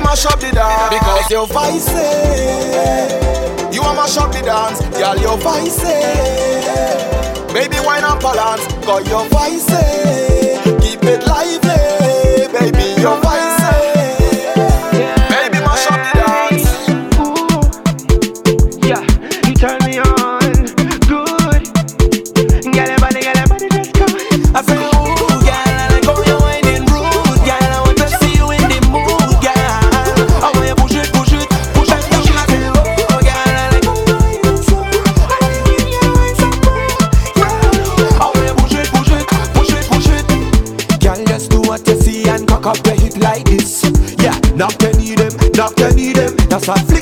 mash 0.09 0.25
up 0.25 0.41
the 0.41 0.51
dance 0.51 0.89
because 0.89 1.31
your 1.31 1.47
voice 1.47 1.89
eh, 1.91 3.71
You 3.71 3.83
are 3.83 3.95
mash 3.95 4.17
up 4.17 4.33
the 4.33 4.41
dance, 4.41 4.81
girl, 4.97 5.19
your 5.19 5.37
voice 5.37 5.85
eh, 5.85 7.53
Baby, 7.53 7.77
why 7.85 8.01
not 8.01 8.23
balance? 8.23 8.65
Cause 8.87 9.07
your 9.07 9.25
voice 9.29 9.69
eh, 9.69 10.63
keep 10.81 11.03
it 11.05 11.27
lively. 11.27 12.49
Baby, 12.57 13.01
your 13.03 13.21
voice 13.21 13.48
Your 44.59 44.67
knee 44.99 45.15
them, 45.15 45.31
your 45.79 45.95
knee 45.95 46.13
them. 46.13 46.35
That's 46.51 46.67
why 46.67 46.75
flick 46.83 46.98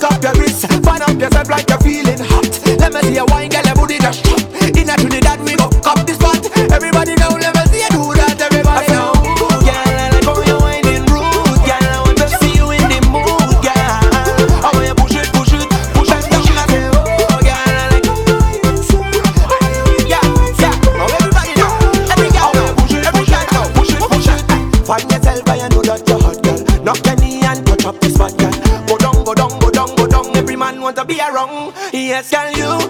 Yes, 32.06 32.30
you, 32.30 32.56
you. 32.56 32.85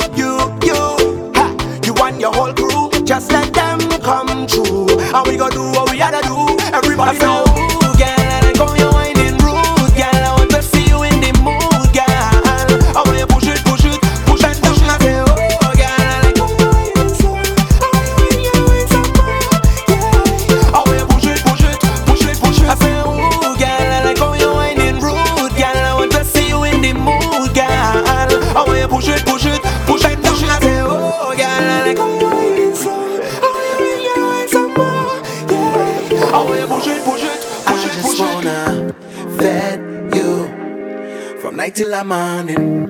Till 41.76 41.90
the 41.90 42.02
morning. 42.02 42.88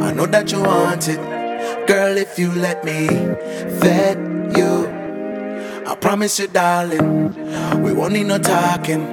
I 0.00 0.12
know 0.12 0.26
that 0.26 0.52
you 0.52 0.62
want 0.62 1.08
it, 1.08 1.18
girl. 1.88 2.16
If 2.16 2.38
you 2.38 2.52
let 2.52 2.84
me 2.84 3.08
vet 3.82 4.16
you, 4.56 4.86
I 5.84 5.96
promise 5.96 6.38
you, 6.38 6.46
darling, 6.46 7.34
we 7.82 7.92
won't 7.92 8.12
need 8.12 8.28
no 8.28 8.38
talking. 8.38 9.04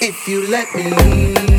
If 0.00 0.26
you 0.28 0.48
let 0.48 0.74
me 0.74 1.57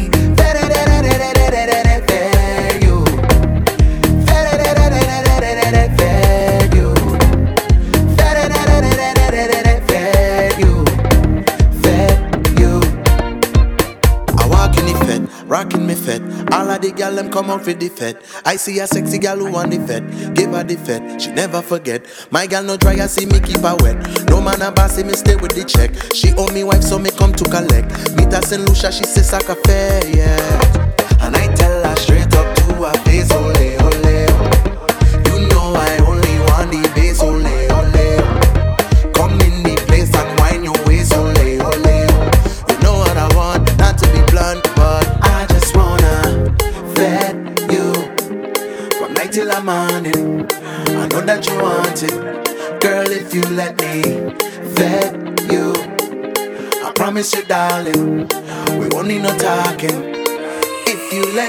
them 17.20 17.32
come 17.32 17.50
out 17.50 17.64
for 17.64 17.74
the 17.74 17.90
fete. 17.90 18.18
I 18.46 18.56
see 18.56 18.80
a 18.80 18.88
sexy 18.88 19.18
gal 19.20 19.38
who 19.38 19.52
want 19.52 19.72
the 19.72 19.80
fete. 19.86 20.36
Give 20.36 20.52
her 20.52 20.64
the 20.64 20.76
fete, 20.76 21.22
she 21.22 21.32
never 21.32 21.62
forget. 21.62 22.06
My 22.32 22.48
gal 22.48 22.64
no 22.64 22.78
try, 22.78 22.94
I 22.94 23.08
see 23.08 23.26
me 23.26 23.40
keep 23.40 23.60
her 23.60 23.76
wet. 23.80 23.98
No 24.30 24.42
man 24.42 24.62
a 24.62 24.72
bossy, 24.72 25.04
me 25.04 25.14
stay 25.14 25.36
with 25.36 25.54
the 25.54 25.66
check. 25.66 25.92
She 26.14 26.34
owe 26.38 26.52
me 26.54 26.64
wife, 26.64 26.84
so 26.84 26.98
me 26.98 27.12
come 27.12 27.34
to 27.34 27.46
collect. 27.46 27.92
Meet 28.16 28.34
her 28.34 28.42
St. 28.42 28.64
Lucia, 28.66 28.92
she 28.92 29.04
say 29.04 29.22
sac 29.22 29.44
fair, 29.66 30.16
yeah. 30.16 30.59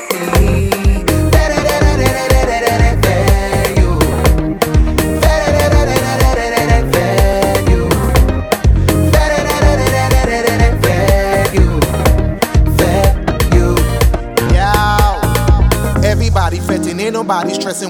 If 0.08 0.69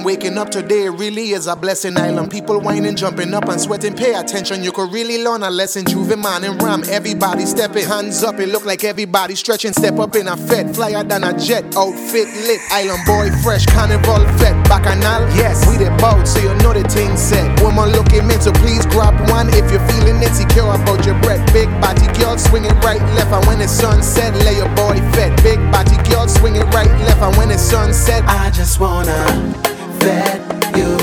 Waking 0.04 0.38
up 0.38 0.50
today 0.50 0.88
really 0.88 1.32
is 1.32 1.46
a 1.46 1.54
blessing. 1.54 1.96
Island 1.98 2.30
people 2.30 2.58
whining, 2.58 2.96
jumping 2.96 3.34
up 3.34 3.48
and 3.48 3.60
sweating. 3.60 3.94
Pay 3.94 4.14
attention, 4.14 4.64
you 4.64 4.72
could 4.72 4.92
really 4.92 5.22
learn 5.22 5.42
a 5.42 5.50
lesson. 5.50 5.84
Juve 5.84 6.18
man 6.18 6.42
and 6.44 6.60
ram, 6.62 6.82
everybody 6.88 7.44
stepping. 7.44 7.86
Hands 7.86 8.22
up, 8.22 8.40
it 8.40 8.48
look 8.48 8.64
like 8.64 8.82
everybody 8.82 9.34
stretching. 9.34 9.72
Step 9.72 9.98
up 9.98 10.16
in 10.16 10.28
a 10.28 10.36
fete, 10.36 10.74
flyer 10.74 11.04
than 11.04 11.24
a 11.24 11.38
jet. 11.38 11.64
Outfit 11.76 12.28
lit, 12.46 12.60
island 12.70 13.04
boy 13.06 13.30
fresh, 13.42 13.66
carnival 13.66 14.24
vet. 14.38 14.56
Bacchanal, 14.68 15.28
yes, 15.36 15.68
we 15.68 15.76
the 15.76 15.90
boat, 16.00 16.26
so 16.26 16.40
you 16.40 16.54
know 16.64 16.72
the 16.72 16.82
thing 16.88 17.16
set. 17.16 17.60
Woman 17.62 17.92
looking 17.92 18.26
meant 18.26 18.42
so 18.42 18.52
please 18.52 18.86
grab 18.86 19.14
one 19.28 19.48
if 19.50 19.70
you're 19.70 19.86
feeling 19.86 20.22
insecure 20.22 20.70
about 20.70 21.04
your 21.04 21.20
breath. 21.20 21.44
Big 21.52 21.68
body 21.80 22.06
girl, 22.18 22.38
swing 22.38 22.64
it 22.64 22.74
right, 22.82 23.02
left, 23.14 23.32
and 23.32 23.46
when 23.46 23.58
the 23.58 23.68
sun 23.68 24.02
set, 24.02 24.34
lay 24.44 24.56
your 24.56 24.68
boy 24.74 24.96
fed. 25.12 25.36
Big 25.42 25.60
body 25.70 25.96
girl, 26.08 26.26
swing 26.26 26.56
it 26.56 26.66
right, 26.72 26.90
left, 27.04 27.20
and 27.20 27.36
when 27.36 27.48
the 27.48 27.58
sun 27.58 27.92
set, 27.92 28.24
I 28.24 28.50
just 28.50 28.80
wanna 28.80 29.69
vet 30.00 30.40
you 30.76 30.98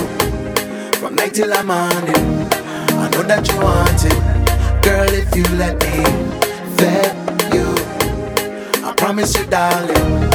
from 0.99 1.15
night 1.15 1.33
till 1.33 1.49
the 1.49 1.63
morning. 1.63 2.47
I 3.03 3.09
know 3.11 3.23
that 3.23 3.47
you 3.49 3.57
want 3.59 4.03
it, 4.11 4.83
girl. 4.83 5.09
If 5.21 5.35
you 5.35 5.45
let 5.57 5.75
me 5.83 6.03
vet 6.77 7.13
you, 7.53 7.67
I 8.83 8.93
promise 8.95 9.37
you, 9.37 9.45
darling, 9.45 10.29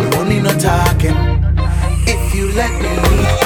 we 0.00 0.16
won't 0.16 0.28
need 0.28 0.42
no 0.42 0.54
talking. 0.58 1.16
If 2.06 2.34
you 2.34 2.52
let 2.52 2.72
me. 2.82 3.45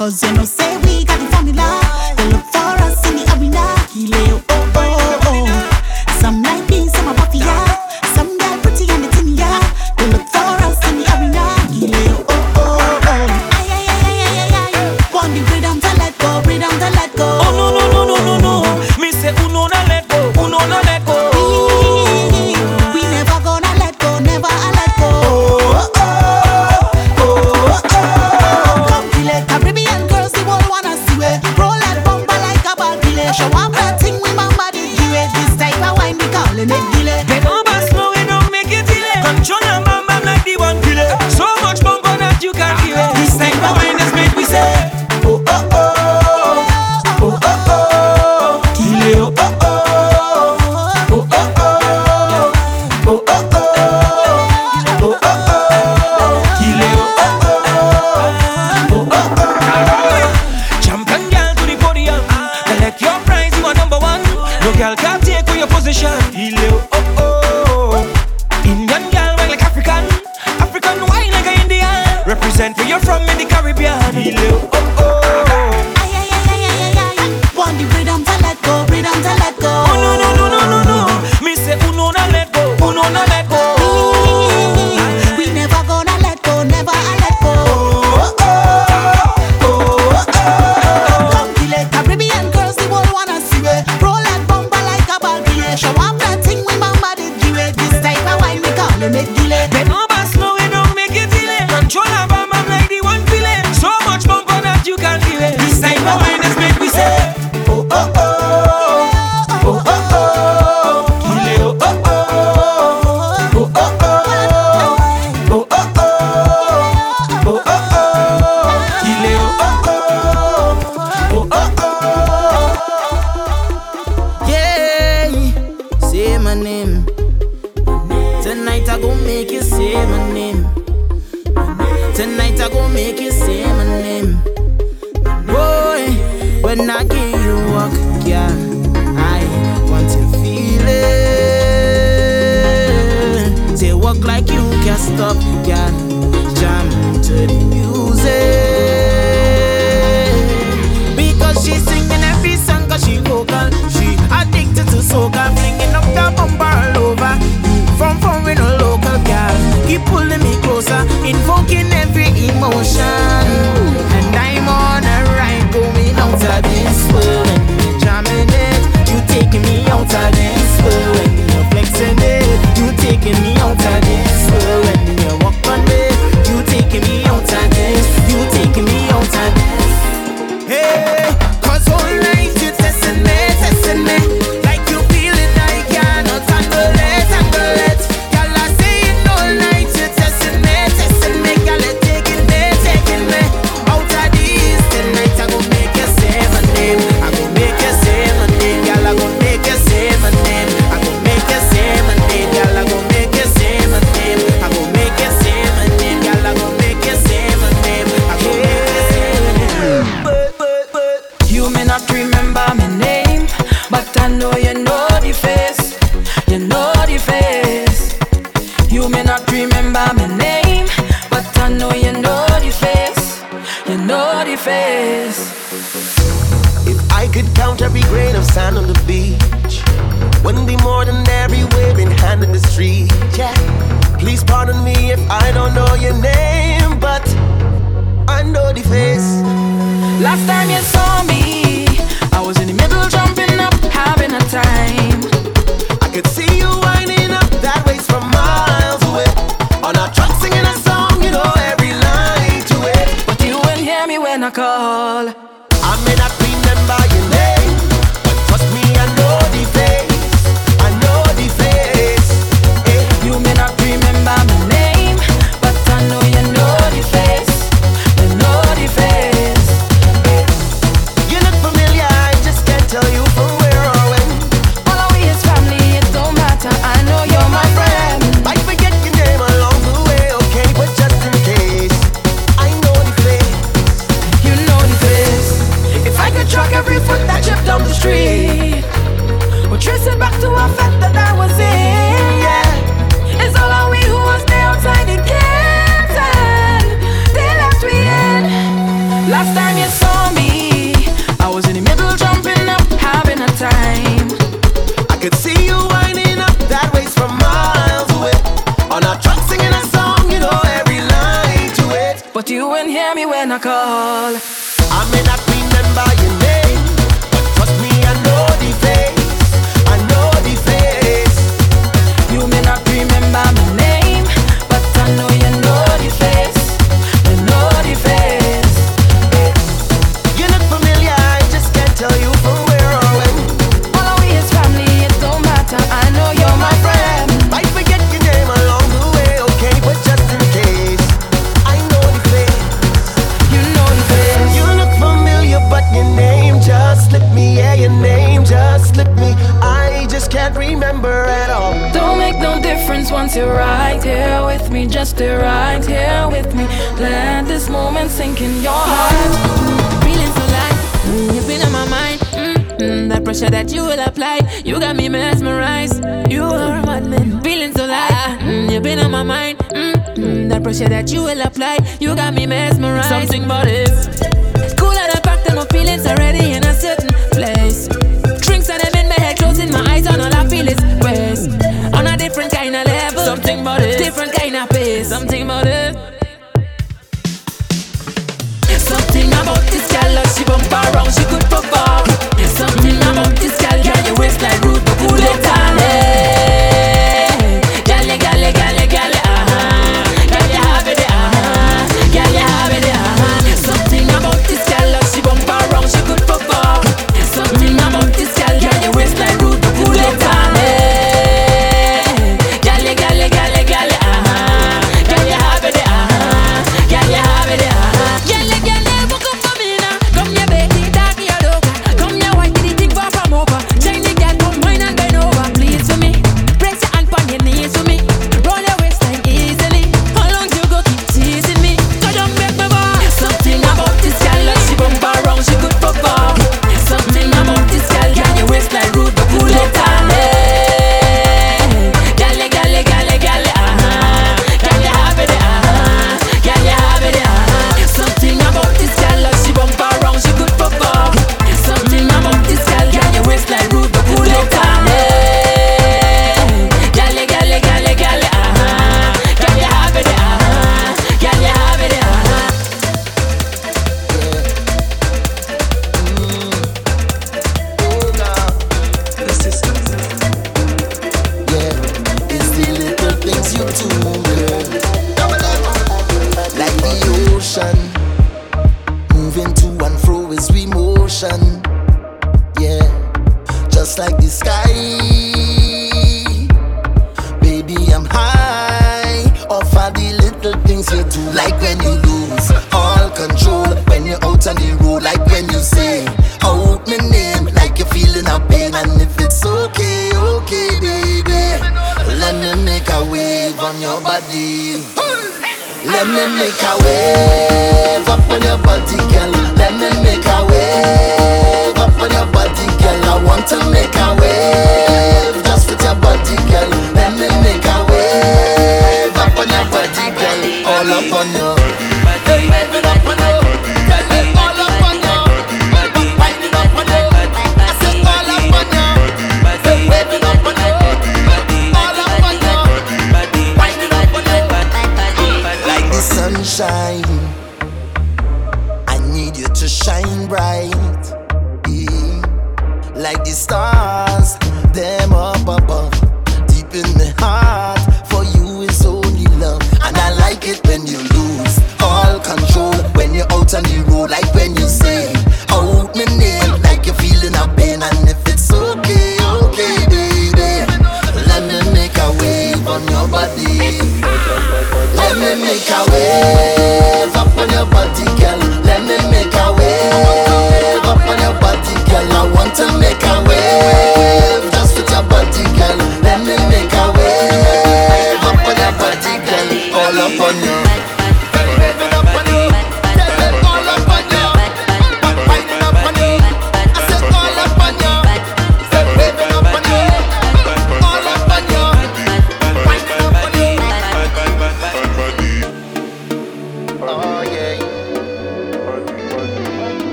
Cause 0.00 0.22
you 0.22 0.32
know 0.32 0.44
say 0.46 0.78
we 0.78 1.09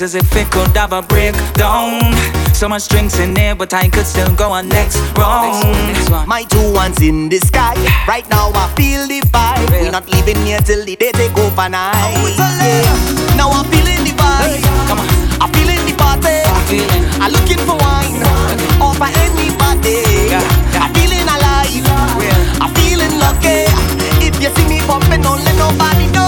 songs 0.00 0.02
as 0.02 0.14
if 0.14 0.36
it 0.36 0.50
could 0.50 0.76
have 0.76 0.92
a 0.92 1.02
breakdown. 1.02 2.00
So 2.54 2.68
much 2.68 2.88
drinks 2.88 3.18
in 3.18 3.34
there, 3.34 3.54
but 3.54 3.72
I 3.72 3.88
could 3.88 4.06
still 4.06 4.34
go 4.34 4.50
on 4.50 4.68
next 4.68 4.98
round. 5.16 6.28
My 6.28 6.44
two 6.44 6.72
ones 6.72 7.00
in 7.02 7.28
the 7.28 7.38
sky. 7.38 7.74
Right 8.06 8.28
now 8.28 8.50
I 8.54 8.72
feel 8.76 9.06
the 9.06 9.20
vibe. 9.32 9.70
Yeah. 9.70 9.82
We 9.82 9.90
not 9.90 10.08
leaving 10.08 10.44
here 10.44 10.60
till 10.60 10.84
the 10.84 10.96
day 10.96 11.12
take 11.12 11.36
over 11.38 11.68
night. 11.68 12.36
Yeah. 12.38 13.36
Now 13.36 13.50
I'm 13.50 13.64
feeling 13.70 14.04
the 14.04 14.12
vibe. 14.16 14.62
Come 14.88 15.00
on. 15.00 15.08
I'm 15.40 15.50
feeling 15.52 15.82
the 15.86 15.94
party. 15.96 16.36
I'm 16.44 16.64
feeling. 16.68 17.04
I'm 17.22 17.32
looking 17.32 17.60
for 17.66 17.76
wine. 17.76 18.20
Yeah. 18.20 18.84
Or 18.84 18.92
for 18.94 19.10
anybody. 19.24 20.04
I'm 20.76 20.90
feeling 20.94 21.26
alive. 21.28 21.84
I'm 22.60 22.72
feeling 22.80 23.14
lucky. 23.18 23.68
If 24.20 24.40
you 24.42 24.50
see 24.54 24.66
me 24.68 24.80
bumping, 24.86 25.22
don't 25.22 25.42
let 25.44 25.56
nobody 25.56 26.06
know. 26.12 26.19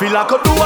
feel 0.00 0.12
like 0.14 0.30
a 0.30 0.42
do 0.42 0.59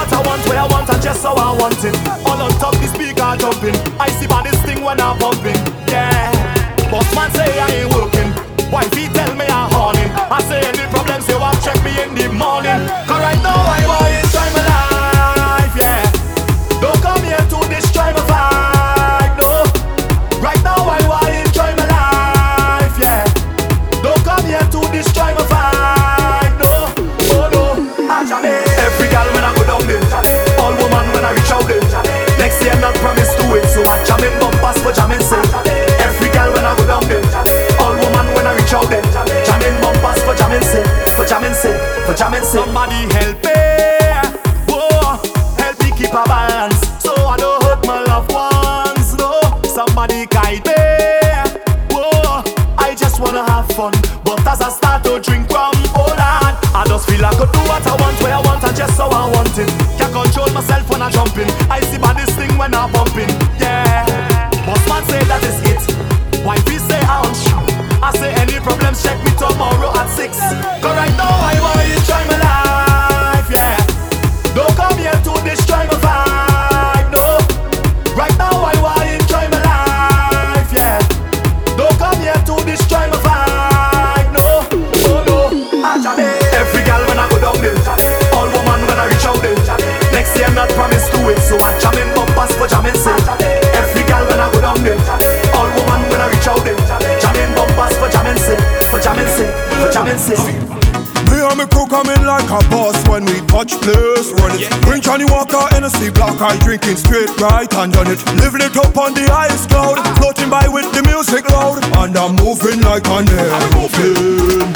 Hennessy 105.85 106.09
black, 106.09 106.41
I 106.41 106.57
drinking 106.65 106.97
straight 106.97 107.29
right 107.45 107.69
and 107.75 107.95
on 107.97 108.09
it. 108.09 108.17
Living 108.41 108.65
it 108.65 108.75
up 108.75 108.97
on 108.97 109.13
the 109.13 109.29
highest 109.29 109.69
cloud. 109.69 110.01
Floating 110.17 110.49
by 110.49 110.67
with 110.67 110.89
the 110.97 111.03
music 111.05 111.45
loud. 111.53 111.85
And 112.01 112.17
I'm 112.17 112.41
moving 112.41 112.81
like 112.81 113.05
an 113.05 113.29
aeroplane. 113.29 114.73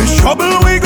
This 0.00 0.16
trouble 0.16 0.48
we 0.64 0.77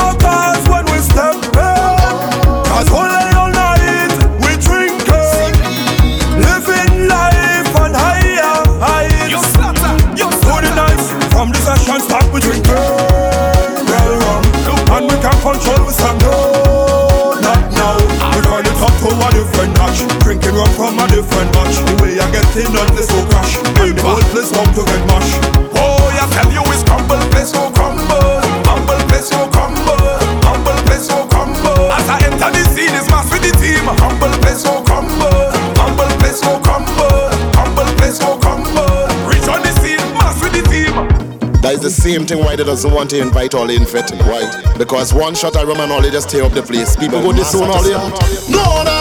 King 20.43 20.59
up 20.59 20.69
from 20.75 20.99
a 20.99 21.07
different 21.07 21.55
match. 21.55 21.79
The 21.79 21.95
way 22.03 22.19
I 22.19 22.27
get 22.35 22.51
in 22.59 22.75
on 22.75 22.89
this 22.99 23.09
whole 23.09 23.25
crash. 23.31 23.57
And 23.79 23.95
the 23.95 24.03
whole 24.03 24.27
place 24.35 24.51
come 24.51 24.67
to 24.75 24.83
get 24.83 25.03
mash. 25.07 25.31
Oh, 25.79 26.11
I 26.11 26.27
tell 26.35 26.51
you 26.51 26.63
it's 26.75 26.83
crumble, 26.83 27.23
place 27.31 27.55
no 27.55 27.71
crumble. 27.71 28.43
Crumble, 28.67 29.01
place 29.07 29.31
no 29.31 29.47
crumble. 29.55 30.19
Crumble, 30.43 30.79
place 30.87 31.07
no 31.09 31.27
crumble. 31.31 31.95
As 31.95 32.07
I 32.11 32.19
enter 32.27 32.51
the 32.51 32.63
scene, 32.75 32.91
it's 32.91 33.07
mass 33.11 33.31
with 33.31 33.47
the 33.47 33.55
team. 33.63 33.87
Crumble, 33.97 34.35
place 34.43 34.67
no 34.67 34.83
crumble. 34.83 35.31
Crumble, 35.79 36.11
place 36.19 36.43
no 36.43 36.59
crumble. 36.59 37.31
Crumble, 37.55 37.91
place 37.97 38.19
no 38.19 38.35
crumble. 38.43 39.07
Reach 39.31 39.47
on 39.47 39.63
the 39.63 39.73
scene, 39.79 40.03
mass 40.19 40.43
with 40.43 40.59
the 40.59 40.63
team. 40.67 40.95
That 41.63 41.79
is 41.79 41.83
the 41.87 41.95
same 41.95 42.27
thing 42.27 42.43
why 42.43 42.57
they 42.57 42.65
doesn't 42.65 42.91
want 42.91 43.11
to 43.11 43.19
invite 43.23 43.55
all 43.55 43.71
in 43.71 43.87
fretting. 43.87 44.19
Why? 44.27 44.51
Because 44.77 45.15
one 45.15 45.35
shot 45.35 45.57
I 45.57 45.63
rum 45.63 45.79
and 45.79 45.93
all 45.93 46.03
they 46.03 46.11
just 46.11 46.29
tear 46.29 46.43
up 46.43 46.53
the 46.53 46.63
place. 46.63 46.97
People 46.97 47.23
go 47.23 47.33
disown 47.33 47.71
all 47.71 47.87
in. 47.87 47.95
No, 48.51 48.83
no. 48.83 48.92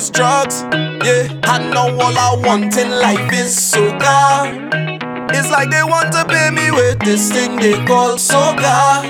It's 0.00 0.08
drugs. 0.08 0.62
Yeah, 1.04 1.28
I 1.44 1.58
know 1.58 1.92
all 2.00 2.16
I 2.16 2.34
want 2.42 2.78
in 2.78 2.90
life 2.90 3.30
is 3.34 3.54
soca. 3.54 4.48
It's 5.30 5.50
like 5.50 5.68
they 5.68 5.84
want 5.84 6.12
to 6.14 6.24
pay 6.24 6.48
me 6.48 6.70
with 6.70 6.98
this 7.00 7.30
thing 7.30 7.56
they 7.56 7.74
call 7.84 8.16
soca. 8.16 9.04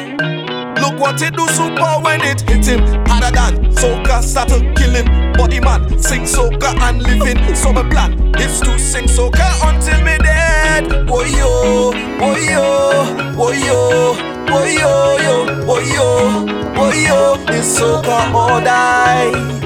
Look 0.80 0.98
what 0.98 1.22
it 1.22 1.36
do 1.36 1.46
super 1.48 1.94
when 2.02 2.20
it 2.22 2.40
hit 2.40 2.66
him 2.66 2.80
harder 3.06 3.30
than 3.30 3.70
soca 3.70 4.20
start 4.20 4.48
to 4.48 4.58
kill 4.74 4.90
him. 4.90 5.06
Body 5.34 5.60
man 5.60 5.96
sing 6.00 6.22
soca 6.22 6.74
and 6.82 7.00
living. 7.02 7.54
So 7.54 7.72
my 7.72 7.88
plan 7.88 8.34
is 8.40 8.58
to 8.60 8.76
sing 8.76 9.04
soca 9.04 9.46
until 9.62 10.02
me 10.02 10.18
dead. 10.18 11.06
Boy 11.06 11.26
yo, 11.26 11.92
boy 12.18 12.40
yo, 12.50 13.34
boy 13.36 13.52
yo, 13.52 14.14
boy 14.46 14.66
yo, 14.74 15.18
yo, 15.18 15.64
boy 15.64 15.84
yo, 15.94 16.46
boy 16.74 16.94
yo. 17.06 17.36
It's 17.46 17.78
soca 17.78 18.34
or 18.34 18.60
die. 18.64 19.59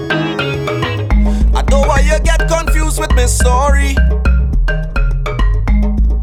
My 3.14 3.26
story. 3.26 3.94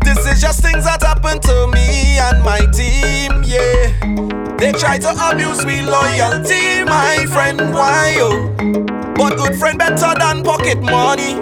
This 0.03 0.19
is 0.27 0.41
just 0.41 0.61
things 0.61 0.83
that 0.85 1.01
happen 1.01 1.39
to 1.39 1.67
me 1.67 2.19
and 2.19 2.43
my 2.43 2.59
team, 2.71 3.43
yeah. 3.43 4.57
They 4.57 4.71
try 4.71 4.97
to 4.99 5.11
abuse 5.31 5.65
me 5.65 5.81
loyalty, 5.81 6.83
my 6.83 7.25
friend, 7.31 7.73
why 7.73 8.15
yo? 8.17 8.49
But 9.15 9.37
good 9.37 9.55
friend 9.55 9.77
better 9.79 10.13
than 10.19 10.43
pocket 10.43 10.81
money. 10.81 11.39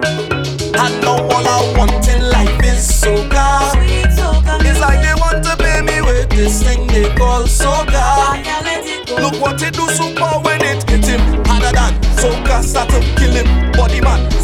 I 0.76 0.90
know 1.02 1.18
all 1.18 1.48
I 1.48 1.74
want 1.78 2.08
in 2.08 2.30
life 2.30 2.64
is 2.64 2.86
soca. 2.88 3.74
It's 4.62 4.80
like 4.80 5.02
they 5.02 5.16
want 5.16 5.44
to 5.46 5.56
pay 5.58 5.82
me 5.82 6.02
with 6.02 6.30
this 6.30 6.64
thing 6.64 6.88
they 6.88 7.10
call 7.16 7.44
soca. 7.44 8.38
Look 9.20 9.42
what 9.42 9.62
it 9.62 9.74
do 9.74 9.90
super 9.90 10.40
when 10.44 10.62
it 10.62 10.90
hit 10.90 11.06
him 11.06 11.22
harder 11.46 11.72
than 11.72 11.94
soca 12.16 12.64
start 12.64 12.90
to 12.90 13.00
kill 13.18 13.34
him. 13.34 13.69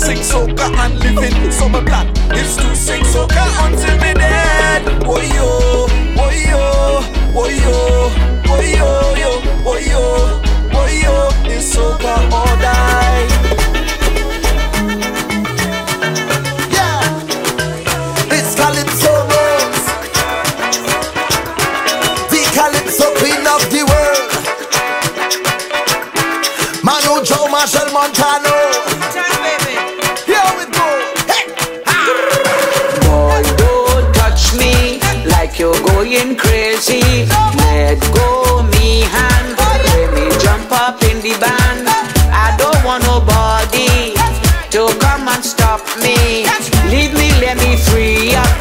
Sing 0.05 0.21
soca 0.21 0.69
and 0.85 0.99
living. 0.99 1.51
So 1.51 1.67
my 1.67 1.83
plan 1.83 2.05
is 2.37 2.55
to 2.57 2.75
sing 2.75 3.03
soca 3.05 3.43
until 3.65 3.95
me 3.97 4.13
dead. 4.13 4.83
Oh 5.03 5.19
yo, 5.19 5.87
oh 6.21 6.29
yo, 6.29 7.01
oh 7.33 7.49
yo, 7.49 7.73
oh 8.45 8.61
yo, 8.61 8.89
yo, 9.17 9.31
oh 9.65 9.79
yo, 9.79 10.03
oh 10.77 10.87
yo. 11.01 11.15
It's 11.49 11.75
soca 11.75 12.13
or 12.29 12.55
die. 12.61 13.25
It's 18.29 18.53
Calypso 18.53 19.13
the 22.29 22.41
Calypso 22.53 23.07
of 23.55 23.61
the 23.73 23.81
world. 23.89 24.31
Manu 26.83 27.23
Joe 27.25 27.47
Montano. 27.91 28.74
Let 37.95 38.13
go 38.13 38.63
me 38.75 39.01
hand, 39.07 39.55
let 39.57 40.13
me 40.13 40.27
jump 40.43 40.69
up 40.71 41.01
in 41.03 41.21
the 41.21 41.31
band. 41.39 41.87
I 42.27 42.53
don't 42.59 42.83
want 42.83 43.03
nobody 43.05 44.11
to 44.71 44.99
come 44.99 45.27
and 45.29 45.43
stop 45.43 45.79
me. 46.03 46.43
Leave 46.91 47.13
me, 47.13 47.31
let 47.39 47.55
me 47.57 47.77
free 47.77 48.35
up. 48.35 48.51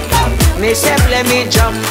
Myself, 0.61 1.03
let 1.11 1.27
me 1.27 1.51
jump 1.51 1.84